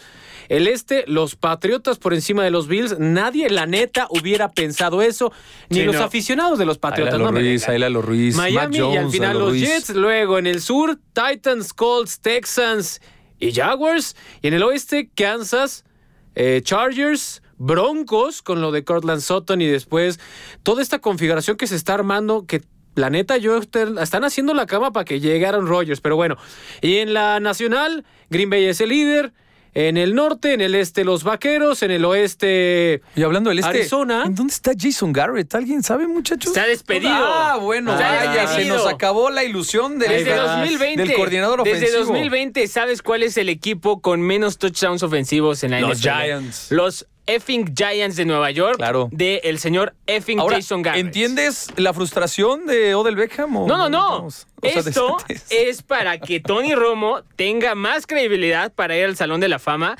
El 0.50 0.66
este, 0.66 1.04
los 1.06 1.36
Patriotas 1.36 1.98
por 1.98 2.12
encima 2.12 2.44
de 2.44 2.50
los 2.50 2.68
Bills. 2.68 2.98
Nadie, 2.98 3.48
la 3.48 3.64
neta, 3.64 4.06
hubiera 4.10 4.50
pensado 4.50 5.00
eso. 5.00 5.32
Ni 5.70 5.78
Sí, 5.78 5.84
los 5.86 5.94
no. 5.96 6.02
aficionados 6.04 6.58
de 6.58 6.66
los 6.66 6.76
Ahí 6.76 6.80
Patriotas. 6.80 7.14
Lalo 7.14 7.30
no 7.32 7.38
Ruiz, 7.38 7.66
ahí 7.66 7.78
Lalo 7.78 8.02
Ruiz. 8.02 8.36
Miami 8.36 8.76
y 8.76 8.96
al 8.96 9.10
final 9.10 9.38
los 9.38 9.50
Ruiz. 9.50 9.66
Jets, 9.66 9.90
luego 9.94 10.38
en 10.38 10.46
el 10.46 10.60
sur 10.60 10.98
Titans, 11.14 11.72
Colts, 11.72 12.20
Texans 12.20 13.00
y 13.38 13.52
Jaguars 13.52 14.16
y 14.42 14.48
en 14.48 14.54
el 14.54 14.62
oeste 14.64 15.08
Kansas, 15.14 15.84
eh, 16.34 16.60
Chargers, 16.62 17.40
Broncos 17.58 18.42
con 18.42 18.60
lo 18.60 18.72
de 18.72 18.84
Cortland 18.84 19.20
Sutton 19.20 19.60
y 19.60 19.66
después 19.66 20.20
toda 20.62 20.82
esta 20.82 20.98
configuración 20.98 21.56
que 21.56 21.66
se 21.66 21.76
está 21.76 21.94
armando 21.94 22.46
que 22.46 22.62
la 22.94 23.10
neta, 23.10 23.36
yo 23.38 23.58
están 23.58 24.24
haciendo 24.24 24.54
la 24.54 24.66
cama 24.66 24.92
para 24.92 25.04
que 25.04 25.20
llegaran 25.20 25.66
Rogers, 25.66 26.00
pero 26.00 26.16
bueno. 26.16 26.36
Y 26.80 26.98
en 26.98 27.12
la 27.12 27.40
nacional, 27.40 28.04
Green 28.30 28.50
Bay 28.50 28.64
es 28.66 28.80
el 28.80 28.90
líder. 28.90 29.32
En 29.76 29.96
el 29.96 30.14
norte, 30.14 30.54
en 30.54 30.60
el 30.60 30.76
este, 30.76 31.02
los 31.02 31.24
vaqueros. 31.24 31.82
En 31.82 31.90
el 31.90 32.04
oeste, 32.04 33.02
Y 33.16 33.24
hablando 33.24 33.50
del 33.50 33.58
este, 33.58 33.70
Arizona. 33.70 34.22
¿en 34.24 34.36
dónde 34.36 34.52
está 34.52 34.70
Jason 34.78 35.12
Garrett? 35.12 35.52
¿Alguien 35.52 35.82
sabe, 35.82 36.06
muchachos? 36.06 36.56
Está 36.56 36.68
despedido. 36.68 37.10
Ah, 37.12 37.58
bueno, 37.60 37.90
vaya, 37.90 38.46
se 38.46 38.66
nos 38.66 38.86
acabó 38.86 39.30
la 39.30 39.42
ilusión 39.42 39.98
del, 39.98 40.10
Desde 40.10 40.36
2020. 40.36 41.02
del 41.02 41.14
coordinador 41.14 41.60
ofensivo. 41.62 41.86
Desde 41.86 41.98
2020, 41.98 42.68
¿sabes 42.68 43.02
cuál 43.02 43.24
es 43.24 43.36
el 43.36 43.48
equipo 43.48 44.00
con 44.00 44.22
menos 44.22 44.58
touchdowns 44.58 45.02
ofensivos 45.02 45.64
en 45.64 45.72
la 45.72 45.80
Los 45.80 45.98
NFL? 45.98 46.08
Giants. 46.08 46.70
Los 46.70 47.08
effing 47.26 47.72
Giants 47.74 48.16
de 48.16 48.24
Nueva 48.24 48.50
York. 48.50 48.76
Claro. 48.76 49.08
De 49.12 49.40
el 49.44 49.58
señor 49.58 49.94
effing 50.06 50.38
Ahora, 50.40 50.56
Jason 50.56 50.82
Garrett. 50.82 51.04
¿entiendes 51.06 51.68
la 51.76 51.92
frustración 51.94 52.66
de 52.66 52.94
Odell 52.94 53.16
Beckham? 53.16 53.56
o- 53.56 53.66
No, 53.66 53.76
no, 53.76 53.88
no. 53.88 54.10
vamos? 54.10 54.46
O 54.62 54.68
sea, 54.68 54.80
Esto 54.80 55.16
es 55.50 55.82
para 55.82 56.18
que 56.18 56.40
Tony 56.40 56.74
Romo 56.74 57.22
tenga 57.36 57.74
más 57.74 58.06
credibilidad 58.06 58.72
para 58.72 58.96
ir 58.96 59.04
al 59.06 59.16
Salón 59.16 59.40
de 59.40 59.48
la 59.48 59.58
Fama. 59.58 59.96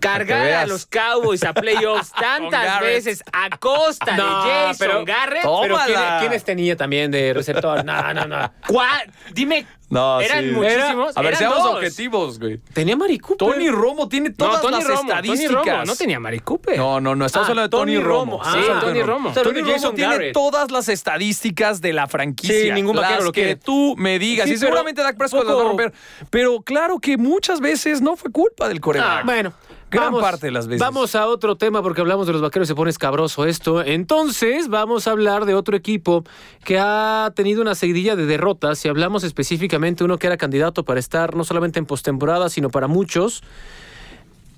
Cargar 0.00 0.52
a 0.52 0.66
los 0.66 0.86
Cowboys 0.86 1.42
a 1.44 1.52
playoffs 1.52 2.12
tantas 2.20 2.80
veces 2.80 3.22
a 3.32 3.56
costa 3.58 4.12
de 4.12 4.16
No, 4.18 4.42
Jason 4.42 4.76
pero- 4.78 5.04
Garrett. 5.04 5.42
Toma. 5.42 5.62
Pero 5.62 5.76
¿quién- 5.84 5.94
Tómala. 5.96 6.20
¿quiénes 6.20 6.44
tenía 6.44 6.76
también 6.76 7.10
de 7.10 7.32
receptor? 7.34 7.84
No, 7.84 8.14
no, 8.14 8.26
no. 8.26 8.52
¿Cuál? 8.66 9.10
Dime, 9.32 9.66
No, 9.90 10.20
eran 10.20 10.44
sí. 10.44 10.50
muchísimos. 10.50 11.16
A 11.16 11.20
ver, 11.22 11.28
eran 11.28 11.38
seamos 11.38 11.62
dos. 11.62 11.74
objetivos, 11.76 12.38
güey. 12.38 12.58
Tenía 12.74 12.96
Mari 12.96 13.18
Cooper. 13.18 13.38
Tony 13.48 13.70
Romo 13.70 14.08
tiene 14.08 14.28
No, 14.30 14.34
todas 14.36 14.60
Tony 14.62 14.76
las 14.76 14.84
Romo, 14.86 15.00
Tony 15.00 15.10
estadísticas. 15.10 15.64
Romo, 15.66 15.84
no 15.84 15.96
tenía 15.96 16.20
Mari 16.20 16.40
Cooper. 16.40 16.76
No, 16.76 17.00
no, 17.00 17.16
no, 17.16 17.24
estamos 17.26 17.48
Ah, 17.48 17.52
hablando 17.52 17.68
de 17.76 17.80
Tony, 17.80 17.94
Tony 17.94 18.04
Romo. 18.04 18.32
Romo. 18.38 18.42
Ah, 18.44 18.52
Sí, 18.52 18.70
Tony 18.80 19.02
Romo. 19.02 19.32
Tony 19.32 19.60
Romo 19.60 19.72
Jason 19.72 19.94
tiene 19.94 20.12
Garrett. 20.12 20.32
todas 20.34 20.70
las 20.70 20.88
estadísticas 20.88 21.80
de 21.80 21.92
la 21.92 22.06
franquicia. 22.06 22.54
Sí, 22.66 22.70
ningún 22.72 22.96
vaquero 22.96 23.16
las 23.16 23.24
lo 23.24 23.32
que 23.32 23.56
tú 23.56 23.94
me 23.96 24.18
digas. 24.18 24.46
Sí, 24.48 24.54
y 24.54 24.58
seguramente 24.58 25.02
Dak 25.02 25.16
Prescott 25.16 25.46
las 25.46 25.56
va 25.56 25.60
a 25.60 25.64
romper. 25.64 25.92
Pero 26.30 26.60
claro 26.62 26.98
que 26.98 27.16
muchas 27.16 27.60
veces 27.60 28.00
no 28.02 28.16
fue 28.16 28.30
culpa 28.30 28.68
del 28.68 28.80
coreback. 28.80 29.08
Ah, 29.20 29.22
bueno. 29.24 29.52
Gran 29.90 30.12
parte 30.18 30.46
de 30.46 30.52
las 30.52 30.66
veces. 30.68 30.80
Vamos 30.80 31.14
a 31.14 31.26
otro 31.26 31.56
tema 31.56 31.82
porque 31.82 32.00
hablamos 32.02 32.26
de 32.26 32.32
los 32.34 32.42
vaqueros 32.42 32.66
y 32.68 32.70
se 32.70 32.74
pone 32.74 32.90
escabroso 32.90 33.46
esto. 33.46 33.82
Entonces, 33.82 34.68
vamos 34.68 35.06
a 35.08 35.12
hablar 35.12 35.44
de 35.46 35.54
otro 35.54 35.76
equipo 35.76 36.24
que 36.64 36.78
ha 36.78 37.32
tenido 37.34 37.62
una 37.62 37.74
seguidilla 37.74 38.14
de 38.16 38.26
derrotas. 38.26 38.84
Y 38.84 38.88
hablamos 38.88 39.24
específicamente 39.24 40.04
uno 40.04 40.18
que 40.18 40.26
era 40.26 40.36
candidato 40.36 40.84
para 40.84 41.00
estar 41.00 41.34
no 41.34 41.44
solamente 41.44 41.78
en 41.78 41.86
postemporada, 41.86 42.48
sino 42.50 42.68
para 42.70 42.86
muchos 42.86 43.42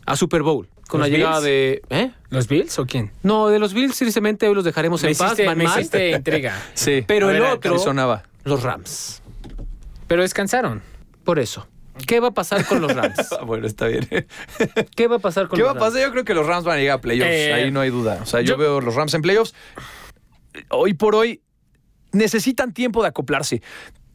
a 0.07 0.17
Super 0.17 0.43
Bowl. 0.43 0.69
Con 0.89 0.99
la 1.01 1.07
¿Los 1.07 1.17
llegada 1.17 1.39
Bills? 1.39 1.45
de. 1.45 1.83
¿Eh? 1.91 2.11
¿Los 2.31 2.49
Bills 2.49 2.77
o 2.81 2.87
quién? 2.87 3.13
No, 3.23 3.47
de 3.47 3.61
los 3.61 3.73
Bills, 3.75 3.97
tristemente, 3.97 4.49
hoy 4.49 4.55
los 4.57 4.65
dejaremos 4.65 5.01
Me 5.05 5.11
en 5.13 5.17
paz. 5.17 5.35
hiciste, 5.35 5.55
me 5.55 5.65
mal. 5.65 5.79
hiciste 5.79 6.11
intriga. 6.17 6.61
Sí. 6.75 7.05
Pero 7.07 7.29
A 7.29 7.33
el 7.35 7.41
ver, 7.41 7.53
otro, 7.53 7.79
sonaba. 7.79 8.25
los 8.43 8.65
Rams. 8.65 9.23
Pero 10.09 10.23
descansaron. 10.23 10.83
Por 11.23 11.39
eso. 11.39 11.69
¿Qué 12.07 12.21
va 12.21 12.29
a 12.29 12.35
pasar 12.35 12.65
con 12.67 12.81
los 12.81 12.95
Rams? 12.95 13.29
Bueno, 13.47 13.67
está 13.67 13.87
bien. 13.87 14.07
¿Qué 14.97 15.07
va 15.09 15.17
a 15.17 15.19
pasar 15.19 15.49
con 15.49 15.57
¿Qué 15.57 15.63
los 15.63 15.75
va 15.75 15.77
a 15.77 15.81
pasar? 15.81 16.03
Yo 16.03 16.11
creo 16.13 16.25
que 16.25 16.35
los 16.35 16.47
Rams 16.47 16.65
van 16.65 16.77
a 16.77 16.81
llegar 16.81 16.99
a 16.99 17.01
playoffs. 17.01 17.31
Eh, 17.31 17.53
Ahí 17.53 17.71
no 17.71 17.81
hay 17.81 17.91
duda. 17.91 18.19
O 18.23 18.27
sea, 18.27 18.41
yo, 18.41 18.55
yo- 18.55 18.57
veo 18.59 18.81
los 18.81 18.95
Rams 18.95 19.15
en 19.15 19.23
playoffs. 19.23 19.55
Hoy 20.71 20.95
por 20.95 21.15
hoy 21.15 21.43
necesitan 22.13 22.73
tiempo 22.75 23.03
de 23.03 23.09
acoplarse. 23.09 23.63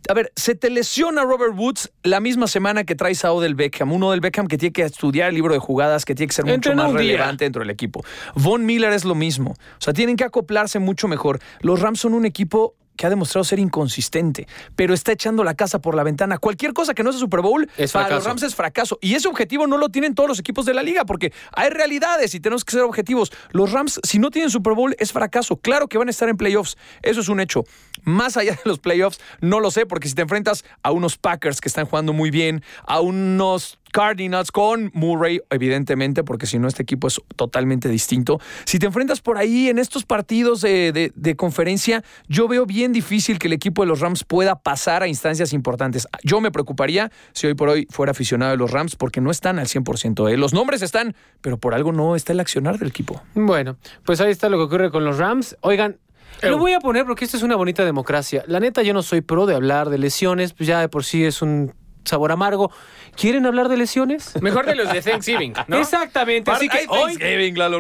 A 0.08 0.13
ver, 0.13 0.32
se 0.36 0.54
te 0.54 0.69
lesiona 0.69 1.24
Robert 1.24 1.54
Woods 1.56 1.91
la 2.04 2.19
misma 2.19 2.45
semana 2.48 2.84
que 2.84 2.93
traes 2.93 3.26
a 3.26 3.32
Odell 3.32 3.56
Beckham. 3.56 3.91
Uno 3.91 4.12
del 4.12 4.19
Beckham 4.21 4.48
que 4.48 4.58
tiene 4.58 4.71
que 4.71 4.84
estudiar 4.84 5.30
el 5.30 5.36
libro 5.36 5.54
de 5.54 5.60
jugadas, 5.60 6.06
que 6.06 6.13
tiene 6.13 6.28
que 6.28 6.34
ser 6.36 6.45
mucho 6.45 6.54
Entrenó 6.56 6.84
más 6.84 6.93
relevante 6.93 7.45
dentro 7.45 7.62
del 7.62 7.71
equipo. 7.71 8.04
Von 8.36 8.65
Miller 8.67 8.93
es 8.93 9.04
lo 9.04 9.15
mismo. 9.15 9.52
O 9.52 9.82
sea, 9.82 9.93
tienen 9.93 10.15
que 10.15 10.24
acoplarse 10.24 10.78
mucho 10.78 11.08
mejor. 11.08 11.39
Los 11.62 11.80
Rams 11.82 12.00
son 12.02 12.13
un 12.13 12.26
equipo 12.26 12.76
que 12.95 13.05
ha 13.05 13.10
demostrado 13.10 13.43
ser 13.43 13.60
inconsistente, 13.60 14.47
pero 14.75 14.93
está 14.93 15.12
echando 15.12 15.43
la 15.43 15.53
casa 15.53 15.79
por 15.79 15.95
la 15.95 16.03
ventana. 16.03 16.38
Cualquier 16.38 16.73
cosa 16.73 16.93
que 16.93 17.03
no 17.03 17.12
sea 17.12 17.19
Super 17.19 17.41
Bowl, 17.41 17.69
Es 17.77 17.91
para 17.91 18.05
fracaso. 18.05 18.15
los 18.15 18.25
Rams 18.25 18.43
es 18.43 18.55
fracaso. 18.55 18.97
Y 19.01 19.15
ese 19.15 19.27
objetivo 19.27 19.67
no 19.67 19.77
lo 19.77 19.89
tienen 19.89 20.15
todos 20.15 20.29
los 20.29 20.39
equipos 20.39 20.65
de 20.65 20.73
la 20.73 20.84
liga, 20.84 21.05
porque 21.05 21.34
hay 21.53 21.69
realidades 21.69 22.34
y 22.36 22.39
tenemos 22.39 22.63
que 22.65 22.71
ser 22.71 22.81
objetivos. 22.81 23.31
Los 23.51 23.71
Rams, 23.71 23.99
si 24.03 24.19
no 24.19 24.31
tienen 24.31 24.49
Super 24.49 24.73
Bowl, 24.73 24.95
es 24.99 25.12
fracaso. 25.12 25.58
Claro 25.58 25.88
que 25.88 25.97
van 25.97 26.08
a 26.08 26.12
estar 26.12 26.29
en 26.29 26.38
playoffs. 26.38 26.77
Eso 27.01 27.21
es 27.21 27.29
un 27.29 27.39
hecho. 27.39 27.63
Más 28.05 28.37
allá 28.37 28.53
de 28.53 28.59
los 28.65 28.79
playoffs, 28.79 29.19
no 29.41 29.59
lo 29.59 29.69
sé, 29.71 29.85
porque 29.85 30.07
si 30.07 30.15
te 30.15 30.21
enfrentas 30.21 30.63
a 30.83 30.91
unos 30.91 31.17
Packers 31.17 31.59
que 31.61 31.67
están 31.67 31.85
jugando 31.85 32.13
muy 32.13 32.31
bien, 32.31 32.63
a 32.87 33.01
unos 33.01 33.77
Cardinals 33.91 34.51
con 34.51 34.91
Murray, 34.93 35.39
evidentemente, 35.49 36.23
porque 36.25 36.47
si 36.47 36.59
no, 36.59 36.67
este 36.67 36.83
equipo 36.83 37.07
es 37.07 37.21
totalmente 37.37 37.87
distinto. 37.87 38.41
Si 38.65 38.77
te 38.77 38.85
enfrentas 38.87 39.21
por 39.21 39.37
ahí 39.37 39.69
en 39.69 39.79
estos 39.79 40.03
partidos 40.03 40.59
de, 40.59 41.11
de- 41.15 41.35
conferencia, 41.37 42.03
yo 42.27 42.47
veo 42.49 42.65
bien 42.65 42.91
difícil 42.91 43.39
que 43.39 43.47
el 43.47 43.53
equipo 43.53 43.83
de 43.83 43.87
los 43.87 44.01
Rams 44.01 44.25
pueda 44.25 44.55
pasar 44.59 45.01
a 45.01 45.07
instancias 45.07 45.53
importantes. 45.53 46.07
Yo 46.23 46.41
me 46.41 46.51
preocuparía 46.51 47.09
si 47.31 47.47
hoy 47.47 47.53
por 47.53 47.69
hoy 47.69 47.87
fuera 47.89 48.11
aficionado 48.11 48.51
de 48.51 48.57
los 48.57 48.69
Rams, 48.71 48.97
porque 48.97 49.21
no 49.21 49.31
están 49.31 49.59
al 49.59 49.67
100%. 49.67 50.29
¿eh? 50.29 50.35
Los 50.37 50.53
nombres 50.53 50.81
están, 50.81 51.15
pero 51.39 51.57
por 51.57 51.73
algo 51.73 51.93
no 51.93 52.17
está 52.17 52.33
el 52.33 52.41
accionar 52.41 52.77
del 52.77 52.89
equipo. 52.89 53.21
Bueno, 53.33 53.77
pues 54.03 54.19
ahí 54.19 54.31
está 54.31 54.49
lo 54.49 54.57
que 54.57 54.63
ocurre 54.63 54.91
con 54.91 55.05
los 55.05 55.17
Rams. 55.17 55.55
Oigan, 55.61 55.97
lo 56.41 56.58
voy 56.58 56.74
a 56.74 56.80
poner 56.80 57.06
porque 57.06 57.26
esto 57.26 57.38
es 57.38 57.43
una 57.43 57.56
bonita 57.56 57.84
democracia. 57.86 58.43
La 58.48 58.60
neta, 58.60 58.82
yo 58.84 58.93
no 58.93 59.02
soy 59.04 59.21
pro 59.21 59.45
de 59.45 59.56
hablar 59.56 59.89
de 59.89 59.98
lesiones, 59.98 60.54
pues 60.54 60.67
ya 60.67 60.80
de 60.80 60.89
por 60.89 61.04
sí 61.04 61.24
es 61.26 61.41
un 61.41 61.74
sabor 62.04 62.32
amargo. 62.32 62.71
¿Quieren 63.15 63.45
hablar 63.45 63.69
de 63.69 63.78
lesiones? 63.78 64.39
Mejor 64.41 64.65
de 64.65 64.76
los 64.76 64.91
de 64.91 65.02
Thanksgiving, 65.02 65.54
¿no? 65.67 65.78
Exactamente, 65.78 66.52
así 66.52 66.69
que 66.69 66.86
hoy, 66.89 67.17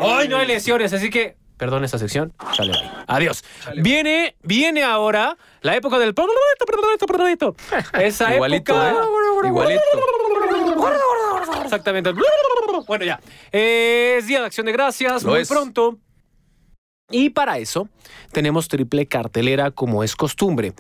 hoy 0.01 0.27
no 0.27 0.37
hay 0.37 0.47
lesiones, 0.47 0.93
así 0.93 1.09
que 1.09 1.35
perdón 1.57 1.83
esta 1.85 1.97
sección. 1.97 2.33
Sale 2.53 2.73
ahí. 2.73 2.91
Adiós. 3.07 3.43
Viene, 3.77 4.35
viene 4.43 4.83
ahora 4.83 5.37
la 5.61 5.75
época 5.75 5.99
del 5.99 6.13
Esa 7.99 8.35
Igualito, 8.35 8.73
época. 8.73 8.89
¿eh? 8.91 9.47
Igualito. 9.47 9.81
Exactamente. 11.63 12.11
Bueno, 12.87 13.05
ya. 13.05 13.19
Es 13.51 14.27
Día 14.27 14.39
de 14.41 14.45
Acción 14.47 14.65
de 14.65 14.71
Gracias, 14.71 15.23
Lo 15.23 15.31
muy 15.31 15.41
es. 15.41 15.47
pronto. 15.47 15.97
Y 17.11 17.29
para 17.29 17.59
eso 17.59 17.87
tenemos 18.31 18.67
triple 18.67 19.05
cartelera 19.05 19.69
como 19.69 20.03
es 20.03 20.15
costumbre. 20.15 20.73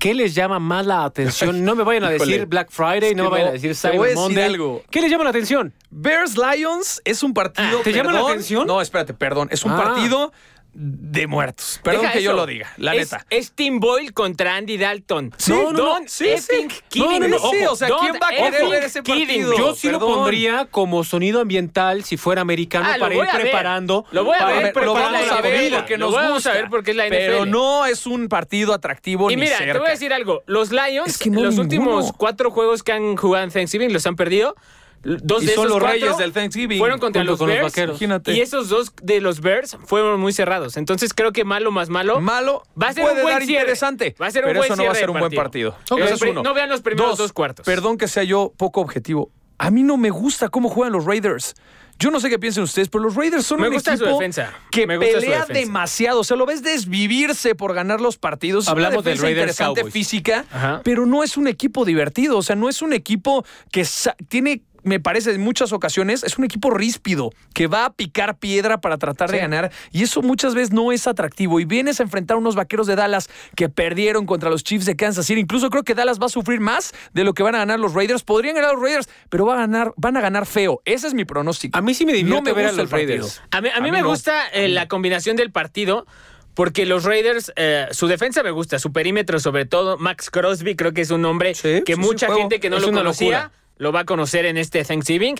¿Qué 0.00 0.12
les 0.12 0.34
llama 0.34 0.58
más 0.58 0.84
la 0.84 1.04
atención? 1.04 1.64
No 1.68 1.76
me 1.76 1.84
vayan 1.84 2.04
a 2.04 2.10
decir 2.10 2.46
Black 2.46 2.70
Friday, 2.70 3.14
no 3.14 3.24
me 3.24 3.30
vayan 3.30 3.48
a 3.48 3.52
decir 3.52 3.74
Cyber 3.76 4.14
Monday. 4.16 4.44
algo. 4.44 4.82
¿Qué 4.90 5.00
les 5.00 5.10
llama 5.10 5.24
la 5.24 5.30
atención? 5.30 5.72
Bears 5.90 6.36
Lions 6.36 7.00
es 7.04 7.22
un 7.22 7.32
partido. 7.32 7.78
Ah, 7.78 7.82
¿te 7.84 7.92
llama 7.92 8.12
la 8.12 8.20
atención? 8.20 8.66
No, 8.66 8.80
espérate, 8.80 9.14
perdón. 9.14 9.48
Es 9.52 9.64
un 9.64 9.72
Ah. 9.72 9.76
partido 9.76 10.32
de 10.80 11.26
muertos. 11.26 11.80
Perdón 11.82 12.02
Deja 12.02 12.12
que 12.12 12.22
yo 12.22 12.34
lo 12.34 12.46
diga, 12.46 12.72
la 12.76 12.94
es, 12.94 13.10
neta. 13.12 13.26
Es 13.30 13.50
Tim 13.50 13.80
Boyle 13.80 14.12
contra 14.12 14.54
Andy 14.54 14.76
Dalton. 14.78 15.34
Sí, 15.36 15.50
no, 15.52 15.72
no, 15.72 15.96
sí, 16.06 16.28
effing 16.28 16.70
sí. 16.70 16.80
kidding 16.88 17.18
No, 17.22 17.28
no, 17.28 17.38
no, 17.40 17.50
me. 17.50 17.58
sí, 17.58 17.64
o 17.66 17.74
sea, 17.74 17.88
Don't 17.88 18.00
¿quién 18.02 18.14
va 18.22 18.26
a 18.28 18.30
querer 18.30 18.70
ver 18.70 18.84
ese 18.84 19.02
partido? 19.02 19.56
Yo 19.58 19.74
sí 19.74 19.90
lo 19.90 19.98
pondría 19.98 20.66
como 20.66 21.02
sonido 21.02 21.40
ambiental 21.40 22.04
si 22.04 22.16
fuera 22.16 22.42
americano 22.42 22.86
Ah, 22.88 22.96
para 23.00 23.12
ir 23.14 23.24
preparando. 23.34 24.06
Lo 24.12 24.22
voy 24.24 24.36
a 24.36 24.38
para 24.38 24.52
ver, 24.60 24.72
pero 24.72 24.86
lo 24.86 24.94
preparando 24.94 25.18
vamos 25.26 25.38
a 25.38 25.40
ver 25.42 25.72
porque 25.74 25.98
Lo 25.98 26.06
nos 26.06 26.14
vamos 26.14 26.32
gusta. 26.34 26.50
a 26.50 26.54
ver 26.54 26.68
porque 26.70 26.90
es 26.92 26.96
la 26.96 27.08
Pero 27.08 27.38
NFL. 27.40 27.50
no 27.50 27.84
es 27.86 28.06
un 28.06 28.28
partido 28.28 28.72
atractivo 28.72 29.30
Y 29.32 29.34
ni 29.36 29.42
mira, 29.42 29.58
cerca. 29.58 29.72
te 29.72 29.78
voy 29.80 29.88
a 29.88 29.90
decir 29.90 30.12
algo. 30.12 30.44
Los 30.46 30.70
Lions, 30.70 31.08
Es 31.08 31.18
que 31.18 31.30
no 31.30 31.42
los 31.42 31.56
ninguno. 31.56 31.62
últimos 31.96 32.12
cuatro 32.16 32.52
juegos 32.52 32.84
que 32.84 32.92
han 32.92 33.16
jugado 33.16 33.42
en 33.44 33.50
Thanksgiving 33.50 33.92
los 33.92 34.06
han 34.06 34.14
perdido. 34.14 34.54
Dos 35.02 35.42
Y 35.42 35.46
de 35.46 35.54
son 35.54 35.66
esos 35.66 35.74
los 35.76 35.80
cuatro 35.82 35.88
reyes 36.00 36.18
del 36.18 36.32
Thanksgiving. 36.32 36.78
Fueron 36.78 36.98
contra 36.98 37.22
los 37.24 37.38
con 37.38 37.48
los 37.48 37.56
Bears. 37.56 37.72
vaqueros. 37.72 37.94
Imagínate. 37.96 38.32
Y 38.34 38.40
esos 38.40 38.68
dos 38.68 38.92
de 39.02 39.20
los 39.20 39.40
Bears 39.40 39.76
fueron 39.86 40.20
muy 40.20 40.32
cerrados. 40.32 40.76
Entonces 40.76 41.14
creo 41.14 41.32
que 41.32 41.44
malo 41.44 41.70
más 41.70 41.88
malo. 41.88 42.20
Malo 42.20 42.62
Va 42.80 42.88
a 42.88 42.92
ser 42.92 43.02
puede 43.04 43.16
un 43.16 43.22
buen 43.22 43.34
dar 43.34 43.42
cierre. 43.44 43.60
interesante. 43.62 44.16
Va 44.20 44.26
a 44.26 44.30
ser 44.30 44.44
un 44.44 44.48
pero 44.50 44.60
buen 44.60 44.72
eso 44.72 44.76
no 44.76 44.84
va 44.86 44.92
a 44.92 44.94
ser 44.94 45.10
un 45.10 45.18
buen 45.20 45.32
partido. 45.32 45.76
Ok. 45.90 46.00
Eso 46.00 46.14
es 46.14 46.22
uno. 46.22 46.42
no 46.42 46.54
vean 46.54 46.68
los 46.68 46.80
primeros 46.80 47.16
dos 47.18 47.32
cuartos. 47.32 47.64
Perdón 47.64 47.96
que 47.98 48.08
sea 48.08 48.24
yo 48.24 48.52
poco 48.56 48.80
objetivo. 48.80 49.30
A 49.58 49.70
mí 49.70 49.82
no 49.82 49.96
me 49.96 50.10
gusta 50.10 50.48
cómo 50.48 50.68
juegan 50.68 50.92
los 50.92 51.04
Raiders. 51.04 51.54
Yo 52.00 52.12
no 52.12 52.20
sé 52.20 52.30
qué 52.30 52.38
piensen 52.38 52.62
ustedes, 52.62 52.88
pero 52.88 53.02
los 53.02 53.16
Raiders 53.16 53.44
son 53.44 53.60
Me 53.60 53.66
un 53.66 53.74
gusta 53.74 53.96
su 53.96 54.04
equipo 54.04 54.20
defensa. 54.20 54.52
que 54.70 54.86
Me 54.86 54.96
gusta 54.98 55.14
su 55.14 55.20
pelea 55.20 55.40
defensa. 55.40 55.60
demasiado. 55.60 56.20
O 56.20 56.24
sea, 56.24 56.36
lo 56.36 56.46
ves 56.46 56.62
desvivirse 56.62 57.56
por 57.56 57.74
ganar 57.74 58.00
los 58.00 58.18
partidos. 58.18 58.68
Hablamos 58.68 59.02
del 59.02 59.18
Raiders 59.18 59.32
interesante 59.56 59.80
Cowboys. 59.80 59.92
física, 59.92 60.44
Ajá. 60.52 60.80
pero 60.84 61.06
no 61.06 61.24
es 61.24 61.36
un 61.36 61.48
equipo 61.48 61.84
divertido. 61.84 62.38
O 62.38 62.42
sea, 62.42 62.54
no 62.54 62.68
es 62.68 62.82
un 62.82 62.92
equipo 62.92 63.44
que 63.72 63.84
tiene 64.28 64.62
me 64.82 65.00
parece 65.00 65.32
en 65.32 65.40
muchas 65.40 65.72
ocasiones 65.72 66.22
es 66.24 66.38
un 66.38 66.44
equipo 66.44 66.70
ríspido 66.70 67.30
que 67.54 67.66
va 67.66 67.84
a 67.86 67.92
picar 67.92 68.38
piedra 68.38 68.80
para 68.80 68.98
tratar 68.98 69.30
de 69.30 69.38
ganar 69.38 69.70
y 69.92 70.02
eso 70.02 70.22
muchas 70.22 70.54
veces 70.54 70.72
no 70.72 70.92
es 70.92 71.06
atractivo 71.06 71.60
y 71.60 71.64
vienes 71.64 72.00
a 72.00 72.02
enfrentar 72.04 72.36
a 72.36 72.38
unos 72.38 72.54
vaqueros 72.54 72.86
de 72.86 72.96
Dallas 72.96 73.28
que 73.56 73.68
perdieron 73.68 74.26
contra 74.26 74.50
los 74.50 74.64
Chiefs 74.64 74.86
de 74.86 74.96
Kansas 74.96 75.26
City 75.26 75.40
incluso 75.40 75.70
creo 75.70 75.84
que 75.84 75.94
Dallas 75.94 76.20
va 76.20 76.26
a 76.26 76.30
sufrir 76.30 76.60
más 76.60 76.92
de 77.12 77.24
lo 77.24 77.34
que 77.34 77.42
van 77.42 77.54
a 77.54 77.58
ganar 77.58 77.78
los 77.80 77.94
Raiders 77.94 78.22
podrían 78.22 78.54
ganar 78.54 78.74
los 78.74 78.82
Raiders 78.82 79.08
pero 79.28 79.46
va 79.46 79.54
a 79.54 79.58
ganar, 79.58 79.92
van 79.96 80.16
a 80.16 80.20
ganar 80.20 80.46
feo 80.46 80.80
ese 80.84 81.06
es 81.08 81.14
mi 81.14 81.24
pronóstico 81.24 81.76
A 81.78 81.82
mí 81.82 81.94
sí 81.94 82.06
me 82.06 82.12
divierte 82.12 82.40
no 82.40 82.42
me 82.42 82.52
ver 82.52 82.66
a 82.66 82.68
gusta 82.70 82.82
los 82.82 82.84
el 82.84 82.90
partido. 82.90 83.08
Raiders. 83.24 83.42
A 83.50 83.60
mí, 83.60 83.68
a 83.74 83.80
mí 83.80 83.88
A 83.88 83.92
me 83.92 84.00
no. 84.02 84.08
gusta 84.08 84.46
eh, 84.52 84.68
la 84.68 84.88
combinación 84.88 85.36
del 85.36 85.50
partido. 85.52 86.06
Porque 86.54 86.86
los 86.86 87.04
Raiders, 87.04 87.52
eh, 87.54 87.86
su 87.92 88.08
defensa 88.08 88.42
me 88.42 88.50
gusta, 88.50 88.80
su 88.80 88.92
perímetro 88.92 89.38
sobre 89.38 89.64
todo. 89.64 89.96
Max 89.96 90.28
Crosby 90.28 90.74
creo 90.74 90.92
que 90.92 91.02
es 91.02 91.10
un 91.12 91.24
hombre 91.24 91.54
Sí, 91.54 91.82
que 91.86 91.94
sí, 91.94 92.00
mucha 92.00 92.34
gente 92.34 92.58
que 92.58 92.68
no 92.68 92.78
Es 92.78 92.82
lo 92.82 92.90
conocía 92.90 93.42
locura. 93.42 93.52
Lo 93.78 93.92
va 93.92 94.00
a 94.00 94.04
conocer 94.04 94.44
en 94.46 94.56
este 94.56 94.84
Thanksgiving. 94.84 95.36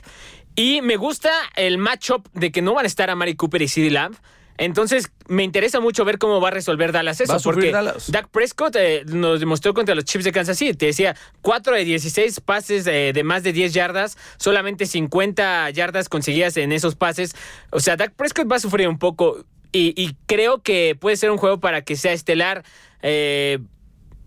Y 0.57 0.81
me 0.83 0.97
gusta 0.97 1.31
el 1.55 1.79
matchup 1.79 2.29
de 2.33 2.51
que 2.51 2.63
no 2.63 2.75
van 2.75 2.85
a 2.85 2.89
estar 2.89 3.11
a 3.11 3.15
Mari 3.15 3.37
Cooper 3.37 3.63
y 3.63 3.69
CeeDee 3.69 3.91
Lamb. 3.91 4.17
Entonces, 4.59 5.13
me 5.29 5.45
interesa 5.45 5.79
mucho 5.79 6.05
ver 6.05 6.19
cómo 6.19 6.41
va 6.41 6.49
a 6.49 6.51
resolver 6.51 6.91
Dallas 6.91 7.21
eso. 7.21 7.39
Porque 7.45 7.71
Dallas. 7.71 8.11
Dak 8.11 8.29
Prescott 8.29 8.75
eh, 8.75 9.05
nos 9.07 9.39
demostró 9.39 9.73
contra 9.73 9.95
los 9.95 10.05
Chiefs 10.05 10.25
de 10.25 10.33
Kansas 10.33 10.59
City. 10.59 10.75
Te 10.75 10.87
decía, 10.87 11.15
4 11.43 11.77
de 11.77 11.85
16 11.85 12.41
pases 12.41 12.87
eh, 12.89 13.13
de 13.15 13.23
más 13.23 13.45
de 13.45 13.53
10 13.53 13.73
yardas, 13.73 14.19
solamente 14.37 14.87
50 14.87 15.71
yardas 15.71 16.09
conseguidas 16.09 16.57
en 16.57 16.73
esos 16.73 16.97
pases. 16.97 17.37
O 17.71 17.79
sea, 17.79 17.97
Dak 17.97 18.15
Prescott 18.15 18.51
va 18.51 18.57
a 18.57 18.61
sufrir 18.61 18.89
un 18.89 18.99
poco. 18.99 19.45
Y, 19.71 19.95
y 19.97 20.17
creo 20.27 20.61
que 20.61 20.97
puede 20.99 21.17
ser 21.17 21.31
un 21.31 21.39
juego 21.39 21.61
para 21.61 21.83
que 21.83 21.95
sea 21.95 22.13
estelar. 22.13 22.65
Eh, 23.03 23.61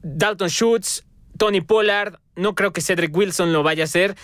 Dalton 0.02 0.50
Schultz, 0.50 1.04
Tony 1.42 1.62
Pollard. 1.62 2.20
No 2.36 2.54
creo 2.54 2.72
que 2.72 2.82
Cedric 2.82 3.18
Wilson 3.18 3.52
lo 3.52 3.64
vaya 3.64 3.84
a 3.84 3.86
hacer. 3.86 4.16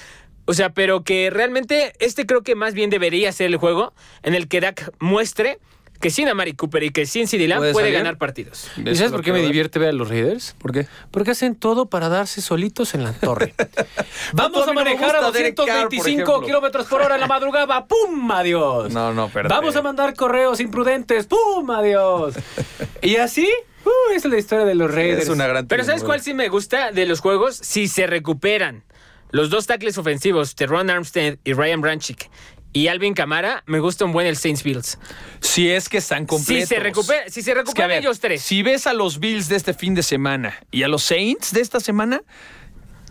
O 0.45 0.53
sea, 0.53 0.69
pero 0.69 1.03
que 1.03 1.31
realmente 1.31 1.93
este 1.97 2.27
creo 2.27 2.43
que 2.43 2.53
más 2.53 2.75
bien 2.75 2.91
debería 2.91 3.31
ser 3.31 3.47
el 3.47 3.57
juego 3.57 3.91
en 4.21 4.35
el 4.35 4.47
que 4.47 4.61
Dak 4.61 4.93
muestre 4.99 5.57
que 5.99 6.11
sin 6.11 6.27
Amari 6.27 6.53
Cooper 6.53 6.83
y 6.83 6.91
que 6.91 7.07
sin 7.07 7.27
CD 7.27 7.47
Lamb 7.47 7.61
¿Puede 7.61 7.73
salir? 7.73 7.93
ganar 7.93 8.19
partidos. 8.19 8.69
¿Y 8.77 8.95
sabes 8.95 9.11
por 9.11 9.23
qué 9.23 9.31
me 9.31 9.41
divierte 9.41 9.79
ver 9.79 9.89
a 9.89 9.93
los 9.93 10.09
Raiders? 10.09 10.55
¿Por 10.59 10.71
qué? 10.73 10.87
Porque 11.09 11.31
hacen 11.31 11.55
todo 11.55 11.87
para 11.87 12.07
darse 12.07 12.39
solitos 12.39 12.93
en 12.93 13.03
la 13.03 13.13
torre. 13.13 13.55
Vamos 14.33 14.67
a 14.67 14.73
manejar 14.73 15.15
a 15.15 15.21
gusta 15.21 15.31
Derek 15.31 15.55
Carr, 15.55 15.65
por 15.65 15.95
225 15.95 16.21
ejemplo. 16.21 16.45
kilómetros 16.45 16.85
por 16.85 17.01
hora 17.01 17.15
en 17.15 17.21
la 17.21 17.27
madrugada. 17.27 17.85
¡Pum! 17.87 18.31
Adiós. 18.31 18.93
No, 18.93 19.11
no, 19.11 19.25
espérate. 19.25 19.55
Vamos 19.55 19.75
a 19.75 19.81
mandar 19.81 20.13
correos 20.13 20.59
imprudentes. 20.59 21.25
¡Pum! 21.25 21.67
Adiós. 21.71 22.35
y 23.01 23.15
así, 23.15 23.49
uh, 23.87 24.11
esa 24.15 24.27
es 24.27 24.33
la 24.33 24.39
historia 24.39 24.65
de 24.65 24.75
los 24.75 24.93
Raiders. 24.93 25.23
Es 25.23 25.29
una 25.29 25.47
gran 25.47 25.67
Pero 25.67 25.83
¿sabes 25.83 26.03
cuál 26.03 26.21
sí 26.21 26.33
me 26.33 26.49
gusta 26.49 26.91
de 26.91 27.05
los 27.05 27.19
juegos? 27.19 27.55
Si 27.55 27.87
se 27.87 28.07
recuperan 28.07 28.83
los 29.31 29.49
dos 29.49 29.67
tackles 29.67 29.97
ofensivos, 29.97 30.55
Teron 30.55 30.89
Armstead 30.89 31.37
y 31.43 31.53
Ryan 31.53 31.81
Branchick, 31.81 32.29
y 32.73 32.89
Alvin 32.89 33.13
Camara, 33.13 33.63
me 33.65 33.79
gusta 33.79 34.05
un 34.05 34.11
buen 34.11 34.27
el 34.27 34.37
Saints 34.37 34.63
Bills. 34.63 34.99
Si 35.39 35.69
es 35.69 35.89
que 35.89 35.97
están 35.97 36.23
Si 36.23 36.27
completos. 36.27 36.69
se 36.69 36.79
recupera, 36.79 37.29
si 37.29 37.41
se 37.41 37.51
Es 37.51 37.55
que, 37.55 37.59
a 37.59 37.63
recuperan 37.63 37.89
ver, 37.89 37.99
ellos 37.99 38.19
tres. 38.19 38.41
Si 38.43 38.61
ves 38.61 38.85
a 38.85 38.93
los 38.93 39.19
Bills 39.19 39.49
de 39.49 39.55
este 39.55 39.73
fin 39.73 39.95
de 39.95 40.03
semana 40.03 40.55
y 40.69 40.83
a 40.83 40.87
los 40.87 41.03
Saints 41.03 41.53
de 41.53 41.61
esta 41.61 41.79
semana, 41.79 42.21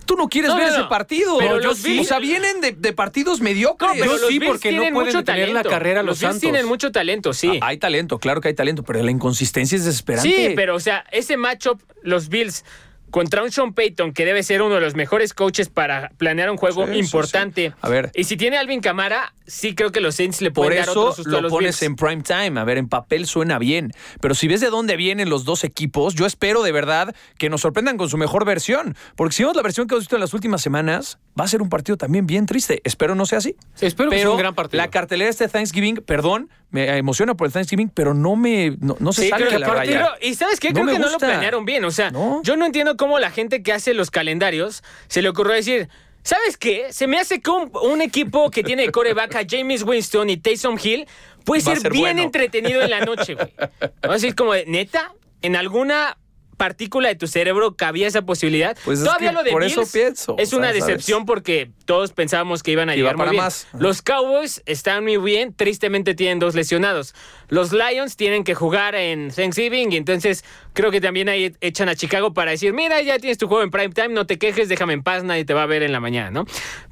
tú 0.07 0.16
no 0.16 0.28
quieres 0.28 0.50
No, 0.50 0.57
ver 0.57 0.68
no, 0.68 0.74
ese 0.74 0.84
partido. 0.84 1.36
Pero 1.38 1.61
yo 1.61 1.68
los 1.68 1.78
sí. 1.78 1.98
O 1.98 2.04
sea, 2.04 2.18
vienen 2.18 2.61
de, 2.61 2.72
de 2.72 2.92
partidos 2.92 3.40
mediocres. 3.40 3.90
No, 3.90 3.94
pero 4.00 4.16
Yo 4.18 4.28
sí, 4.28 4.40
porque 4.40 4.72
no 4.72 4.78
pueden 4.78 4.94
mucho 4.94 5.18
detener 5.18 5.50
la 5.50 5.62
carrera 5.64 6.02
los 6.02 6.12
Los 6.12 6.20
Bills 6.20 6.32
Santos. 6.34 6.40
tienen 6.40 6.66
mucho 6.66 6.92
talento, 6.92 7.32
sí. 7.34 7.59
Ah, 7.61 7.66
Hay 7.68 7.78
talento, 7.78 8.18
claro 8.18 8.40
que 8.40 8.48
hay 8.48 8.54
talento, 8.54 8.82
pero 8.82 9.02
la 9.02 9.11
inconsistencia 9.11 9.76
es 9.76 9.84
desesperante. 9.84 10.28
Sí, 10.28 10.52
pero 10.57 10.74
o 10.76 10.80
sea, 10.80 11.04
ese 11.12 11.36
matchup, 11.36 11.80
los 12.02 12.28
Bills 12.28 12.64
contra 13.11 13.42
un 13.42 13.50
Sean 13.50 13.72
Payton 13.72 14.12
que 14.12 14.24
debe 14.24 14.42
ser 14.42 14.62
uno 14.62 14.74
de 14.74 14.80
los 14.80 14.94
mejores 14.94 15.32
coaches 15.34 15.68
para 15.68 16.11
planear 16.18 16.50
un 16.50 16.57
juego 16.57 16.86
Sí, 16.86 16.94
importante. 16.98 17.70
sí. 17.70 17.74
A 17.80 17.88
ver. 17.88 18.11
Y 18.14 18.24
si 18.24 18.36
tiene 18.36 18.57
a 18.57 18.61
Alvin 18.61 18.80
Camara, 18.80 19.32
sí 19.46 19.74
creo 19.74 19.92
que 19.92 20.00
los 20.00 20.16
Saints 20.16 20.40
le 20.42 20.50
Por 20.50 20.66
pueden 20.66 20.80
dar 20.82 20.90
eso 20.90 21.00
otro 21.02 21.14
susto 21.14 21.30
a 21.30 21.40
lo 21.40 21.40
los 21.42 21.52
pones 21.52 21.80
Bills. 21.80 21.82
en 21.82 21.96
prime 21.96 22.22
time. 22.22 22.61
A 22.61 22.64
ver, 22.64 22.78
en 22.78 22.88
papel 22.88 23.26
suena 23.26 23.59
bien. 23.59 23.92
Pero 24.20 24.34
si 24.34 24.48
ves 24.48 24.61
de 24.61 24.68
dónde 24.70 24.96
vienen 24.96 25.30
los 25.30 25.44
dos 25.44 25.64
equipos, 25.64 26.14
yo 26.14 26.26
espero 26.26 26.62
de 26.62 26.72
verdad 26.72 27.14
que 27.38 27.48
nos 27.48 27.61
sorprendan 27.62 27.96
con 27.96 28.09
su 28.09 28.16
mejor 28.18 28.44
versión. 28.44 28.96
Porque 29.16 29.34
si 29.34 29.42
vemos 29.42 29.57
la 29.57 29.62
versión 29.62 29.86
que 29.86 29.94
hemos 29.94 30.02
visto 30.04 30.16
en 30.16 30.20
las 30.20 30.34
últimas 30.34 30.61
semanas, 30.61 31.18
va 31.38 31.44
a 31.44 31.48
ser 31.48 31.62
un 31.62 31.68
partido 31.68 31.96
también 31.96 32.26
bien 32.26 32.46
triste. 32.46 32.80
Espero 32.84 33.14
no 33.14 33.24
sea 33.26 33.38
así. 33.38 33.57
Espero 33.80 34.11
que 34.11 34.18
sea 34.18 34.30
un 34.30 34.38
gran 34.38 34.54
partido. 34.54 34.82
La 34.82 34.88
cartelera 34.90 35.26
de 35.26 35.30
este 35.30 35.48
Thanksgiving, 35.48 35.96
perdón, 36.07 36.50
me 36.85 36.97
emociona 36.99 37.35
por 37.35 37.47
el 37.47 37.53
Thanksgiving, 37.53 37.89
pero 37.89 38.14
no 38.14 38.37
me 38.37 38.77
no, 38.81 38.97
no 39.01 39.12
se 39.12 39.22
Sí, 39.22 39.29
sale 39.31 39.47
de 39.47 39.59
la 39.59 39.66
raya. 39.68 39.91
pero- 39.93 40.09
y 40.20 40.35
sabes 40.35 40.61
qué, 40.61 40.68
No 40.68 40.83
creo 40.83 40.87
que 40.95 40.99
no 40.99 41.11
lo 41.11 41.18
planearon 41.18 41.64
bien. 41.64 41.85
O 41.85 41.91
sea, 41.91 42.11
No. 42.11 42.41
yo 42.43 42.57
no 42.57 42.66
entiendo 42.66 42.97
cómo 42.97 43.18
la 43.18 43.31
gente 43.31 43.62
que 43.62 43.72
hace 43.72 43.95
los 43.95 44.11
calendarios 44.11 44.83
se 45.09 45.22
le 45.22 45.29
ocurrió 45.29 45.55
decir. 45.55 45.89
¿Sabes 46.22 46.57
qué? 46.57 46.93
Se 46.93 47.07
me 47.07 47.18
hace 47.20 47.41
que 47.41 47.51
un, 47.51 47.70
un 47.83 48.03
equipo 48.03 48.51
que 48.51 48.64
tiene 48.64 48.83
de 48.83 48.91
coreback 48.91 49.37
a 49.37 49.43
James 49.49 49.85
Winston 49.85 50.29
y 50.29 50.37
Taysom 50.37 50.77
Hill 50.83 51.07
puede 51.45 51.61
ser, 51.61 51.79
ser 51.79 51.93
bien 51.93 52.03
bueno. 52.03 52.22
entretenido 52.22 52.83
en 52.83 52.91
la 52.91 53.01
noche, 53.01 53.35
güey. 53.35 53.53
Vamos 53.59 53.93
a 54.03 54.12
decir 54.14 54.35
como, 54.35 54.53
neta, 54.66 55.12
en 55.43 55.55
alguna 55.55 56.16
partícula 56.57 57.09
de 57.09 57.16
tu 57.16 57.26
cerebro 57.26 57.76
cabía 57.76 58.07
esa 58.07 58.22
posibilidad. 58.22 58.76
Pues 58.84 59.00
es 59.00 59.04
Todavía 59.04 59.30
que 59.30 59.34
lo 59.34 59.42
de 59.42 59.50
por 59.50 59.64
eso 59.64 59.82
pienso, 59.92 60.36
es 60.38 60.52
una 60.52 60.72
decepción 60.72 61.26
porque 61.26 61.70
todos 61.84 62.12
pensábamos 62.12 62.62
que 62.62 62.72
iban 62.72 62.90
a 62.90 62.96
llegar 62.96 63.16
muy 63.16 63.28
bien. 63.30 63.42
más. 63.42 63.66
Los 63.78 64.02
Cowboys 64.02 64.62
están 64.66 65.04
muy 65.04 65.16
bien, 65.18 65.54
tristemente 65.54 66.14
tienen 66.14 66.38
dos 66.38 66.54
lesionados. 66.54 67.14
Los 67.48 67.72
Lions 67.72 68.16
tienen 68.16 68.44
que 68.44 68.54
jugar 68.54 68.94
en 68.94 69.30
Thanksgiving 69.30 69.92
y 69.92 69.96
entonces 69.96 70.44
creo 70.72 70.90
que 70.90 71.00
también 71.00 71.28
ahí 71.28 71.54
echan 71.61 71.88
a 71.88 71.94
Chicago 71.94 72.34
para 72.34 72.50
decir, 72.50 72.72
mira, 72.72 73.00
ya 73.02 73.18
tienes 73.18 73.38
tu 73.38 73.48
juego 73.48 73.62
en 73.62 73.70
prime 73.70 73.90
time, 73.90 74.09
no 74.09 74.26
te 74.26 74.38
quejes, 74.38 74.68
déjame 74.68 74.94
en 74.94 75.02
paz, 75.02 75.24
nadie 75.24 75.44
te 75.44 75.54
va 75.54 75.62
a 75.62 75.66
ver 75.66 75.82
en 75.82 75.92
la 75.92 76.00
mañana, 76.00 76.30
¿no? 76.30 76.46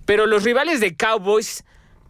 Pero 0.04 0.26
los 0.26 0.44
rivales 0.44 0.80
de 0.80 0.96
Cowboys 0.96 1.64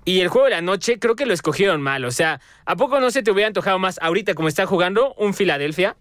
y 0.04 0.20
el 0.20 0.28
juego 0.28 0.46
de 0.46 0.50
la 0.50 0.60
noche 0.60 0.98
creo 0.98 1.16
que 1.16 1.26
lo 1.26 1.32
escogieron 1.32 1.80
mal, 1.80 2.04
o 2.04 2.10
sea, 2.10 2.40
¿a 2.66 2.76
poco 2.76 3.00
no 3.00 3.10
se 3.10 3.22
te 3.22 3.30
hubiera 3.30 3.46
antojado 3.48 3.78
más 3.78 3.98
ahorita 4.02 4.34
como 4.34 4.48
está 4.48 4.66
jugando 4.66 5.14
un 5.14 5.32
Filadelfia, 5.32 5.96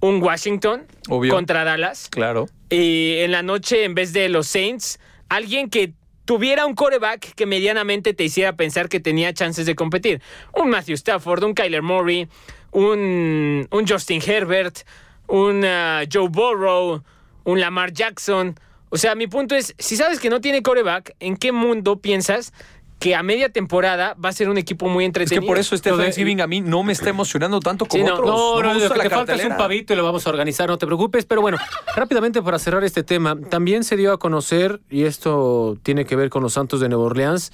un 0.00 0.22
Washington 0.22 0.86
Obvio. 1.08 1.34
contra 1.34 1.64
Dallas? 1.64 2.08
Claro. 2.10 2.48
y 2.70 3.18
en 3.18 3.32
la 3.32 3.42
noche, 3.42 3.84
en 3.84 3.94
vez 3.94 4.12
de 4.12 4.28
los 4.28 4.46
Saints, 4.46 4.98
alguien 5.28 5.70
que 5.70 5.92
tuviera 6.24 6.64
un 6.64 6.74
coreback 6.74 7.34
que 7.34 7.44
medianamente 7.44 8.14
te 8.14 8.22
hiciera 8.22 8.54
pensar 8.54 8.88
que 8.88 9.00
tenía 9.00 9.34
chances 9.34 9.66
de 9.66 9.74
competir. 9.74 10.22
Un 10.54 10.70
Matthew 10.70 10.94
Stafford, 10.94 11.42
un 11.42 11.54
Kyler 11.54 11.82
Murray, 11.82 12.28
un, 12.70 13.66
un 13.68 13.88
Justin 13.88 14.22
Herbert, 14.24 14.86
un 15.26 15.64
ah, 15.64 16.02
Joe 16.10 16.28
Burrow, 16.28 17.02
un 17.42 17.60
Lamar 17.60 17.92
Jackson. 17.92 18.54
O 18.90 18.96
sea, 18.96 19.14
mi 19.14 19.26
punto 19.26 19.56
es, 19.56 19.74
si 19.78 19.96
sabes 19.96 20.20
que 20.20 20.30
no 20.30 20.40
tiene 20.40 20.62
coreback, 20.62 21.16
¿en 21.20 21.36
qué 21.36 21.50
mundo 21.50 22.00
piensas 22.00 22.52
que 23.00 23.14
a 23.16 23.22
media 23.22 23.48
temporada 23.48 24.14
va 24.22 24.28
a 24.28 24.32
ser 24.32 24.50
un 24.50 24.58
equipo 24.58 24.86
muy 24.86 25.04
Es 25.04 25.08
entretenido? 25.08 25.40
que 25.40 25.46
por 25.46 25.58
eso 25.58 25.74
este 25.74 25.90
Thanksgiving 25.90 26.42
a 26.42 26.46
mí 26.46 26.60
no 26.60 26.82
me 26.82 26.92
está 26.92 27.08
emocionando 27.08 27.58
tanto 27.58 27.86
como 27.86 28.04
Sí, 28.04 28.06
no, 28.06 28.14
otros. 28.14 28.28
No, 28.28 28.62
no, 28.62 28.74
lo 28.74 28.80
que 28.94 29.00
te 29.00 29.10
falta 29.10 29.34
es 29.34 29.44
un 29.46 29.56
pavito 29.56 29.94
y 29.94 29.96
lo 29.96 30.04
vamos 30.04 30.26
a 30.26 30.30
organizar, 30.30 30.68
no 30.68 30.76
te 30.76 30.84
preocupes. 30.84 31.24
Pero 31.24 31.40
bueno, 31.40 31.56
rápidamente 31.96 32.42
para 32.42 32.58
cerrar 32.58 32.84
este 32.84 33.02
tema, 33.02 33.40
también 33.40 33.84
se 33.84 33.96
dio 33.96 34.12
a 34.12 34.18
conocer, 34.18 34.82
y 34.90 35.04
esto 35.04 35.78
tiene 35.82 36.04
que 36.04 36.14
ver 36.14 36.28
con 36.28 36.42
los 36.42 36.52
Santos 36.52 36.80
de 36.80 36.90
Nueva 36.90 37.04
Orleans, 37.04 37.52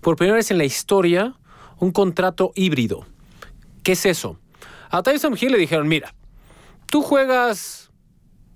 por 0.00 0.16
primera 0.16 0.34
vez 0.36 0.50
en 0.50 0.58
la 0.58 0.64
historia, 0.64 1.34
un 1.78 1.92
contrato 1.92 2.50
híbrido. 2.56 3.06
¿Qué 3.84 3.92
es 3.92 4.04
eso? 4.04 4.40
A 4.90 5.04
Tyson 5.04 5.38
Hill 5.40 5.52
le 5.52 5.58
dijeron, 5.58 5.86
mira, 5.86 6.12
tú 6.86 7.02
juegas 7.02 7.87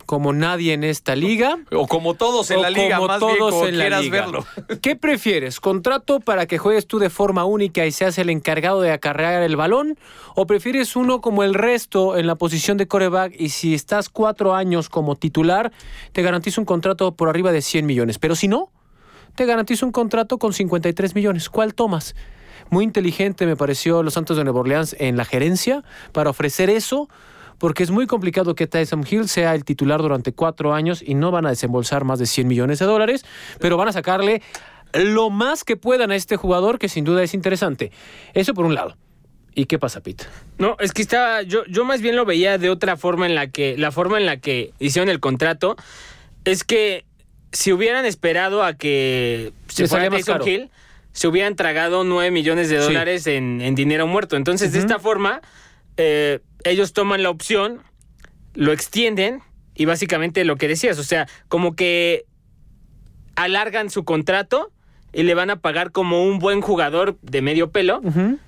como 0.07 0.32
nadie 0.32 0.72
en 0.72 0.84
esta 0.84 1.16
liga. 1.16 1.59
O 1.70 1.86
como 1.86 2.14
todos 2.14 2.50
en 2.50 2.62
la 2.62 2.70
liga, 2.70 2.96
como 2.96 3.09
más 3.09 3.20
bien 3.20 3.38
todos 3.38 3.53
como 3.53 3.66
en 3.66 3.78
la 3.78 3.84
quieras 3.84 4.03
liga. 4.03 4.20
verlo. 4.20 4.46
¿Qué 4.80 4.96
prefieres? 4.96 5.61
¿Contrato 5.61 6.20
para 6.20 6.46
que 6.46 6.59
juegues 6.59 6.86
tú 6.86 6.98
de 6.98 7.11
forma 7.11 7.44
única 7.44 7.86
y 7.86 7.92
seas 7.92 8.18
el 8.18 8.30
encargado 8.30 8.80
de 8.80 8.92
acarrear 8.92 9.42
el 9.42 9.57
balón? 9.57 9.98
¿O 10.34 10.46
prefieres 10.46 10.96
uno 10.96 11.20
como 11.20 11.42
el 11.42 11.55
resto 11.55 12.16
en 12.16 12.26
la 12.26 12.34
posición 12.34 12.76
de 12.76 12.88
coreback 12.88 13.34
y 13.38 13.50
si 13.50 13.74
estás 13.74 14.09
cuatro 14.09 14.55
años 14.55 14.88
como 14.88 15.16
titular, 15.16 15.72
te 16.12 16.22
garantizo 16.22 16.61
un 16.61 16.64
contrato 16.64 17.14
por 17.14 17.28
arriba 17.28 17.53
de 17.53 17.62
100 17.62 17.86
millones? 17.86 18.18
Pero 18.18 18.34
si 18.34 18.48
no, 18.48 18.70
te 19.34 19.46
garantizo 19.46 19.86
un 19.86 19.92
contrato 19.92 20.38
con 20.38 20.53
53 20.53 21.14
millones. 21.14 21.48
¿Cuál 21.48 21.74
tomas? 21.74 22.14
Muy 22.70 22.84
inteligente 22.84 23.44
me 23.44 23.57
pareció 23.57 24.03
los 24.03 24.14
Santos 24.14 24.36
de 24.36 24.44
Nueva 24.44 24.61
Orleans 24.61 24.96
en 24.98 25.16
la 25.16 25.24
gerencia 25.24 25.84
para 26.12 26.30
ofrecer 26.30 26.70
eso, 26.70 27.09
porque 27.62 27.84
es 27.84 27.92
muy 27.92 28.08
complicado 28.08 28.56
que 28.56 28.66
Tyson 28.66 29.06
Hill 29.08 29.28
sea 29.28 29.54
el 29.54 29.64
titular 29.64 30.02
durante 30.02 30.32
cuatro 30.32 30.74
años 30.74 31.00
y 31.00 31.14
no 31.14 31.30
van 31.30 31.46
a 31.46 31.50
desembolsar 31.50 32.02
más 32.02 32.18
de 32.18 32.26
100 32.26 32.48
millones 32.48 32.80
de 32.80 32.86
dólares, 32.86 33.24
pero 33.60 33.76
van 33.76 33.86
a 33.86 33.92
sacarle 33.92 34.42
lo 34.92 35.30
más 35.30 35.62
que 35.62 35.76
puedan 35.76 36.10
a 36.10 36.16
este 36.16 36.36
jugador, 36.36 36.80
que 36.80 36.88
sin 36.88 37.04
duda 37.04 37.22
es 37.22 37.34
interesante. 37.34 37.92
Eso 38.34 38.52
por 38.52 38.64
un 38.64 38.74
lado. 38.74 38.96
¿Y 39.54 39.66
qué 39.66 39.78
pasa, 39.78 40.00
Pete? 40.00 40.24
No, 40.58 40.74
es 40.80 40.90
que 40.92 41.02
estaba. 41.02 41.42
Yo, 41.42 41.64
yo 41.66 41.84
más 41.84 42.00
bien 42.02 42.16
lo 42.16 42.24
veía 42.24 42.58
de 42.58 42.68
otra 42.68 42.96
forma 42.96 43.26
en 43.26 43.36
la 43.36 43.46
que. 43.46 43.76
La 43.78 43.92
forma 43.92 44.18
en 44.18 44.26
la 44.26 44.38
que 44.38 44.72
hicieron 44.80 45.08
el 45.08 45.20
contrato 45.20 45.76
es 46.44 46.64
que 46.64 47.04
si 47.52 47.72
hubieran 47.72 48.04
esperado 48.06 48.64
a 48.64 48.74
que 48.74 49.52
se 49.68 49.86
fuera 49.86 50.10
Tyson 50.10 50.38
caro. 50.38 50.48
Hill, 50.48 50.70
se 51.12 51.28
hubieran 51.28 51.54
tragado 51.54 52.02
9 52.02 52.32
millones 52.32 52.68
de 52.70 52.78
Sí. 52.78 52.82
dólares 52.82 53.28
en, 53.28 53.60
en 53.60 53.76
dinero 53.76 54.08
muerto. 54.08 54.36
Entonces, 54.36 54.72
de 54.72 54.80
esta 54.80 54.98
forma, 54.98 55.42
eh, 55.96 56.40
ellos 56.64 56.92
toman 56.92 57.22
la 57.22 57.30
opción, 57.30 57.80
lo 58.54 58.72
extienden 58.72 59.42
y 59.74 59.84
básicamente 59.84 60.44
lo 60.44 60.56
que 60.56 60.68
decías, 60.68 60.98
o 60.98 61.04
sea, 61.04 61.28
como 61.48 61.74
que 61.74 62.24
alargan 63.36 63.90
su 63.90 64.04
contrato 64.04 64.70
y 65.12 65.24
le 65.24 65.34
van 65.34 65.50
a 65.50 65.60
pagar 65.60 65.92
como 65.92 66.24
un 66.24 66.38
buen 66.38 66.60
jugador 66.60 67.18
de 67.22 67.42
medio 67.42 67.70
pelo. 67.70 68.00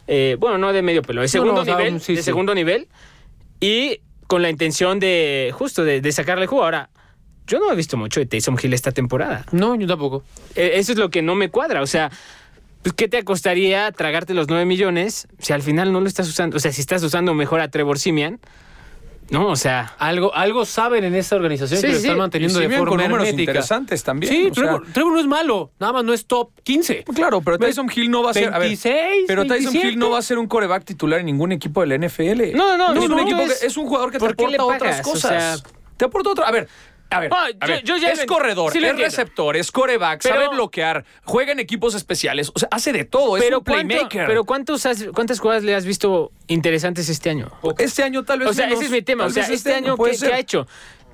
Eh, 0.07 0.37
bueno, 0.39 0.59
no 0.59 0.73
de 0.73 0.83
medio 0.83 1.03
pelo, 1.03 1.21
de 1.21 1.29
segundo 1.29 1.57
no, 1.57 1.61
o 1.61 1.65
sea, 1.65 1.77
nivel, 1.77 2.01
sí, 2.01 2.15
de 2.15 2.19
sí. 2.21 2.25
segundo 2.25 2.55
nivel. 2.55 2.89
Y 3.61 4.01
con 4.27 4.43
la 4.43 4.51
intención 4.51 4.99
de, 4.99 5.53
justo, 5.55 5.85
de, 5.85 6.01
de 6.01 6.13
sacarle 6.13 6.47
jugo. 6.47 6.65
Ahora, 6.65 6.91
yo 7.47 7.59
no 7.59 7.71
he 7.71 7.77
visto 7.77 7.97
mucho 7.97 8.21
de 8.21 8.27
Taysom 8.27 8.57
Hill 8.63 8.73
esta 8.73 8.93
temporada. 8.93 9.45
No, 9.53 9.75
yo 9.75 9.87
tampoco. 9.87 10.25
Eh, 10.55 10.73
Eso 10.75 10.93
es 10.93 10.99
lo 10.99 11.11
que 11.11 11.21
no 11.21 11.35
me 11.35 11.51
cuadra. 11.51 11.83
O 11.83 11.87
sea, 11.87 12.11
pues, 12.85 12.93
¿qué 12.95 13.09
te 13.09 13.25
costaría 13.25 13.91
tragarte 13.91 14.33
los 14.35 14.47
9 14.49 14.65
millones 14.67 15.27
si 15.41 15.53
al 15.53 15.63
final 15.63 15.93
no 15.93 16.01
lo 16.01 16.07
estás 16.07 16.29
usando? 16.29 16.57
O 16.57 16.61
sea, 16.61 16.71
si 16.73 16.81
estás 16.81 17.03
usando 17.03 17.35
mejor 17.35 17.61
a 17.61 17.69
Trevor 17.69 17.99
Simian, 17.99 18.39
¿no? 19.31 19.49
O 19.49 19.57
sea, 19.57 19.95
Algo, 19.99 20.35
algo 20.35 20.67
saben 20.67 21.03
en 21.03 21.15
esta 21.15 21.35
organización 21.37 21.81
Sí, 21.81 21.87
que 21.87 21.93
lo 21.95 21.99
sí. 21.99 22.05
están 22.05 22.19
manteniendo 22.19 22.61
Y 22.61 22.67
de 22.69 22.77
forma 22.77 22.91
con 22.91 22.99
números 23.01 23.27
hermética. 23.27 23.53
interesantes 23.53 24.05
también, 24.05 24.31
Sí, 24.33 24.49
o 24.51 24.55
sea- 24.55 24.81
Trevor, 24.93 25.13
no 25.15 25.19
es 25.21 25.27
malo, 25.27 25.73
nada 25.81 25.95
más 25.95 26.05
no 26.05 26.13
es 26.13 26.27
top 26.27 26.51
15. 26.63 27.05
Claro, 27.15 27.41
pero 27.41 27.59
Tyson 27.59 27.91
Hill 27.95 28.11
no 28.11 28.23
va 28.23 28.33
a 28.33 28.35
ser. 28.35 28.49
a 28.53 28.59
ver, 28.59 28.69
26, 28.69 29.25
pero 29.27 29.43
Tyson 29.45 29.73
27. 29.73 29.89
Hill 29.89 29.99
no 29.99 30.11
va 30.11 30.19
a 30.19 30.23
ser 30.23 30.39
un 30.39 30.47
coreback 30.47 30.85
titular 30.85 31.21
en 31.21 31.27
ningún 31.27 31.53
equipo 31.53 31.81
de 31.81 31.87
la 31.87 31.95
NFL. 31.95 32.53
No, 32.55 32.77
no, 32.77 32.93
no, 32.95 33.03
es, 33.03 33.09
no, 33.09 33.17
un 33.17 33.21
no, 33.23 33.27
equipo 33.27 33.41
es- 33.41 33.61
que- 33.61 33.67
es 33.67 33.77
un 33.79 33.87
jugador 33.87 34.11
que 34.13 34.19
te 34.19 34.25
¿por 34.27 34.37
qué 34.37 34.47
le 34.49 34.57
aporta 34.57 34.77
otras? 34.77 35.01
O 35.01 35.11
cosas. 35.13 35.61
sea- 35.63 35.71
te 35.97 36.05
aporta 36.05 36.31
otra. 36.31 36.47
A 36.47 36.51
ver. 36.53 36.69
A 37.11 37.21
ver, 37.21 37.31
Ah, 37.33 37.47
a 37.61 37.67
yo- 37.67 37.73
ver, 37.75 37.85
yo 37.85 37.97
ya 37.97 38.11
es 38.11 38.25
corredor, 38.27 38.73
sí 38.73 38.79
es 38.79 38.85
entiendo. 38.85 39.05
receptor, 39.05 39.57
es 39.57 39.71
coreback, 39.71 40.21
Pero- 40.23 40.35
sabe 40.35 40.49
bloquear, 40.49 41.05
juega 41.23 41.53
en 41.53 41.61
equipos 41.61 41.95
especiales, 41.95 42.51
o 42.55 42.59
sea, 42.59 42.69
hace 42.73 42.93
de 42.93 43.05
todo, 43.05 43.37
es 43.37 43.45
pero, 43.45 43.59
un 43.59 43.65
¿cuánto- 43.65 43.87
playmaker. 43.89 44.27
pero 44.27 44.45
¿cuántos 44.45 44.85
has- 44.87 45.05
¿cuántas 45.15 45.39
jugadas 45.39 45.63
le 45.63 45.75
has 45.77 45.85
visto 45.87 46.33
interesantes 46.49 47.09
este 47.09 47.31
año? 47.31 47.53
este 47.79 48.03
año 48.03 48.25
tal 48.25 48.41
vez 48.41 48.49
O 48.49 48.53
sea, 48.55 48.65
menos, 48.67 48.79
ese 48.81 48.87
es 48.87 48.91
mi 48.93 49.03
tema. 49.03 49.27
O 49.27 49.31
sea, 49.31 49.43
vez 49.47 49.53
este 49.53 49.75
año, 49.75 49.97
puede 49.97 50.13
¿qué, 50.13 50.19
ser. 50.19 50.29
qué 50.31 50.35
ha 50.35 50.39
hecho? 50.41 50.67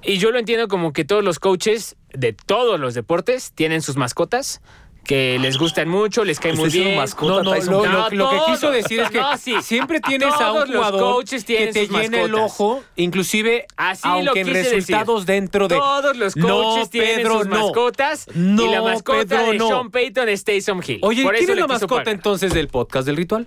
Y 0.03 0.16
yo 0.16 0.30
lo 0.30 0.38
entiendo 0.38 0.68
como 0.68 0.95
que 0.95 1.05
todos 1.05 1.22
los 1.22 1.38
coaches 1.38 1.97
de 2.14 2.32
todos 2.32 2.80
los 2.80 2.95
deportes 2.95 3.53
tienen 3.55 3.82
sus 3.82 3.97
mascotas, 3.97 4.62
que 5.05 5.38
les 5.40 5.59
gustan 5.59 5.88
mucho, 5.88 6.24
les 6.24 6.38
cae 6.38 6.53
¿Está 6.53 6.62
muy 6.62 6.70
bien. 6.70 6.96
mascota 6.96 7.42
No, 7.42 7.42
no, 7.42 8.09
lo, 8.11 8.11
lo- 8.11 8.30
que 8.30 8.53
quiso 8.53 8.70
decir 8.70 9.01
es 9.01 9.11
que 9.11 9.18
No, 9.20 9.36
sí. 9.36 9.55
siempre 9.62 10.01
tienes 10.01 10.32
a 10.32 10.38
Todos 10.38 10.68
un 10.68 10.74
los 10.74 10.86
jugador 10.86 11.01
coaches 11.14 11.44
que 11.44 11.55
tienen 11.57 11.74
te 11.74 11.86
sus 11.86 11.96
llene 11.98 12.22
el 12.22 12.34
ojo, 12.34 12.82
inclusive 12.96 13.66
Así 13.76 14.03
aunque 14.05 14.40
en 14.40 14.46
resultados 14.48 15.26
decir. 15.26 15.34
dentro 15.42 15.66
de 15.68 15.76
Todos 15.76 16.16
los 16.16 16.36
No, 16.36 16.46
coaches 16.62 16.90
tienen 16.90 17.16
Pedro, 17.16 17.38
sus 17.38 17.46
mascotas 17.48 18.26
No, 18.34 18.64
y 18.64 18.68
la 18.68 18.82
mascota 18.82 19.18
Pedro, 19.26 19.53
de. 19.53 19.59
Sean 19.68 19.90
Payton 19.90 20.28
es 20.28 20.44
Taysom 20.44 20.80
Hill. 20.86 20.98
Oye, 21.03 21.22
Por 21.24 21.34
¿quién 21.36 21.51
es 21.51 21.57
la 21.57 21.66
mascota 21.66 21.94
pagar. 22.03 22.09
entonces 22.14 22.55
del 22.55 22.68
podcast 22.68 23.07
del 23.07 23.16
ritual? 23.16 23.46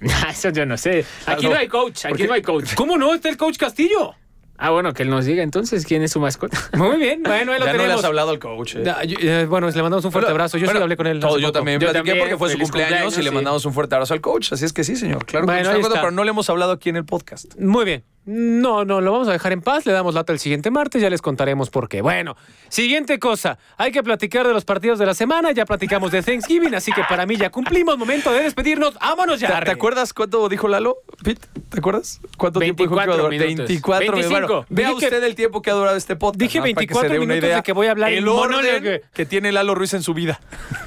Eso 0.30 0.50
yo 0.50 0.66
no 0.66 0.76
sé. 0.76 1.04
Aquí 1.26 1.46
Ah, 1.46 1.50
no 1.50 1.56
hay 1.56 1.68
coach, 1.68 2.04
aquí 2.06 2.24
no 2.24 2.32
hay 2.34 2.42
coach. 2.42 2.74
¿Cómo 2.74 2.96
no? 2.98 3.14
Está 3.14 3.28
el 3.28 3.36
coach 3.36 3.56
Castillo. 3.58 4.14
Ah, 4.62 4.70
bueno, 4.70 4.92
que 4.92 5.04
él 5.04 5.08
nos 5.10 5.24
diga 5.24 5.42
entonces 5.42 5.86
quién 5.86 6.02
es 6.02 6.12
su 6.12 6.20
mascota. 6.20 6.56
Muy 6.76 6.98
bien, 6.98 7.22
bueno, 7.22 7.52
ahí 7.52 7.58
lo 7.58 7.64
Ya 7.66 7.72
no 7.72 7.78
le 7.78 7.78
tenemos. 7.84 7.98
has 8.00 8.04
hablado 8.04 8.30
al 8.30 8.38
coach. 8.38 8.74
eh. 8.76 8.82
Da- 8.82 9.02
yo- 9.04 9.16
eh, 9.20 9.46
bueno, 9.46 9.70
le 9.70 9.82
mandamos 9.82 10.04
un 10.04 10.12
fuerte 10.12 10.26
Bueno, 10.26 10.34
abrazo. 10.42 10.58
Yo 10.58 10.66
sí 10.66 10.66
bueno, 10.66 10.82
hablé 10.82 10.96
con 10.98 11.06
él. 11.06 11.18
todo, 11.18 11.38
yo 11.38 11.50
también 11.50 11.80
Yo 11.80 11.86
platiqué 11.86 11.98
también, 12.10 12.18
porque 12.18 12.36
fue 12.36 12.50
su 12.52 12.58
cumpleaños, 12.58 13.16
y 13.16 13.22
le 13.22 13.30
mandamos 13.30 13.64
un 13.64 13.72
fuerte 13.72 13.94
abrazo 13.94 14.12
al 14.12 14.20
coach. 14.20 14.52
Así 14.52 14.64
es 14.66 14.72
que 14.74 14.84
sí, 14.84 14.96
señor. 14.96 15.24
Claro 15.24 15.46
que 15.46 15.52
Bueno, 15.52 15.70
está. 15.72 15.94
pero 16.00 16.10
no 16.10 16.24
le 16.24 16.30
hemos 16.30 16.50
hablado 16.50 16.72
aquí 16.72 16.90
en 16.90 16.96
el 16.96 17.04
podcast. 17.06 17.58
Muy 17.58 17.84
bien. 17.86 18.04
No, 18.26 18.84
no, 18.84 19.00
lo 19.00 19.12
vamos 19.12 19.28
a 19.28 19.32
dejar 19.32 19.52
en 19.52 19.62
paz. 19.62 19.86
Le 19.86 19.92
damos 19.92 20.14
lata 20.14 20.32
el 20.32 20.38
siguiente 20.38 20.70
martes. 20.70 21.00
Ya 21.02 21.08
les 21.10 21.22
contaremos 21.22 21.70
por 21.70 21.88
qué. 21.88 22.02
Bueno, 22.02 22.36
siguiente 22.68 23.18
cosa. 23.18 23.58
Hay 23.78 23.92
que 23.92 24.02
platicar 24.02 24.46
de 24.46 24.52
los 24.52 24.64
partidos 24.64 24.98
de 24.98 25.06
la 25.06 25.14
semana. 25.14 25.52
Ya 25.52 25.64
platicamos 25.64 26.12
de 26.12 26.22
Thanksgiving, 26.22 26.74
así 26.74 26.92
que 26.92 27.02
para 27.08 27.24
mí 27.26 27.36
ya 27.36 27.50
cumplimos. 27.50 27.96
Momento 27.98 28.30
de 28.32 28.42
despedirnos. 28.42 28.94
Vámonos 29.00 29.40
ya. 29.40 29.60
¿Te, 29.64 29.70
acuerdas 29.70 30.12
cuánto 30.12 30.48
dijo 30.48 30.68
Lalo, 30.68 30.98
Pete? 31.24 31.46
¿Te 31.70 31.78
acuerdas? 31.78 32.20
¿Cuánto 32.36 32.60
tiempo 32.60 32.82
dijo 32.84 32.94
el 33.00 33.06
24 33.06 33.12
jugador? 33.14 33.30
minutos. 33.30 33.68
24 33.68 34.16
minutos. 34.16 34.30
25. 34.30 34.46
Bueno, 34.48 34.66
vea 34.68 34.88
Dije 34.88 35.00
que- 35.00 35.06
usted 35.06 35.24
el 35.24 35.34
tiempo 35.34 35.62
que 35.62 35.70
ha 35.70 35.74
durado 35.74 35.96
este 35.96 36.14
podcast. 36.16 36.40
Dije 36.40 36.58
¿no? 36.58 36.62
Para 36.64 36.72
que 36.72 36.76
24 36.76 37.08
se 37.08 37.12
dé 37.14 37.18
una 37.18 37.26
minutos 37.34 37.46
idea. 37.48 37.56
de 37.56 37.62
que 37.62 37.72
voy 37.72 37.86
a 37.86 37.90
hablar 37.92 38.12
El 38.12 38.18
en 38.18 38.28
orden 38.28 38.56
monólogo. 38.56 39.02
que 39.14 39.26
tiene 39.26 39.50
Lalo 39.50 39.74
Ruiz 39.74 39.94
en 39.94 40.02
su 40.02 40.12
vida. 40.14 40.40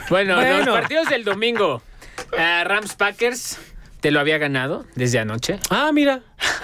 Bueno, 0.09 0.35
Bueno. 0.35 0.57
los 0.65 0.67
partidos 0.79 1.09
del 1.09 1.23
domingo. 1.25 1.81
Ah, 2.37 2.63
Rams 2.63 2.93
Packers, 2.95 3.57
te 4.03 4.11
lo 4.11 4.19
había 4.19 4.37
ganado 4.37 4.85
desde 4.95 5.17
anoche. 5.17 5.59
Ah, 5.69 5.91
mira. 5.93 6.19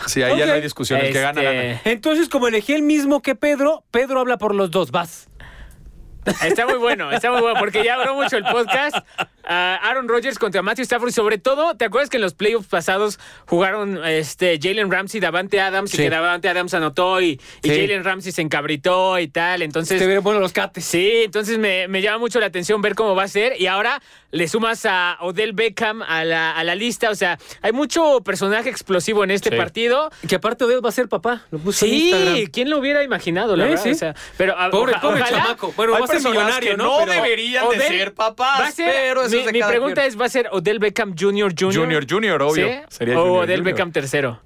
Sí, 0.08 0.22
ahí 0.22 0.38
ya 0.38 0.46
no 0.46 0.52
hay 0.52 0.62
discusión. 0.62 1.00
El 1.00 1.14
que 1.14 1.22
gana, 1.22 1.42
Este, 1.42 1.68
gana. 1.68 1.82
Entonces, 1.86 2.28
como 2.28 2.50
elegí 2.50 2.74
el 2.74 2.82
mismo 2.82 3.22
que 3.22 3.34
Pedro, 3.34 3.86
Pedro 3.92 4.20
habla 4.20 4.38
por 4.38 4.54
los 4.54 4.72
dos. 4.72 4.92
Vas. 4.92 5.30
Está 6.44 6.66
muy 6.66 6.78
bueno, 6.78 7.10
está 7.14 7.32
muy 7.32 7.40
bueno, 7.40 7.58
porque 7.58 7.82
ya 7.82 7.96
habló 7.96 8.14
mucho 8.16 8.36
el 8.36 8.44
podcast. 8.44 8.98
Ah, 9.52 9.80
Aaron 9.82 10.08
Rodgers 10.08 10.38
contra 10.38 10.62
Matthew 10.62 10.84
Stafford 10.84 11.10
y 11.10 11.12
sobre 11.12 11.40
todo, 11.40 11.76
¿te 11.76 11.86
acuerdas 11.86 12.12
que 12.12 12.18
en 12.18 12.22
los 12.22 12.36
playoffs 12.36 12.68
pasados 12.68 13.20
jugaron 13.48 14.00
este, 14.06 14.60
Jalen 14.62 14.92
Ramsey, 14.92 15.20
Davante 15.20 15.60
Adams 15.60 15.92
y 15.96 15.98
que 15.98 16.10
Davante 16.12 16.48
Adams 16.50 16.72
anotó 16.76 17.20
y, 17.20 17.42
y. 17.64 17.68
Jalen 17.70 18.04
Ramsey 18.04 18.32
se 18.32 18.44
encabritó 18.44 19.18
y 19.18 19.28
tal? 19.28 19.64
Entonces, 19.64 19.98
Te 20.00 20.06
vieron 20.06 20.24
bueno 20.24 20.40
los 20.40 20.54
cates. 20.54 20.86
sí, 20.86 21.24
entonces 21.26 21.58
me, 21.58 21.88
me 21.88 22.02
llama 22.04 22.20
mucho 22.20 22.40
la 22.40 22.46
atención 22.46 22.80
ver 22.84 22.94
cómo 22.94 23.16
va 23.16 23.24
a 23.24 23.28
ser 23.28 23.60
y 23.60 23.66
ahora 23.66 24.02
le 24.32 24.48
sumas 24.48 24.86
a 24.86 25.18
Odell 25.22 25.54
Beckham 25.54 26.04
a 26.04 26.24
la, 26.24 26.52
a 26.52 26.64
la 26.64 26.76
lista, 26.76 27.10
o 27.10 27.16
sea, 27.16 27.40
hay 27.64 27.72
mucho 27.72 28.22
personaje 28.24 28.70
explosivo 28.70 29.24
en 29.24 29.32
este 29.32 29.50
Sí. 29.50 29.56
partido. 29.56 30.12
Que 30.28 30.36
aparte 30.36 30.68
de 30.68 30.76
él 30.76 30.86
va 30.86 30.90
a 30.90 30.92
ser 30.92 31.10
papá. 31.10 31.42
Lo 31.50 31.58
puso 31.58 31.86
en 31.86 31.92
Sí, 31.92 32.10
Instagram. 32.12 32.46
¿quién 32.54 32.70
lo 32.70 32.78
hubiera 32.78 33.02
imaginado, 33.04 33.56
la 33.56 33.66
Eh, 33.66 33.70
verdad? 33.70 33.84
sí. 33.84 33.90
O 33.92 33.96
sea, 33.96 34.16
pero 34.38 34.56
a- 34.60 34.70
Pobre, 34.70 34.92
oja- 34.92 35.02
pobre 35.02 35.22
ojalá- 35.22 35.38
chamaco. 35.42 35.74
Bueno, 35.76 35.94
va 35.94 36.00
a 36.06 36.08
ser 36.08 36.22
millonario, 36.22 36.78
¿no? 36.78 36.84
no 36.84 37.06
Pero- 37.06 37.14
deberían 37.24 37.64
de 37.64 37.78
Odell 37.78 37.82
ser 37.88 38.14
papás, 38.14 38.62
va 38.62 38.68
a 38.68 38.72
ser- 38.72 38.92
pero 38.94 39.24
eso 39.24 39.39
mi, 39.40 39.46
de 39.46 39.52
mi 39.54 39.60
cada 39.60 39.72
pregunta 39.72 40.02
quien. 40.02 40.08
es, 40.08 40.20
¿va 40.20 40.26
a 40.26 40.30
ser 40.30 40.50
Odell 40.52 40.80
Beckham 40.80 41.16
Jr. 41.18 41.54
Jr.? 41.58 41.74
Junior, 41.76 42.06
Junior, 42.10 42.42
obvio. 42.42 42.68
¿Sí? 42.68 42.74
Sería 42.90 43.18
o 43.20 43.22
Junior, 43.24 43.44
Odell 43.44 43.58
Junior. 43.60 43.74
Beckham 43.76 43.92
tercero. 43.92 44.42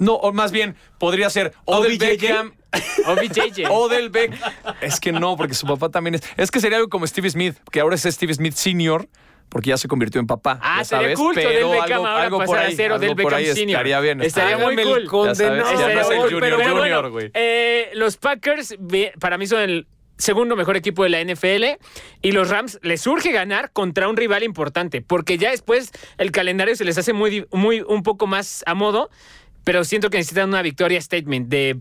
No, 0.00 0.14
o 0.14 0.32
más 0.32 0.52
bien, 0.52 0.76
podría 0.98 1.30
ser 1.30 1.54
Odell 1.64 1.92
OBJJ. 1.94 2.20
Beckham. 2.20 2.54
O 3.06 3.14
BJJ. 3.16 3.66
Odell 3.70 4.10
Beck. 4.10 4.34
Es 4.82 5.00
que 5.00 5.10
no, 5.10 5.38
porque 5.38 5.54
su 5.54 5.66
papá 5.66 5.88
también 5.88 6.16
es. 6.16 6.22
Es 6.36 6.50
que 6.50 6.60
sería 6.60 6.76
algo 6.76 6.90
como 6.90 7.06
Steve 7.06 7.30
Smith, 7.30 7.56
que 7.72 7.80
ahora 7.80 7.94
es 7.94 8.02
Steve 8.02 8.34
Smith 8.34 8.52
Senior, 8.52 9.08
porque 9.48 9.70
ya 9.70 9.78
se 9.78 9.88
convirtió 9.88 10.20
en 10.20 10.26
papá. 10.26 10.58
Ah, 10.62 10.80
ya 10.80 10.84
sería 10.84 11.02
sabes, 11.04 11.18
cool 11.18 11.34
que 11.34 11.46
Odell 11.46 11.64
Beckham 11.70 11.92
algo, 11.92 12.06
ahora 12.06 12.22
algo 12.24 12.38
pasara 12.40 12.60
ahí, 12.60 12.74
a 12.74 12.76
ser 12.76 12.92
Odell 12.92 13.14
Beckham 13.14 13.42
Senior. 13.42 13.58
estaría 13.78 14.00
bien. 14.00 14.20
Estaría 14.20 14.50
estaría 14.56 14.66
muy 14.66 14.82
el 14.82 15.08
cool. 15.08 15.28
Ya 15.28 15.34
sabes, 15.34 15.62
condenado. 15.62 15.80
ya 15.88 15.94
no 15.94 16.00
es 16.02 16.10
el 16.10 16.18
Junior 16.20 16.40
Pero 16.40 16.56
bueno, 16.58 16.76
Junior, 16.76 17.10
güey. 17.10 17.30
eh, 17.32 17.90
los 17.94 18.18
Packers 18.18 18.76
para 19.18 19.38
mí 19.38 19.46
son 19.46 19.60
el 19.60 19.86
segundo 20.18 20.56
mejor 20.56 20.76
equipo 20.76 21.04
de 21.04 21.10
la 21.10 21.24
NFL 21.24 21.80
y 22.22 22.32
los 22.32 22.50
Rams 22.50 22.78
les 22.82 23.00
surge 23.00 23.32
ganar 23.32 23.72
contra 23.72 24.08
un 24.08 24.16
rival 24.16 24.42
importante 24.42 25.00
porque 25.00 25.38
ya 25.38 25.50
después 25.50 25.92
el 26.18 26.32
calendario 26.32 26.76
se 26.76 26.84
les 26.84 26.98
hace 26.98 27.12
muy, 27.12 27.46
muy 27.52 27.80
un 27.80 28.02
poco 28.02 28.26
más 28.26 28.62
a 28.66 28.74
modo, 28.74 29.10
pero 29.64 29.84
siento 29.84 30.10
que 30.10 30.18
necesitan 30.18 30.48
una 30.48 30.62
victoria 30.62 31.00
statement 31.00 31.48
de 31.48 31.80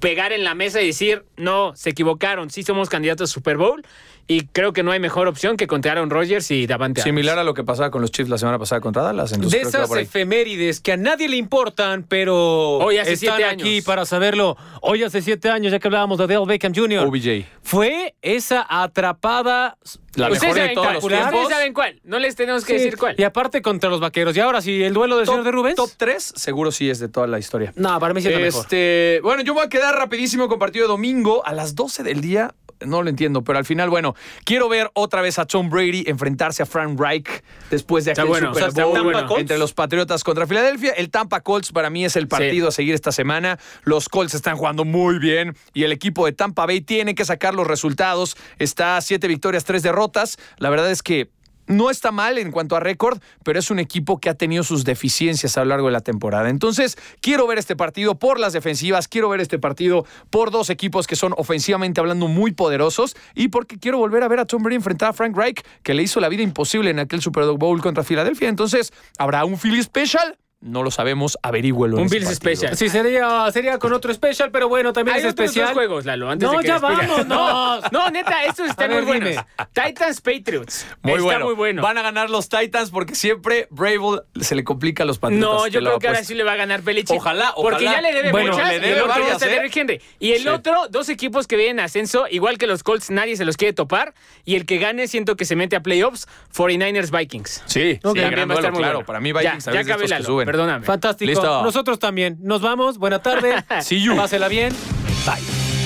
pegar 0.00 0.32
en 0.32 0.44
la 0.44 0.54
mesa 0.54 0.80
y 0.82 0.86
decir, 0.86 1.24
no, 1.36 1.74
se 1.76 1.90
equivocaron, 1.90 2.50
sí 2.50 2.62
somos 2.62 2.88
candidatos 2.88 3.30
a 3.30 3.32
Super 3.32 3.56
Bowl 3.56 3.82
y 4.30 4.46
creo 4.48 4.74
que 4.74 4.82
no 4.82 4.92
hay 4.92 5.00
mejor 5.00 5.26
opción 5.26 5.56
que 5.56 5.66
contra 5.66 5.92
Aaron 5.92 6.10
Rodgers 6.10 6.50
y 6.50 6.66
Davante 6.66 7.00
Adams. 7.00 7.08
Similar 7.08 7.38
a 7.38 7.44
lo 7.44 7.54
que 7.54 7.64
pasaba 7.64 7.90
con 7.90 8.02
los 8.02 8.10
Chiefs 8.12 8.28
la 8.28 8.36
semana 8.36 8.58
pasada 8.58 8.82
contra 8.82 9.02
Dallas. 9.02 9.32
Entonces 9.32 9.58
de 9.58 9.62
que 9.62 9.68
esas 9.68 9.90
efemérides 9.96 10.80
que 10.80 10.92
a 10.92 10.96
nadie 10.98 11.30
le 11.30 11.36
importan, 11.36 12.04
pero 12.06 12.76
Hoy 12.76 12.98
hace 12.98 13.14
están 13.14 13.36
siete 13.38 13.50
aquí 13.50 13.80
para 13.80 14.04
saberlo. 14.04 14.58
Hoy 14.82 15.02
hace 15.02 15.22
siete 15.22 15.48
años, 15.48 15.72
ya 15.72 15.78
que 15.78 15.88
hablábamos 15.88 16.18
de 16.18 16.24
Odell 16.24 16.46
Beckham 16.46 16.74
Jr. 16.74 17.06
OBJ. 17.06 17.46
Fue 17.62 18.14
esa 18.20 18.66
atrapada. 18.68 19.78
La 20.14 20.30
Ustedes 20.30 20.42
mejor 20.42 20.54
de 20.54 20.60
saben 20.60 20.74
todos 20.74 20.86
cuál, 20.86 20.94
los 20.94 21.04
ustedes 21.04 21.48
saben 21.48 21.72
cuál, 21.72 22.00
no 22.02 22.18
les 22.18 22.34
tenemos 22.34 22.64
que 22.64 22.72
Sí, 22.72 22.84
decir 22.84 22.98
cuál. 22.98 23.14
Y 23.16 23.22
aparte 23.22 23.62
contra 23.62 23.88
los 23.88 24.00
vaqueros. 24.00 24.36
Y 24.36 24.40
ahora 24.40 24.60
sí, 24.60 24.82
el 24.82 24.92
duelo 24.92 25.16
del 25.16 25.26
señor 25.26 25.44
de 25.44 25.52
Rubens. 25.52 25.76
Top 25.76 25.90
3, 25.96 26.32
seguro 26.34 26.72
sí 26.72 26.90
es 26.90 26.98
de 26.98 27.08
toda 27.08 27.26
la 27.28 27.38
historia. 27.38 27.72
No, 27.76 27.98
para 28.00 28.12
mí 28.14 28.20
sí 28.20 28.28
es 28.28 28.34
mejor. 28.38 28.62
Este, 28.62 29.20
bueno, 29.22 29.42
yo 29.42 29.54
voy 29.54 29.64
a 29.64 29.68
quedar 29.68 29.87
rapidísimo 29.92 30.48
con 30.48 30.58
partido 30.58 30.86
de 30.86 30.88
domingo 30.88 31.44
a 31.46 31.52
las 31.52 31.74
12 31.74 32.02
del 32.02 32.20
día. 32.20 32.54
No 32.86 33.02
lo 33.02 33.10
entiendo, 33.10 33.42
pero 33.42 33.58
al 33.58 33.64
final, 33.64 33.90
bueno, 33.90 34.14
quiero 34.44 34.68
ver 34.68 34.90
otra 34.94 35.20
vez 35.20 35.38
a 35.38 35.46
Tom 35.46 35.68
Brady 35.68 36.04
enfrentarse 36.06 36.62
a 36.62 36.66
Frank 36.66 36.98
Reich 36.98 37.42
después 37.70 38.04
de 38.04 38.12
aquel 38.12 38.26
bueno, 38.26 38.54
Super 38.54 38.84
bueno. 38.84 39.36
entre 39.36 39.58
los 39.58 39.74
Patriotas 39.74 40.22
contra 40.22 40.46
Filadelfia. 40.46 40.92
El 40.92 41.10
Tampa 41.10 41.40
Colts 41.40 41.72
para 41.72 41.90
mí 41.90 42.04
es 42.04 42.14
el 42.14 42.28
partido 42.28 42.68
a 42.68 42.70
seguir 42.70 42.94
esta 42.94 43.10
semana. 43.10 43.58
Los 43.82 44.08
Colts 44.08 44.34
están 44.34 44.56
jugando 44.56 44.84
muy 44.84 45.18
bien 45.18 45.56
y 45.74 45.82
el 45.82 45.92
equipo 45.92 46.24
de 46.26 46.32
Tampa 46.32 46.66
Bay 46.66 46.80
tiene 46.80 47.16
que 47.16 47.24
sacar 47.24 47.54
los 47.54 47.66
resultados. 47.66 48.36
Está 48.58 48.96
a 48.96 49.00
siete 49.00 49.26
victorias, 49.26 49.64
tres 49.64 49.82
derrotas. 49.82 50.38
La 50.58 50.70
verdad 50.70 50.90
es 50.90 51.02
que 51.02 51.30
no 51.68 51.90
está 51.90 52.10
mal 52.10 52.38
en 52.38 52.50
cuanto 52.50 52.76
a 52.76 52.80
récord, 52.80 53.20
pero 53.44 53.58
es 53.58 53.70
un 53.70 53.78
equipo 53.78 54.18
que 54.18 54.28
ha 54.28 54.34
tenido 54.34 54.64
sus 54.64 54.84
deficiencias 54.84 55.56
a 55.56 55.60
lo 55.60 55.66
largo 55.66 55.86
de 55.86 55.92
la 55.92 56.00
temporada. 56.00 56.50
Entonces, 56.50 56.98
quiero 57.20 57.46
ver 57.46 57.58
este 57.58 57.76
partido 57.76 58.18
por 58.18 58.40
las 58.40 58.52
defensivas, 58.52 59.08
quiero 59.08 59.28
ver 59.28 59.40
este 59.40 59.58
partido 59.58 60.04
por 60.30 60.50
dos 60.50 60.70
equipos 60.70 61.06
que 61.06 61.16
son 61.16 61.34
ofensivamente 61.36 62.00
hablando 62.00 62.28
muy 62.28 62.52
poderosos 62.52 63.16
y 63.34 63.48
porque 63.48 63.78
quiero 63.78 63.98
volver 63.98 64.22
a 64.22 64.28
ver 64.28 64.40
a 64.40 64.46
Tom 64.46 64.62
Brady 64.62 64.76
enfrentar 64.76 65.10
a 65.10 65.12
Frank 65.12 65.36
Reich, 65.36 65.62
que 65.82 65.94
le 65.94 66.02
hizo 66.02 66.20
la 66.20 66.28
vida 66.28 66.42
imposible 66.42 66.90
en 66.90 66.98
aquel 66.98 67.20
Super 67.20 67.44
Bowl 67.44 67.80
contra 67.80 68.02
Filadelfia. 68.02 68.48
Entonces, 68.48 68.92
¿habrá 69.18 69.44
un 69.44 69.58
Philly 69.58 69.82
Special? 69.82 70.38
No 70.60 70.82
lo 70.82 70.90
sabemos, 70.90 71.38
averígüelo. 71.40 71.98
Un 71.98 72.06
ese 72.06 72.16
Bills 72.16 72.30
partido. 72.40 72.54
Special. 72.56 72.76
Sí, 72.76 72.88
sería, 72.88 73.48
sería 73.52 73.78
con 73.78 73.92
otro 73.92 74.10
especial, 74.10 74.50
pero 74.50 74.68
bueno, 74.68 74.92
también 74.92 75.14
Hay 75.16 75.22
es 75.22 75.30
otros 75.30 75.44
especial. 75.46 75.66
dos 75.68 75.74
juegos, 75.74 76.04
Lalo, 76.04 76.28
antes 76.28 76.48
No, 76.50 76.56
de 76.56 76.62
que 76.62 76.66
ya 76.66 76.78
vámonos. 76.80 77.26
No, 77.28 77.80
no, 77.92 78.10
neta, 78.10 78.42
estos 78.44 78.68
están 78.68 78.90
A 78.90 78.94
ver, 78.96 79.04
muy 79.04 79.18
buenos. 79.20 79.28
dime. 79.30 79.44
Titans 79.72 80.20
Patriots. 80.20 80.84
Muy 81.02 81.12
Está 81.12 81.22
bueno. 81.24 81.44
muy 81.46 81.54
bueno. 81.54 81.80
Van 81.82 81.96
a 81.96 82.02
ganar 82.02 82.28
los 82.28 82.48
Titans 82.48 82.90
porque 82.90 83.14
siempre 83.14 83.68
Bravo 83.70 84.24
se 84.40 84.56
le 84.56 84.64
complica 84.64 85.04
a 85.04 85.06
los 85.06 85.20
Patriotas. 85.20 85.48
No, 85.48 85.66
yo 85.68 85.78
creo 85.78 85.98
que 86.00 86.08
ahora 86.08 86.24
sí 86.24 86.34
le 86.34 86.42
va 86.42 86.54
a 86.54 86.56
ganar 86.56 86.82
Belichick. 86.82 87.16
Ojalá, 87.16 87.52
Porque 87.54 87.84
ojalá. 87.86 87.92
ya 87.92 88.00
le 88.00 88.12
debe 88.12 88.30
Bueno, 88.32 88.52
muchas. 88.54 88.68
le 88.68 88.80
debe 88.80 88.88
y 88.88 88.92
el 88.94 88.98
otro 89.02 89.08
varias, 89.10 89.32
está 89.34 89.46
¿eh? 89.46 89.50
Derrick 89.50 89.76
Henry. 89.76 90.02
Y 90.18 90.32
el 90.32 90.42
Sí. 90.42 90.48
otro, 90.48 90.88
dos 90.90 91.08
equipos 91.08 91.46
que 91.46 91.54
vienen 91.54 91.78
en 91.78 91.84
ascenso, 91.84 92.26
igual 92.28 92.58
que 92.58 92.66
los 92.66 92.82
Colts, 92.82 93.10
nadie 93.10 93.36
se 93.36 93.44
los 93.44 93.56
quiere 93.56 93.74
topar. 93.74 94.12
Y 94.44 94.56
el 94.56 94.66
que 94.66 94.78
gane, 94.78 95.06
siento 95.06 95.36
que 95.36 95.44
se 95.44 95.54
mete 95.54 95.76
a 95.76 95.82
playoffs, 95.84 96.26
49ers 96.52 97.16
Vikings. 97.16 97.62
Sí, 97.66 98.00
Ok. 98.02 98.16
sí, 98.16 98.20
También 98.22 98.30
gran 98.32 98.50
va 98.50 98.54
a 98.54 98.56
estar 98.56 98.62
duelo, 98.62 98.70
muy 98.72 98.78
claro. 98.82 98.94
bueno. 98.98 99.06
Para 99.06 99.20
mí 99.20 99.32
Vikings 99.32 99.64
ya 99.64 99.70
también 99.72 99.80
es 99.82 99.86
de 99.86 99.92
acabé, 99.92 100.04
estos 100.06 100.18
que 100.18 100.24
suben. 100.24 100.47
Perdóname. 100.48 100.86
Fantástico. 100.86 101.28
Listo. 101.28 101.62
Nosotros 101.62 101.98
también. 101.98 102.38
Nos 102.40 102.62
vamos. 102.62 102.96
Buena 102.96 103.18
tarde. 103.18 103.62
See 103.82 104.00
you. 104.00 104.16
Pásela 104.16 104.48
bien. 104.48 104.74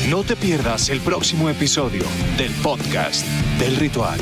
No 0.09 0.23
te 0.23 0.37
pierdas 0.37 0.89
el 0.89 1.01
próximo 1.01 1.49
episodio 1.49 2.05
del 2.37 2.53
podcast 2.63 3.27
del 3.59 3.75
ritual. 3.77 4.21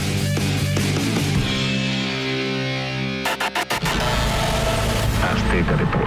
Azteca 5.22 5.76
Deportes. 5.76 5.99